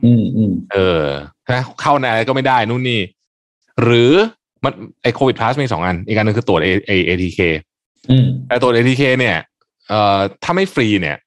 [0.06, 1.04] อืมอืมเออ
[1.52, 3.02] นะเข้าในอะไรก็ไม่ได้นู่นนี่
[3.84, 4.12] หรือ
[4.64, 7.40] มันไอ้โควิด pass มีสองอัน อีกอันหนึ่งคือตรวจเอเอ ATK
[8.12, 9.38] อืมแต่ตรวจ ATK เนี่ย
[9.90, 11.18] เอ่อถ้าไม่ฟรีเนี่ย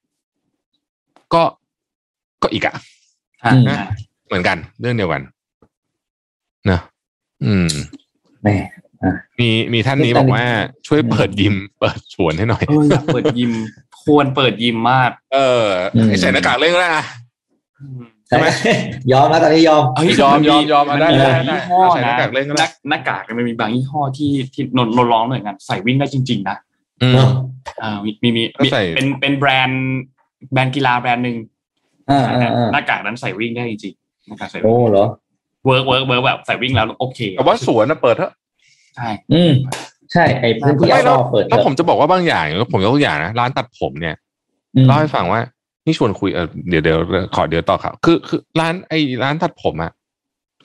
[1.35, 1.43] ก็
[2.43, 2.75] ก็อีกอะ
[3.45, 3.81] อ่าอืม
[4.27, 5.23] เหมือนกันเรื่องเดียวกัน
[6.71, 6.81] นะ
[7.45, 7.69] อืม
[8.43, 8.57] แหม่
[9.41, 10.45] มีมีท่านนี้บอกว่า
[10.87, 13.53] ช่วยเปิดยิม เปิดสวนให้หน่อยเอออยากเปิดยิม
[14.03, 15.65] ควรเปิดยิมมาก เออ
[16.09, 17.26] ให้ใส่หน้ากากเล่นก็ได้นะอืม
[18.29, 18.47] ใช่ไหม
[19.13, 26.57] ยอมแล้วตอนนี้ยอมเฮ้ยอมนยอมยอมเอาได้นได้บางได้ยี่ห้อเอาใส่หนะน้ากากเล่นก็ได้หน้ากากมันมีบางยี่ห้อที่ที่นนนนร้องหน่อยงานใส่วิ่งได้จริง ๆ นะ
[27.03, 27.29] อืมเนอะ
[27.83, 30.01] อ่ามีมีมีก็มีใส่เป็นเป็นแบรนด์
[30.53, 31.37] แบรนด์กีฬาแบรนด์หนึ่ง
[32.11, 35.07] อ่าอ่าอ่าหน้ากากนั้นใส่วิ่งได้จริงๆหน้ากากใส่วิ่โอ้งเหรอ
[35.67, 38.33] เวิร์กเวิร์กเวิร์กแบบใส่วิ่งแล้วโอเคแต่ว่าสวนนะเปิดเถอะ
[38.97, 39.53] ใช่อืม
[40.13, 44.17] ใช่ไอ้พื้นที่ไม่เอาแล้วเปิดเถแล้วอะผมจะบอกว่าบางอย่างผมยกตัวอย่างนะร้านตัดผมเนี่ย
[44.75, 45.41] อืมเล่าให้ฟังว่า
[45.87, 46.99] นี่ชวนคุยเออเดี๋ยวเดี๋ยว
[47.35, 49.93] ขอเดี๋ยวต่อครับ คือคือร้านไอ้ร้านตัดผมอะ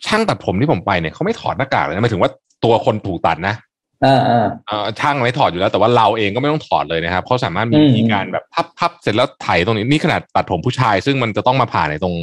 [0.06, 2.32] ช่างตัดผมที่ผมไปเนี่ยเขาไม่ถอดหน้ากากเลยนะหมายถึงว่า
[2.64, 3.56] ตัวคนถูกตัดนะ
[4.04, 12.16] เออเออเออช่างไม่ถอดอยู่แล้วแต่ว่าเราเองก็ไม่ต้องถอดเลยนะครับเขาสามารถมีอืมวิธีการแบบพับพับเสร็จแล้วไถตรงนี้นี่ขนาดตัดผมผู้ชาย ซึ่งมันจะต้องมาผ่านในตรง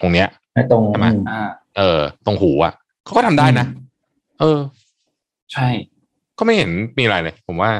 [0.00, 1.48] ตรงเนี้ยไอ้ตรงใช่ไหมอืมอ่า
[1.78, 2.72] เออ ตรงหูอะ
[3.04, 3.66] เขาก็ทำได้นะ
[4.40, 4.58] เออ
[5.52, 5.68] ใช่
[6.38, 7.70] ก็ไม่เห็นมีอะไรเลย ผมว่า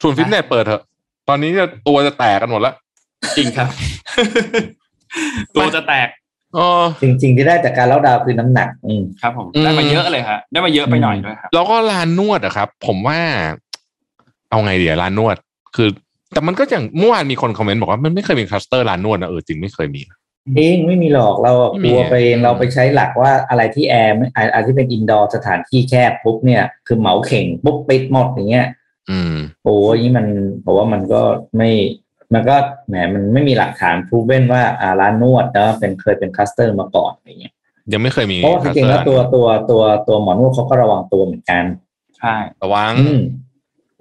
[0.00, 0.82] ชวนฟิตเนสเปิดเถอะ
[1.28, 2.74] ตอนนี้จะตัวจะแตกกันหมดแล้ว
[3.36, 3.68] จริงครับ
[5.54, 6.08] ตัวจะแตก
[6.54, 13.18] เออจริง ๆ ที่ได้จากการเล่าดาวคือน้ำหนัก อืมครับผมอืมได้มาเยอะเลยฮะได้มาเยอะไปหน่อยด้วยครับแล้วก็ร้านนวดอะครับ ผมว่า
[14.50, 15.36] เอาไงดีอะร้านนวด
[15.76, 15.88] คือ
[16.32, 20.00] แต่มันก็อย่างเมื่อวานมีคนคอมเมนต์บอกว่ามันไม่เคยมีคลัสเตอร์ร้านนวดนะเออจริงไม่เคยมี
[20.56, 28.68] เองไม่มีหรอกเราอะไม่มีกลัวไปเองอืมเราไปใช้หลักว่าอะไรที่แอร์ไม่อะอะไรที่เป็น indoor สถานที่แคบปุ๊บเนี่ย คือเหมาเข่งปุ๊บปิดหมดอย่างเงี้ย
[29.10, 30.26] อืมโอ้ยนี่มัน
[30.64, 31.22] ผมว่ามันก็
[31.56, 31.70] ไม่
[32.34, 32.56] มันก็
[32.88, 37.52] แหมมันไม่มีหลักฐานพูเว้นว่าอ่าร้านนวดนะเป็นเคยเป็นคลัสเตอร์มาก่อนอย่างเงี้ย
[37.92, 41.64] ยังไม่เคยมีเพราะว่าจริงๆแล้วตัวตัวตัวตัวหมอนวดเขาก็ระวังตัวเหมือนกัน
[42.18, 43.20] ใช่ระวังอืม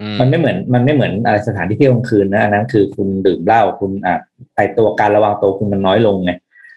[0.02, 4.16] อืมมันไม่เหมือนมันไม่เหมือนอะไรสถานที่เที่ยวกลางคืนนะอันนั้นคือคุณดื่มเหล้าคุณอะ
[4.56, 6.32] ไอตัวการระวังตัวคุณมันน้อยลงไง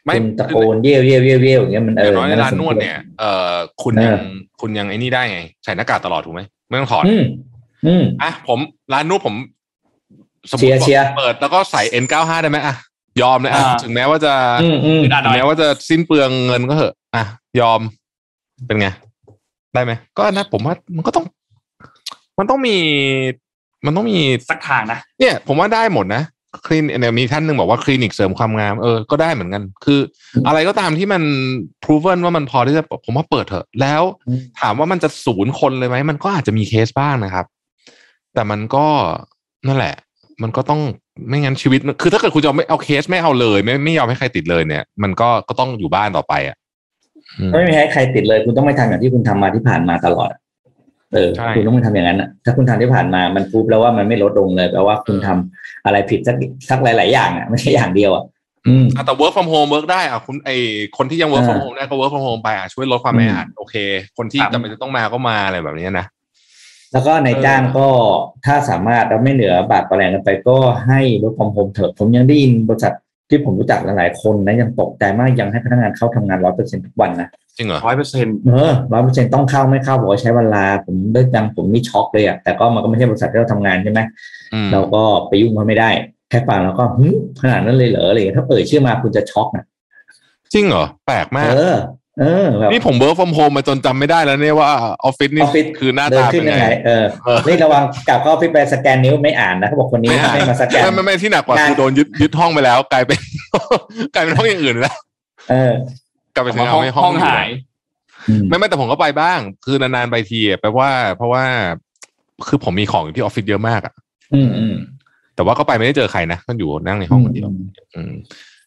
[0.04, 3.52] ไม่คุณตะโกนเยี่ยวเยี่ยวเยี่ยวเยี่ยวอย่างเงี้ยมันอเอย่างอน้อยในมัร้านนวดสมควรเนี่ยเออ
[3.82, 4.24] คุณเออยัง
[4.60, 7.24] คุณยังไอ้นี่ได้ไงใส่หน้ากากตลอดถูกไหมไม่ต้องถอดอืม
[7.86, 8.58] อืมอะผม
[8.92, 9.34] ร้านนวดผม
[10.50, 12.74] สมมเชีติยร์เชียร์เปิดแล้วก็ใส่ N95 ได้ไหมอะ
[13.22, 17.24] ยอมเลยอะอ่าถึงแม้ว่าจะอืมอืมได้หถึน่งอยแม้ว่าจะสิ้นเปลืองเงินก็เถอะ อะ
[17.60, 17.80] ยอม
[18.66, 18.88] เป็นไง
[19.74, 21.24] ได้ไหม ก็นะผมว่ามันก็ต้อง
[22.38, 22.76] มันต้องมี
[23.86, 24.18] มันต้องมี
[24.50, 26.22] สักทางนะเนี่ย ผมว่าได้หมดนะ
[26.66, 30.00] คลินเนี่ยมีท่านหนึ่งบอกว่าคลินิกเสริมความงามเออก็ได้เหมือนกัน คือ
[30.46, 31.22] อะไรก็ตามที่มัน
[31.84, 37.46] proven ว่ามันพอที่จะผมว่าเปิดเถอะ แล้วอืมถามว่ามันจะศูนย์คนเลยไหมมันก็อาจจะมีเคสบ้างนะครับ
[38.34, 38.86] แต่มันก็
[39.66, 39.94] นั่นแหละ
[40.42, 40.80] มันก็ต้อง
[41.28, 46.56] ไม่งั้นชีวิตคือถ้าเกิดคุณจะไม่เอาเคสไม่เอาเลย ไม่ไม่ยอมให้ใครติดเลยเนี่ย มันก็ก็ต้องอยู่บ้านต่อไปอะ
[47.38, 50.32] อืมถ้าไม่มีให้ใครติดเลย คุณต้องไม่ทำอย่างที่คุณทำมาที่ผ่านมาตลอด
[51.14, 56.36] เออใช่คุณต้องไม่ทำอย่างนั้นอะถ้าคุณทำที่ผ่านมามันพูดแล้วว่ามันไม่ลดลงเลยแปลว่าคุณทำอะไรผิดสัก
[56.70, 58.24] สักหลาย ๆ อย่างอะไม่ใช่อย่างเดียวอะ
[58.68, 60.50] อืมอะแต่ work from home work ได้อะคุณไอ
[60.96, 63.76] คนที่ยัง work from อ่า home ได้ก็ work from home ไปอะช่วยลดความอืมแออัดโอเค
[64.18, 66.06] คนที่ครับจำเป็นจะต้องมาก็มาอะไรแบบนี้นะ
[66.94, 67.88] แล้วก็ในายจ้างก็
[68.46, 72.94] ถ้าสามารถแล้วไม่เหนือบาดประแรงกันไปก็ให้ลดความโฮมเถอะผมยังได้ยินบริษัท
[73.28, 84.00] ที่ผมรู้จักหลายๆคนนะยังตกใจมากยังให้พนักงานเข้าทำงานร้อยเปอร์เซ็นทุกวันนะจริงเหรอร้อยเปอร์เซ็นต์เออร้อยเปอร์เซ็นต์ต้องเข้าไม่เข้าบอกว่าใช้เวลา ผมได้จังผมนี่ช็อกเลยอะแต่ก็มันก็ไม่ใช่บริษัทที่เราทำงานใช่ไหม
[84.54, 85.90] อืมเราก็ไปยุ่งเขาไม่ได้
[86.30, 87.06] แค่ฟังแล้วก็หึ
[87.40, 89.64] ขนาดนั้นเลยเหรออะไรอย่างเงี้ยถ้าเอ่ยชื่อมาคุณจะช็อกนะ
[90.52, 91.74] จริงเหรอแปลกมากเออ
[92.20, 94.68] เออแบบนี่ผม work from home มาจนจำไม่ได้แล้วเนี่ยว่า
[95.04, 103.18] ออฟฟิศนี่ออฟฟิศคือหน้าตาเป็นเดินขึ้นยังไงไงเออเออนี่ระวังกลับเข้าออฟฟิศไปสแกนนิ้วไม่อ่านนะเขาบอกคนนี้ไม่อ่านไม่มาสแกนไม่ไม่ไม่ที่หนักกว่างานคือโดนยึดยึดห้องไปแล้ว กลายเป็น
[104.14, 104.96] กลายเป็นห้องอย่างอื่นแล้ว
[105.50, 105.72] เออ
[106.34, 107.48] กลายเป็นห้องไม่ห้องหาย
[108.28, 111.44] อืมไม่ไม่แต่ผมก็ไปบ้าง คือนานๆไปทีอะแปลว่า เพราะว่า
[112.48, 113.94] คือผมมีของอยู่ที่ออฟฟิศเยอะมากอะ
[114.34, 114.74] อืมอืม
[115.36, 117.48] แต่ว่าก็ไปไม่ได้เจอใครนะก็อยู่นั่งในห้องคนเดียว
[117.94, 118.12] อืม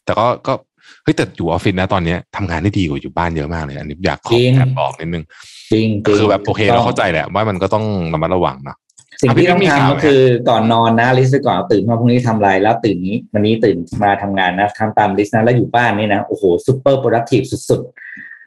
[0.04, 5.24] แต่ก็ก็เฮ้ยแต่อยู่ออฟฟิศนะตอนเนี้ยทำงานได้ดีกว่าอยู่บ้านเยอะมากเลยอันนี้อยากขอแอบบอกนิดนึง
[5.72, 7.84] จริงจริงคือแบบโอเคเราเข้าใจแหละว่ามันก็ต้อง
[8.14, 8.76] ระมัดระวังเนาะ
[9.22, 17.82] สิ่งที่ต้องอะพี่มีข่าวทำก็ไหมคือก่อนนอนนะลิสต์ไว้ก่อนเอาตื่นมาพรุ่งนี้ทำอะไรแล้วตื่นนี้วันนี้ตื่นมาทำงานนะทำตามลิสต์นะแล้วอยู่บ้านนี่นะโอ้โห super productive สุด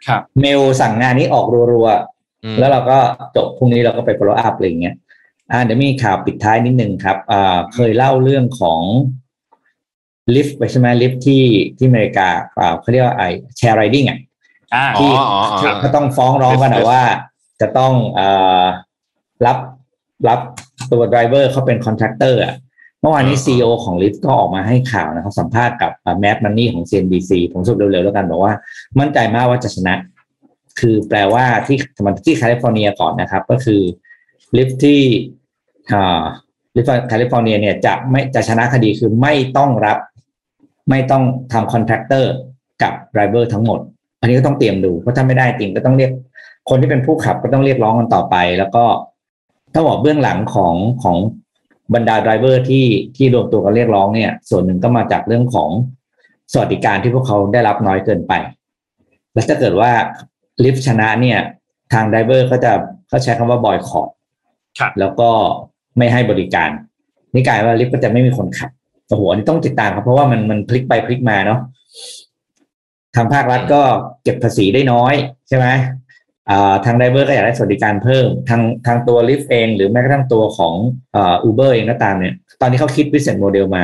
[0.08, 1.88] ครับๆเมลสั่งงานนี้ออกรัว
[2.44, 2.98] อืมๆแล้วเราก็
[3.36, 4.96] จบพรุ่งนี้เราก็ไป follow up อะไรอย่างเงี้ย
[5.52, 8.82] อ่าเดี๋ยวมีข่าวปิดท้ายนิดนึงครับอ่าเคยเล่าเรื่องของ
[10.36, 11.44] Lyft ไปใช่ไหม Lyft ที่
[11.78, 12.28] ที่อเมริกา
[12.60, 14.20] อ่าเขาเรียกว่าไอ้ share riding อะ
[14.76, 16.90] อ่าอ๋ออ๋ออ๋อก็ต้องฟ้องร้องกันนะ Yes, yes.
[16.90, 17.04] ว่า
[17.62, 18.28] จะต้องเอ่
[18.64, 18.66] อ
[19.46, 19.58] รับ
[20.30, 20.40] รับ
[20.92, 22.56] ตัว driver เขาเป็น contractor อะ
[23.02, 28.54] เมื่อวานนี้อ่า CEO ของ Lyft ก็ออกมาให้ข่าวนะเขาสัมภาษณ์กับ Mad Money ของ CNBC ผมสรุปเร็วๆแล้วกันบอกว่า
[29.00, 29.96] มั่นใจมากว่าจะชนะ
[30.80, 33.82] คือแปลว่าที่มันที่แคลิฟอร์เนียก่อนนะครับ ก็คือ
[34.58, 35.02] Lyft ที่
[35.92, 36.24] อ่า
[36.76, 39.98] Lyft แคลิฟอร์เนียเนี่ยจะไม่จะชนะคดีคือไม่ต้องรับ
[40.90, 41.24] ไม่ต้อง
[41.54, 42.34] ทำ contractor
[42.82, 43.80] กับ driver ทั้งหมด
[44.20, 46.12] อันนี้ก็ต้องเตรียมดูเพราะถ้าไม่ได้จริงก็ต้องเรียก
[46.70, 48.86] คนที่เป็นผู้ขับก็ต้องเรียกร้องกันต่อไป แล้วก็
[49.74, 51.18] ถ้าบอกเบื้องหลังของของ
[51.94, 55.70] บรรดา driver ที่ที่รวมตัวกันเรียกร้องเนี่ย ส่วนหนึ่งก็มาจากเรื่องของ
[56.54, 58.34] สวัสดิการที่พวกเขาได้รับน้อยเกินไป
[59.34, 59.92] แล้วถ้าเกิดว่า
[60.64, 61.40] Lyft ชนะเนี่ย
[61.94, 62.72] ทาง driver ก็จะ
[63.08, 64.08] เขาใช้คำว่า boycott
[64.80, 65.30] ครับแล้วก็
[65.98, 66.70] ไม่ให้บริการ
[67.34, 68.72] นี่กลายว่า Lyft ก็จะไม่มีคนขับ
[69.12, 71.60] โอ้โหอันนี้ต้องติดตามครับ เพราะว่ามันมันพลิกไปพลิกมาเนาะ
[73.16, 73.82] ทางภาครัฐก็
[74.24, 75.14] เก็บภาษีได้น้อย
[75.48, 75.68] ใช่ไหม
[76.50, 80.74] อ่าทาง driver ก็อยากได้สวัสดิการเพิ่ม ทางทางตัว Lyft เอง หรือแม้กระทั่งตัวของ
[81.16, 83.84] อ่า Uber เองก็ตามเนี่ย ตอนนี้เขาคิด business model มา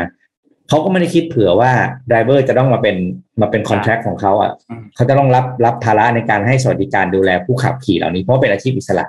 [0.69, 1.71] เขาก็ไม่ได้คิดเผื่อว่า
[2.09, 2.95] driver จะต้องมาเป็น
[3.41, 9.05] มาเป็นคอนแท c t ของเขาอะอืมเขาจะต้องรับรับภาระในการให้สวัสดิการดูแลผู้ขับขี่เหล่านี้เพราะว่าเป็นอาชีพอิสระ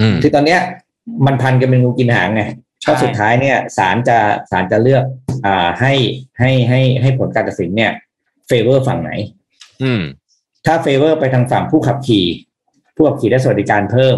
[0.00, 0.60] อืมคือตอนเนี้ย
[1.26, 2.42] มันพันกันเป็นงูกินหางไง
[2.82, 4.18] ใช่ก็สุดท้ายเนี่ยศาลจะ
[4.50, 5.04] ศาลจะเลือก
[5.46, 5.92] อ่าให้
[6.38, 7.92] ให้ให้ให้ผลการตัดสินเนี่ย
[8.46, 9.10] favor ฝั่งไหน
[9.82, 10.02] อืม
[10.66, 12.26] ถ้า favor ไปทางฝั่งผู้ขับขี่
[12.96, 14.16] ผู้ขับขี่ได้สวัสดิการเพิ่ม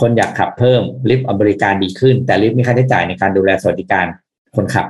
[0.00, 4.06] คนอยากขับเพิ่ม Lyft บริการดีขึ้น แต่ Lyft มีค่าใช้จ่ายในการดูแลสวัสดิการ
[4.56, 4.86] คนขับ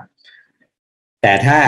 [1.22, 1.58] แต่ถ้า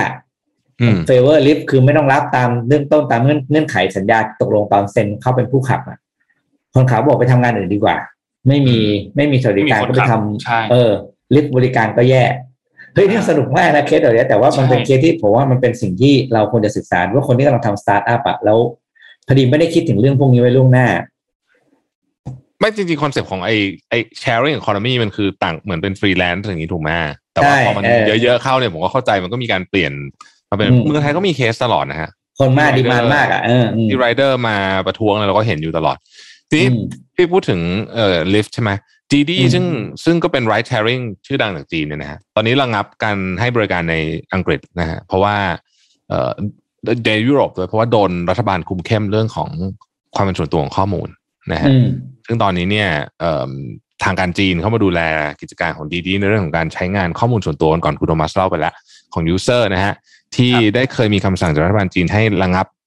[0.80, 5.98] อืม favor Lyft คือไม่ต้องรับตามเรื่องต้นตามเงื่อนเงื่อนไขสัญญาตกลงตอนเซ็นเข้าเป็นผู้ขับอะ
[6.74, 7.96] คนขับบอกไปทำงานอื่นดีกว่า
[8.48, 8.78] ไม่มี
[9.16, 10.92] ไม่มีสวัสดิการไม่ก็มีคนไปทำใช่ขับเออ
[11.34, 12.24] Lyft บริการก็แย่
[12.94, 18.58] เฮ้ยนี่สนุกมากนะเคสเดี๋ยวนี้แต่ว่ามันเป็นใช่เคสที่ผมว่ามันเป็นสิ่งที่เราควรจะศึกษาว่าคนที่กำลังทำสตาร์ทอัพอะแล้ว
[19.26, 20.86] พอดีไม่ได้คิดถึงเรื่องพวกนี้ไว้ล่วงหน้า
[22.58, 23.56] ไม่จริงๆ concept ของไอ้
[23.90, 26.90] ไอ้ sharing economy มันคือต่างเหมือนเป็นฟรีแลนซ์อย่างนี้ถูกไหม
[27.34, 29.92] แต่ว่าใช่พอมันเออเยอะๆเข้าเนี่ยผมก็เข้าใจมันก็มีการเปลี่ยน
[30.50, 34.56] มาเป็นอืมเมืองไทยก็มีเคสตลอดนะฮะคนมาก demand มากอะเอออืมที่ไรเดอร์มา
[34.86, 35.96] ประท้วงเนี่ยเราก็เห็นอยู่ตลอด
[36.50, 36.84] ทีนี้อืม
[37.16, 37.60] พี่พูดถึง
[37.94, 38.70] เอ่อ Lyft ใช่ไหม
[39.12, 39.64] DiDi อืมซึ่ง
[40.04, 43.96] ซึ่งก็เป็น ride sharing ชื่อดังจากจีนเนี่ยนะฮะตอนนี้ระงับการให้บริการใน
[44.34, 45.36] อังกฤษนะฮะเพราะว่า
[46.08, 46.30] เอ่อ
[47.06, 49.50] ในยุโรปด้วยเพราะว่าโดนรัฐบาลคุมเข้มเรื่องของ
[50.14, 51.08] ความเป็นส่วนตัวของข้อมูล
[51.52, 51.86] นะฮะอืม
[52.26, 52.88] ซึ่งตอนนี้เนี่ย
[53.20, 53.50] เอิ่ม
[54.04, 55.00] ทางการจีนเข้ามาดูแล
[55.40, 58.74] กิจการของ DiDi ในเรื่องของการใช้งานข้อมูลส่วนตัวก่อนคุณโทมัสเล่าไปแล้ว
[59.14, 59.94] ของ user นะฮะ
[60.36, 62.78] ที่ได้เคยมีคำสั่งจากรัฐบาลจีนให้ระงับเอ่อ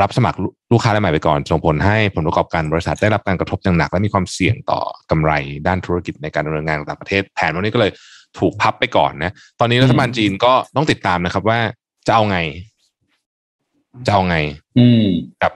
[0.00, 0.38] รับสมัคร
[0.72, 5.32] ลูกค้ารายใหม่ไปก่อนส่งผลให้ผลประกอบการบริษัทได้รับการกระทบอย่างหนัก และมีความเสี่ยงต่อกำไร
[5.66, 7.90] ด้านธุรกิจในการดำเนินงานต่างประเทศ แผนวันนี้ก็เลย
[8.38, 11.58] ถูกพับไปก่อนนะตอนนี้รัฐบาลจีนก็ต้องติดตามนะครับว่า
[12.06, 12.38] จะเอาไง
[14.06, 14.36] จะเอาไง
[14.78, 15.04] อืม
[15.42, 15.52] กับ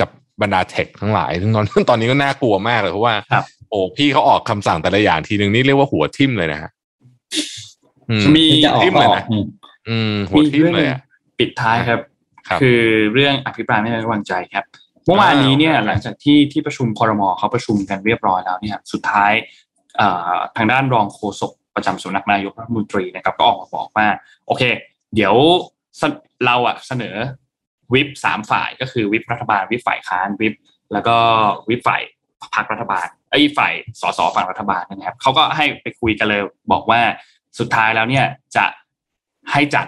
[0.00, 0.08] กับ
[0.42, 6.70] บรรดาเทคทั้งหลายซึ่งตอนตอนนี้ก็น่ากลัวมากเลยเพราะว่าครับโอ้พี่เขาออกคำสั่งแต่ละอย่างทีหนึ่งนี่เรียกว่าหัวทิ่มเลยนะฮะ
[8.10, 9.44] อืมมีที่จะออกทิ่มก็เลยออกนะอืม
[9.88, 11.00] อืมหัวทิ่มเลยอะ
[11.38, 12.00] ปิดท้ายครับ
[12.48, 12.82] ครับคือ
[13.12, 14.64] เรื่องอภิปรายไม่ไว้วางใจครับ
[15.06, 19.32] เมื่อวานนี้เนี่ยอ่าหลังจากที่ที่ประชุมคอรมอเขาประชุมกันเรียบร้อยแล้วเนี่ยสุดท้าย
[19.96, 24.06] เอ่อทางด้านรองโฆษกประจำสำนักนายกรัฐมนตรีนะครับก็ออกมาบอกว่า
[24.46, 24.62] โอเค
[25.14, 25.34] เดี๋ยว
[25.98, 26.02] เส
[26.44, 27.16] เราอะเสนอ
[27.94, 30.54] วิปสามฝ่ายก็คือวิปรัฐบาลวิปฝ่ายค้านวิป
[30.92, 31.16] แล้วก็
[31.68, 32.02] วิปฝ่าย
[32.54, 36.42] พรรครัฐบาลไอ้ยฝ่ายสสฝั่งรัฐบาลนะครับเขาก็ให้ไปคุยกันเลย
[36.72, 37.00] บอกว่า
[37.58, 38.26] สุดท้ายแล้วเนี่ย
[38.56, 38.64] จะ
[39.52, 39.86] ให้จัด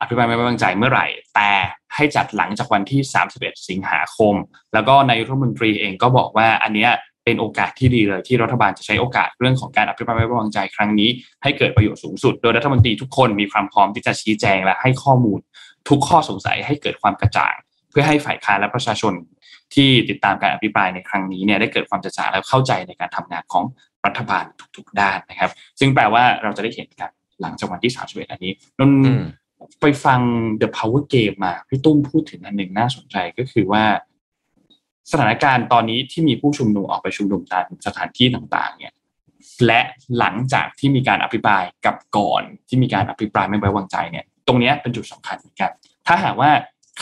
[0.00, 1.50] อภิปรายไม่ไว้วางใจเมื่อไหร่ แต่
[1.94, 3.00] ให้จัดหลังจากวันที่
[3.34, 4.34] 31 สิงหาคม
[4.74, 6.90] แล้วก็นายรัฐมนตรีเองก็บอกว่าอันเนี้ย
[7.24, 11.10] เป็นโอกาสที่ดีเลยที่รัฐบาลจะใช้โอกาสเรื่องของการอภิปรายไม่ไว้วางใจครั้งนี้
[11.42, 15.40] ให้เกิดประโยชน์สูงสุด โดยรัฐมนตรีทุกคนมีความพร้อมที่จะชี้แจงและให้ข้อมูล
[15.88, 17.54] ทุกข้อสงสัยให้เกิดความกระจ่าง
[17.90, 19.14] เพื่อให้ฝ่ายค้านและประชาชน
[19.74, 23.64] ที่ติดตามการอภิปรายในครั้งนี้เนี่ยได้เกิดความกระจ่างและเข้าใจในการทำงานของ
[24.06, 24.44] รัฐบาล
[24.76, 27.10] ทุกๆด้านนะครับ ซึ่งแปลว่าเราจะได้เห็นกัน
[27.42, 28.90] หลังจากวันที่ 31 อันนี้นน
[29.80, 30.20] ไปฟัง
[30.60, 33.84] The Power Game มาพี่ตุ้มพูดถึงอันหนึ่งน่าสนใจก็คือว่า
[35.10, 38.94] สถานการณ์ตอนนี้ที่มีผู้ชุมนุมออกไปชุมนุมตามสถานที่ต่างๆ เนี่ย
[39.66, 39.80] และ
[40.18, 45.70] หลังจากที่มีการอภิปรายกับก่อนที่มีการอภิปรายไม่ไว้วางใจเนี่ย ตรงนี้เป็นจุดสำคัญเหมือนกัน
[46.06, 46.50] ถ้าหากว่า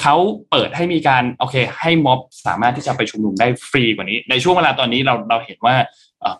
[0.00, 0.16] เขา
[0.50, 5.74] เปิดให้มีการโอเค ให้ม็อบสามารถที่จะไปชุมนุมได้ฟรีกว่านี้ ในช่วงเวลาตอนนี้เราเราเห็นว่า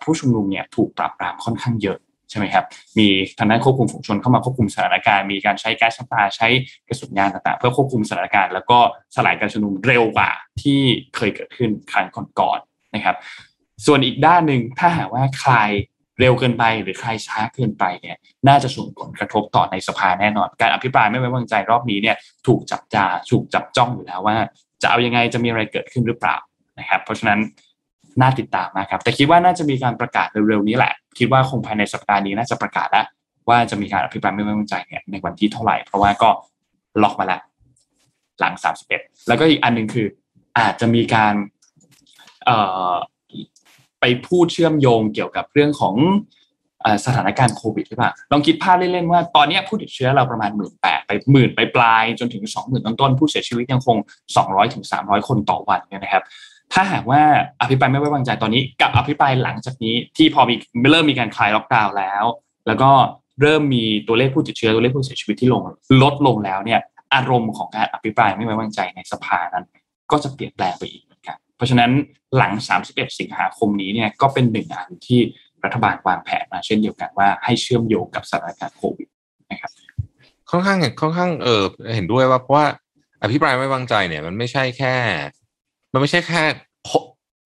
[0.03, 1.97] ผู้ชุมนุมเนี่ยถูกปราบปรามค่อนข้างเยอะ
[2.29, 2.65] ใช่ไหมครับ
[2.97, 3.07] มี
[3.37, 6.47] ทางด้านควบคุมฝูงชนเข้ามาควบคุมสถานการณ์ มีการใช้แก๊สน้ำตาใช้
[6.87, 8.79] กระสุนยางต่างๆ เพื่อควบคุมสถานการณ์ แล้วก็
[9.15, 10.81] สลายการชุมนุมเร็วกว่าที่
[11.15, 12.07] เคยเกิดขึ้นครั้ง
[12.39, 13.15] ก่อนๆนะครับ
[13.85, 15.53] ส่วนอีกด้านหนึ่งถ้าหากว่าใคร
[16.19, 18.17] เร็วเกินไปหรือใครช้าเกินไปเนี่ย
[18.47, 22.15] น่าจะส่งผลกระทบต่อในสภาแน่นอน การอภิปรายไม่ไว้วางใจรอบนี้เนี่ย
[22.47, 24.35] ถูกจับจาถูกจับจ้องอยู่แล้วว่า
[24.81, 26.37] จะเอายังไงจะมีอะไรเกิดขึ้นหรือเปล่า
[26.79, 27.39] นะครับ เพราะฉะนั้น
[28.21, 33.05] น่าติดตามนะครับ แต่คิดว่าน่าจะมีการประกาศเร็วๆนี้แหละ คิดว่าคงภายในสัปดาห์นี้น่าจะประกาศแล้ว
[33.49, 36.29] ว่าจะมีการอภิปรายไม่ไว้วางใจเนี่ยในวันที่เท่าไหร่ เพราะว่าก็
[37.01, 37.41] ล็อกมาแล้ว
[38.39, 38.53] หลัง
[38.91, 40.07] 31 แล้วก็อีกอันหนึ่งคือ
[40.59, 41.33] อาจจะมีการ
[43.99, 45.95] ไปพูดเชื่อมโยงเกี่ยวกับเรื่องของ
[46.85, 53.97] อสถานการณ์โควิดหรือเปล่าลองคิดภาพเล่นๆว่าตอนนี้ผู้ติดเชื้อเราประมาณหมื่นแปดไปหมื่นไปปลายจนถึงสองหมื่นต้นๆผู้เสียชีวิตยังคง
[54.35, 56.23] สองร้อยถึงสามร้อยคนต่อวันเนี่ยนะครับ
[56.73, 57.21] ถ้าหากว่า
[57.61, 60.55] อภิปรายไม่ไว้วางใจตอนนี้ กับอภิปรายหลังจากนี้ที่พอมี
[60.91, 62.23] เริ่มมีการคลายล็อกดาวน์แล้ว
[62.67, 62.91] แล้วก็
[63.41, 65.61] เริ่มมีตัวเลขผู้ติดเชื้อตัวเลขผู้เสียชีวิตที่ลง
[66.03, 66.79] ลดลงแล้วเนี่ย
[67.13, 69.65] อารมณ์ของการอภิปรายไม่ไว้วางใจในสภานั้น
[70.11, 71.91] ก็จะเปลี่ยนแปลงไปอีกเหมือนกันเพราะฉะนั้น
[72.37, 72.51] หลัง
[72.85, 75.19] 31 สิงหาคมนี้เนี่ยก็เป็นหนึ่งอันที่
[75.63, 79.07] รัฐบาลวางแผนมาเช่นเดียวกันว่าให้เชื่อมโยงกับสถานการณ์โควิด
[79.51, 79.71] นะครับ
[80.49, 81.63] ค่อนข้างเห็นค่อนข้างเออ
[81.95, 82.65] เห็นด้วยว่าเพราะว่า
[83.23, 84.95] อภิปรายไม่ไว้วางใจเนี่ยมันไม่ใช่แค่
[85.93, 86.43] มันไม่ใช่แค่
[86.87, 86.89] ผ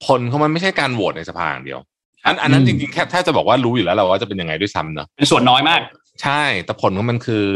[0.06, 1.80] ผลของมันไม่ใช่การโหวตในสภาอย่างเดียว
[2.26, 5.82] อันอันนั้นอืมจริงๆแค่แทบจะบอกว่ารู้อยู่แล้วแหละว่าจะเป็นยังไงด้วยซ้ำเนอะเป็นส่วนน้อยมาก
[6.22, 7.48] ใช่ แต่ผลของมันคือ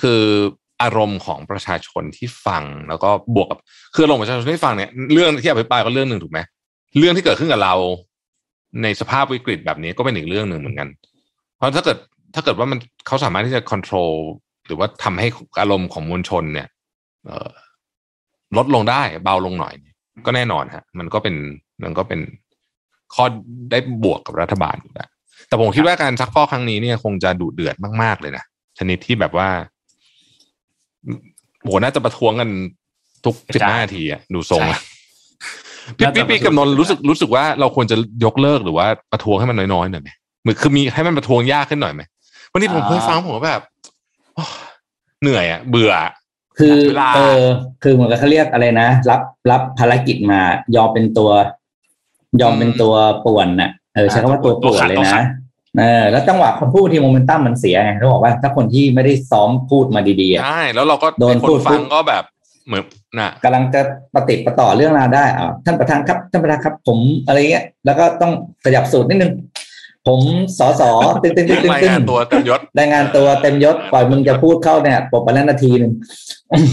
[0.00, 0.22] คือ
[0.82, 3.58] อารมณ์ของประชาชนที่ฟังแล้วก็บวกกับ
[3.94, 6.38] คืออารมณ์ประชาชนที่ฟังเนี่ยเรื่องที่อภิปรายก็เรื่องหนึ่งถูกไหม
[6.98, 7.74] เรื่องที่เกิดขึ้นกับเรา
[8.82, 10.88] ในสภาพวิกฤตแบบนี้ก็เป็นอีกเรื่องหนึ่งเหมือนกัน
[11.56, 11.98] เพราะถ้าเกิด
[12.34, 14.10] ถ้าเกิดว่ามันเขาสามารถที่จะควบคุม
[14.66, 15.28] หรือว่าทำให้
[15.60, 16.68] อารมณ์ของมวลชนเนี่ย
[17.26, 17.50] เอ่อ
[18.58, 19.94] ลดลงได้เบาลงหน่อยเนี่ย
[20.26, 21.34] ก็แน่นอนฮะ มันก็เป็น
[21.84, 22.20] มันก็เป็น
[23.14, 23.24] ข้อ
[23.70, 25.08] ได้บวกกับรัฐบาลอยู่แล้ว
[25.48, 28.44] แต่ผมคิดว่าการซักฟอกครั้งนี้เนี่ยคงจะดุเดือดมากๆเลยนะ
[28.78, 29.48] ชนิดที่แบบว่า
[31.62, 32.48] โหน่าจะประท้วงกัน
[33.24, 34.80] ทุกสิบห้านาทีอะดูทรงอะ
[35.96, 40.10] พี่น่าจะพี่พี่กับนนท์รู้สึกรู้สึกว่าเราควรจะยกเลิกหรือว่าประท้วงให้มันน้อยๆหน่อยไหม
[40.42, 42.02] เหมือนคือมีให้มันประท้วงยากขึ้นหน่อยไหม
[42.52, 43.64] วันนี้ผมเคยฟังผมก็แบบ
[44.34, 44.44] โอ้
[45.22, 46.12] เหนื่อยอะเบื่ออะ
[46.58, 47.42] คือเวลาเออ
[47.82, 50.40] คือเหมือนกับเขาเรียกอะไรนะรับรับภารกิจมา
[50.76, 51.30] ยอมเป็นตัว
[52.40, 52.94] ยอมเป็นตัว
[53.26, 55.26] ป่วนน่ะเออใช้คำว่าตัวป่วนเลยตัวขันะด
[55.78, 62.24] เออแล้วจังหวะคนพูดที่โมเมนตัมมันเสียไงเขาบอกว่าถ้าคนที่ไม่ได้ซ้อมพูดมาดีๆอะใช่แล้วเราก็โดนคพูนดฟัปุ๊งบก็แบบ
[62.66, 62.82] เหมือน
[63.18, 63.80] น่ะกำลังจะ
[64.14, 68.32] ปฏิดประต่อเรื่องราวได้อ่าท่านประธานครับท่านประธานครับ ผมอะไรเงี้ยแล้วก็ต้อง
[68.64, 69.32] ขยับสูตรนิดนึง
[70.06, 70.20] ผม
[70.58, 70.90] สอสอ
[71.22, 75.92] ตึ้งตึ้งตึ้งตึ้งรายตึ้งานงตัวเต็มยศรายงานตัวเต็มยศปล่อยมึงจะพูดเข้าเนี่ยปบไปแล้วนาทีหนึ่ง
[76.52, 76.70] อืม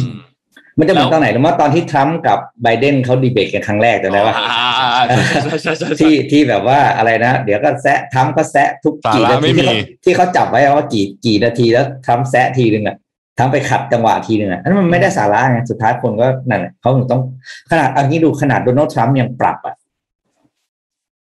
[0.80, 9.76] มันจะเหมือนแล้วตอนไหนหรือว่าตอนที่ทรัมป์กับไบเดนเขาดีเบตกันครั้งแรกจำได้ปะอ่าๆๆใช่ใช่ใช่ใช่ที่ที่แบบว่าอะไรนะ เดี๋ยวก็แซะทรัมป์ก็แซะทุกกี่นาทีที่เขา
[10.06, 12.96] ที่เขาจับไว้ว่ากี่กี่นาทีแล้วทรัมป์แซะทีนึงอะ
[13.38, 17.22] ทรัมป์ไปขัดจังหวะทีนึงอะอันนั้นมันไม่ได้สาระไงสุดท้ายคนก็นั่นแหละเขาถึงต้อง
[17.72, 19.76] ขนาดอันนี้ดูขนาดโดนัลด์ทรัมป์ยังปรับอะ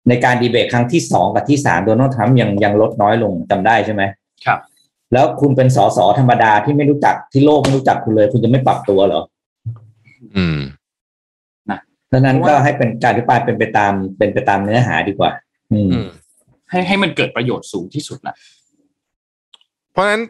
[0.10, 4.04] ในการดีเบตครั้งที่สองกับที่สามโดนัลด์ทรัมป์ยังยังลดน้อยลงจำได้ใช่ไหม
[4.46, 4.60] ครับ
[5.14, 9.22] แล้วคุณเป็นสสธรรมดาที่ไม่รู้จักที่โลกไม่รู้จักคุณเลย คุณจะไม่ปรับตัวเหรอ
[10.36, 10.60] อืม
[12.12, 15.32] ดังนั้นก็ให้เป็นการอภิปรายเป็นไปตามเป็นไปตามเนื้อหาดีกว่า
[15.72, 16.08] อืมอืม
[16.70, 18.36] ให้ให้มันเกิดประโยชน์สูงที่สุดนะ
[19.92, 20.22] เพราะฉะนั้น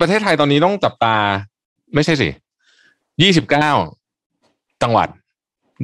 [0.00, 1.16] ประเทศไทยตอนนี้ต้องจับตา
[1.94, 2.28] ไม่ใช่สิ
[3.22, 3.70] ยี่สิบเก้า
[4.82, 5.08] จังหวัด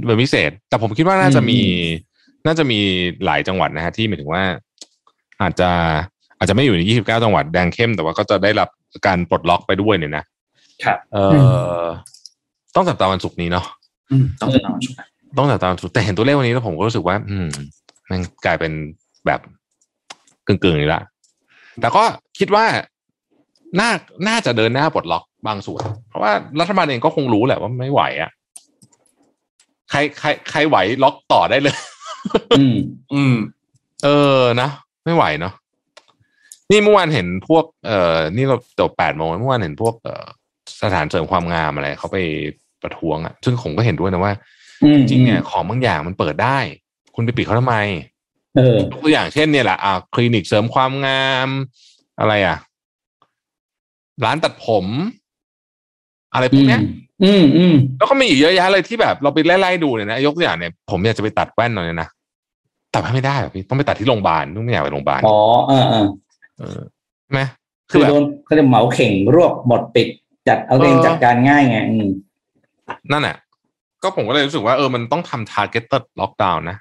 [0.07, 1.59] เป็นพิเศษ แต่ผมคิดว่าน่าจะมี
[2.47, 2.81] น่าจะมี
[3.25, 4.43] หลายจังหวัดนะฮะที่หมายถึงว่า
[5.43, 5.71] อาจจะ
[6.39, 8.69] อาจจะไม่อยู่ในยี่สิบเก้าจังหวัดแดงเข้ม แต่ว่าก็จะได้รับ
[9.07, 10.25] การปลดล็อกไปด้วยเนี่ยนะ
[10.85, 11.19] ครับเอ
[11.81, 11.85] อ
[12.75, 13.67] ต้องจับตาวันศุกร์นี้เนาะ
[14.11, 15.07] อืมต้องติดตามชมนะ
[15.39, 17.49] ต้องจับตาวันศุกร์แต่เห็นตัวเลขวันนี้แล้วผมก็รู้สึกว่า อืม
[18.11, 18.73] มันกลายเป็น
[19.27, 19.41] แบบ
[20.47, 21.03] กึ่งๆนี่ละ
[21.81, 22.03] แต่ก็
[22.39, 22.65] คิดว่า
[23.81, 23.91] น่า
[24.29, 28.31] น่าจะเดินหน้าปลดล็อกบางส่วน เพราะว่ารัฐบาลเองก็คงรู้แหละว่าไม่ไหวอะ่ะ
[29.91, 31.77] ใครใครใครไหวล็อกต่อได้เลย
[32.59, 32.77] อืม
[33.13, 33.35] อืม
[34.05, 34.09] เอ
[34.39, 34.69] อนะ
[35.05, 35.55] ไม่ไหวเนาะ
[36.71, 40.27] นี่เมื่อวานเห็นพวก เอ่อ นี่เราจบแปดโมงเมื่อวานเห็นพวกเอ่อ
[40.83, 42.19] สถานเสริมความงามอะไรเขาไป
[42.83, 44.33] ประท้วงอะ่ะ ซึ่งผมก็เห็นด้วยนะว่า
[44.83, 46.59] อืมจริงๆเนี่ยของบางอย่างมันเปิดได้
[47.15, 47.77] คุณไปปิดเขาทำไม
[48.57, 51.49] เออยกตัวอย่างเช่นเนี่ยแหละอ่าคลินิกเสริมความงาม
[52.21, 52.57] อะไรอะ
[54.25, 54.87] ร้านตัดผม
[56.35, 56.81] อะไรพวกเนี้ย
[57.25, 62.09] อืมอืมแล้วก็มีอีกเยอะแยะเลยที่แบบเราไปไล่ๆดูเนี่ยนะยกตัวอย่างเนี่ยผมอยากจะไปตัดแว่นหน่อยเนี่ยนะ
[62.95, 65.37] ตัดให้ไม่ได้หรอกพี่ต้องไปตัดที่โรงพยาบาลต้องไม่อยากไปโรงพยาบาลอ๋อ
[65.69, 66.07] เออเออ
[66.59, 66.81] เออ
[67.25, 67.43] ใช่ไหม
[67.91, 70.09] คืคืออแบบโดนเขาจะเหมาเข่งรวบหมดปิด
[70.49, 72.07] จัดเอาเองเออจัดการง่ายไงอืม
[73.13, 73.37] นั่นแหละ
[74.03, 76.77] ก็ผมก็เลยรู้สึกว่าเออมันต้องทำ targeted lockdown นะ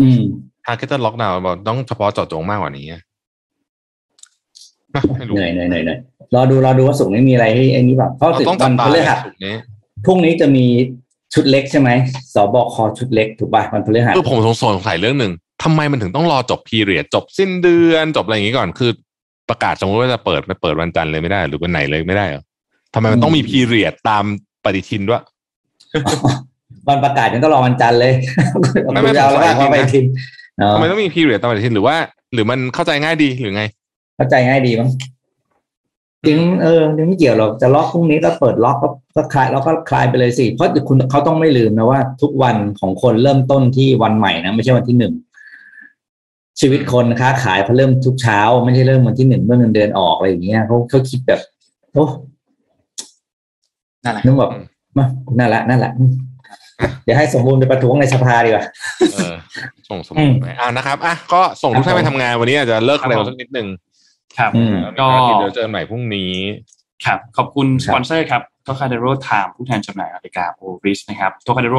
[0.00, 0.22] อืม
[0.66, 3.02] targeted lockdown บอกต้องเฉพาะเจาะจงมากกว่านี้อะ
[4.94, 5.98] นะไม่รู้เหนื่อยเหนื่อยเหนื่อยเหนื่อย
[6.34, 9.54] รอดูรอดูว่าสุกร์นี้มีอะไรให้ไอ้นี้แบบเพราะเราสึกต้องจัวับนตาพฤหัสสุดนี้
[10.06, 10.66] พรุ่งนี้จะมี
[11.34, 11.90] ชุดเล็กใช่ไหม
[12.34, 14.54] สบคชุดเล็กถูกป่ะวันพฤหัสคือผมสง
[14.88, 18.90] สัยเรื่องหนึ่งทำไมมันถึงต้องรอจบพีเรียดจบสิ้นเดือนจบอะไรอย่างนี้ก่อนคือ
[19.48, 22.42] ประกาศสมมติว่าจะเปิดไปเปิดวันจันทร์เลยไม่ได้ หรือวันไหนเลยไม่ได้เหรอ
[22.94, 24.24] ทำไมมันต้องมีพีเรียดตาม
[24.64, 25.22] ปฏิทินด้วย
[26.88, 28.12] วันประกาศยังต้องรอวันจันทร์เลย
[28.92, 30.04] ไม่ไม่คุณจะเอาแล้วสงสัยว่าไปจริงนะทิน
[30.60, 31.96] อ๋อทำไมต้องมีพีเรียดตามปฏิทินหรือว่า
[32.34, 33.62] หรือมันเข้าใจง่ายดีหรือไง
[34.16, 34.88] เข้าใจง่ายดีมั้ง
[36.26, 45.14] จริงเออยังไม่เกี่ยวหรอกจะล็อกพรุ่งนี้ก็เปิดล็อกก็ก็คลายแล้วก็คลายไปเลยสิเพราะคุณเขาต้องไม่ลืมนะว่า ทุกวันของคนเริ่มต้นที่วันใหม่นะไม่ใช่วันที่หนึ่ง
[46.60, 51.40] ชีวิตคนค้าขายเขาเริ่มทุกเช้า ไม่ใช่เริ่มวันที่หนึ่งเมื่อเงินเดือนออกอะไรอย่างเงี้ยเขาเขาคิดแบบ
[51.92, 52.06] โอ้
[54.04, 54.50] นั่นแหละนึกแบบ
[54.96, 55.04] มา
[55.38, 56.12] นั่นแหละนั่นแหละอืม
[57.04, 58.64] เดี๋ยวให้สมบูรณ์ไปประท้วงในสภาดีกว่า
[59.12, 59.34] เออ
[59.88, 63.66] ส่งสมบูรณ์ไปอ่านะครับอะก็ส่งทุกท่านไปทำงานวันนี้อาจจะเลิกเร็วสักนิดนึง
[64.38, 65.08] ครับอืมก็
[65.38, 66.32] เดี๋ยวเจอกันใหม่พรุ่งนี้
[67.04, 71.78] ครับขอบคุณสรับปอนเซอร์ครับ Trocadero Time ผู้แทนจำหน่ายนาฬิกา Oris นะครับ Trocadero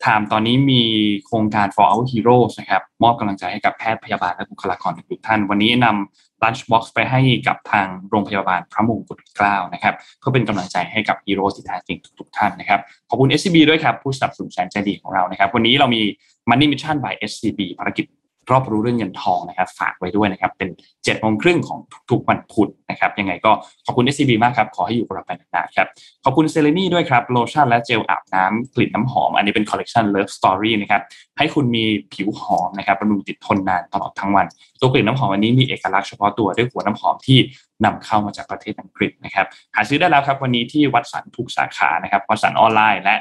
[0.00, 0.82] Time ตอนนี้มี
[1.26, 16.02] โครงการ for our heroes นะครับมอบกำลังใจให้กับแพทย์พยาบาลและบุคลากรทุกท่าน วันนี้นำ lunch box ไปให้กับทางโรงพยาบาลพระมงกุฎเกล้านะครับเพื่อเป็นกำลังใจให้กับฮีโร่ที่แท้จริงทุกๆท่านนะครับขอบคุณ SCB ด้วยครับผู้สนับสนุนแสนใจดีของเรานะครับวันนี้เรามี
[16.50, 18.04] Money Mission by SCB ภารกิจ
[18.50, 21.78] รอบรู้เรื่องเงินทองนะครับ ฝากไว้ด้วยนะครับ เป็นเจ็ดโมงครึ่งของ
[22.10, 23.52] ทุกๆวันพุธนะครับ ยังไงก็
[23.86, 25.88] ขอบคุณ SCB มากครับ ขอให้อยู่กับเราไปนานๆครับ
[26.24, 31.02] ขอบคุณเซเลนีด้วยครับ โลชั่นและเจลอาบน้ำกลิ่นน้ำหอม อันนี้เป็นคอลเลกชัน Love Story นะครับ
[31.38, 34.46] ให้คุณมีผิวหอมนะครับบำรุงติดทนนานตลอดทั้งวัน
[34.80, 37.38] ตัวกลิ่นน้ำหอมอันนี้มีเอกลักษณ์เฉพาะตัวด้วยหัวน้ำหอมที่
[37.84, 43.14] นำเข้ามาจากประเทศอังกฤษนะครับ หาซื้อได้แล้วครับวันนี้ที่วัดสันทุกสาขานะครับวัดสันออนไลน์และ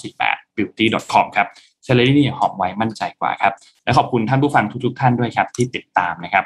[0.00, 1.48] 1948 beauty com ครับ
[1.84, 3.52] เซเลนีหอมไว้มั่นใจกว่าครับ
[3.84, 6.44] และขอบคุณท่านผู้ฟังทุกๆท่านด้วยครับที่ติดตามนะครับ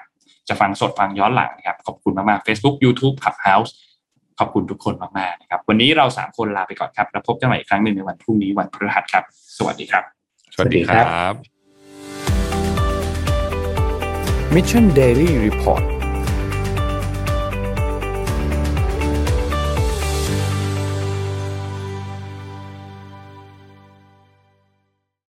[0.49, 3.71] จะฟังสดฟังย้อนหลังนะครับขอบคุณมากๆ Facebook YouTube Clubhouse
[4.39, 9.25] ขอบคุณทุกคนมากๆนะครับ วันนี้เราสามคนลาไปก่อนครับแล้วพบกันใหม่อีกครั้งหนึ่งในวันพรุ่งนี้วันพฤหัสครับ
[9.59, 10.05] สวัสดีครับ
[10.55, 11.03] สวัสดีครั
[11.33, 11.35] บ
[14.55, 15.96] Mission Daily Report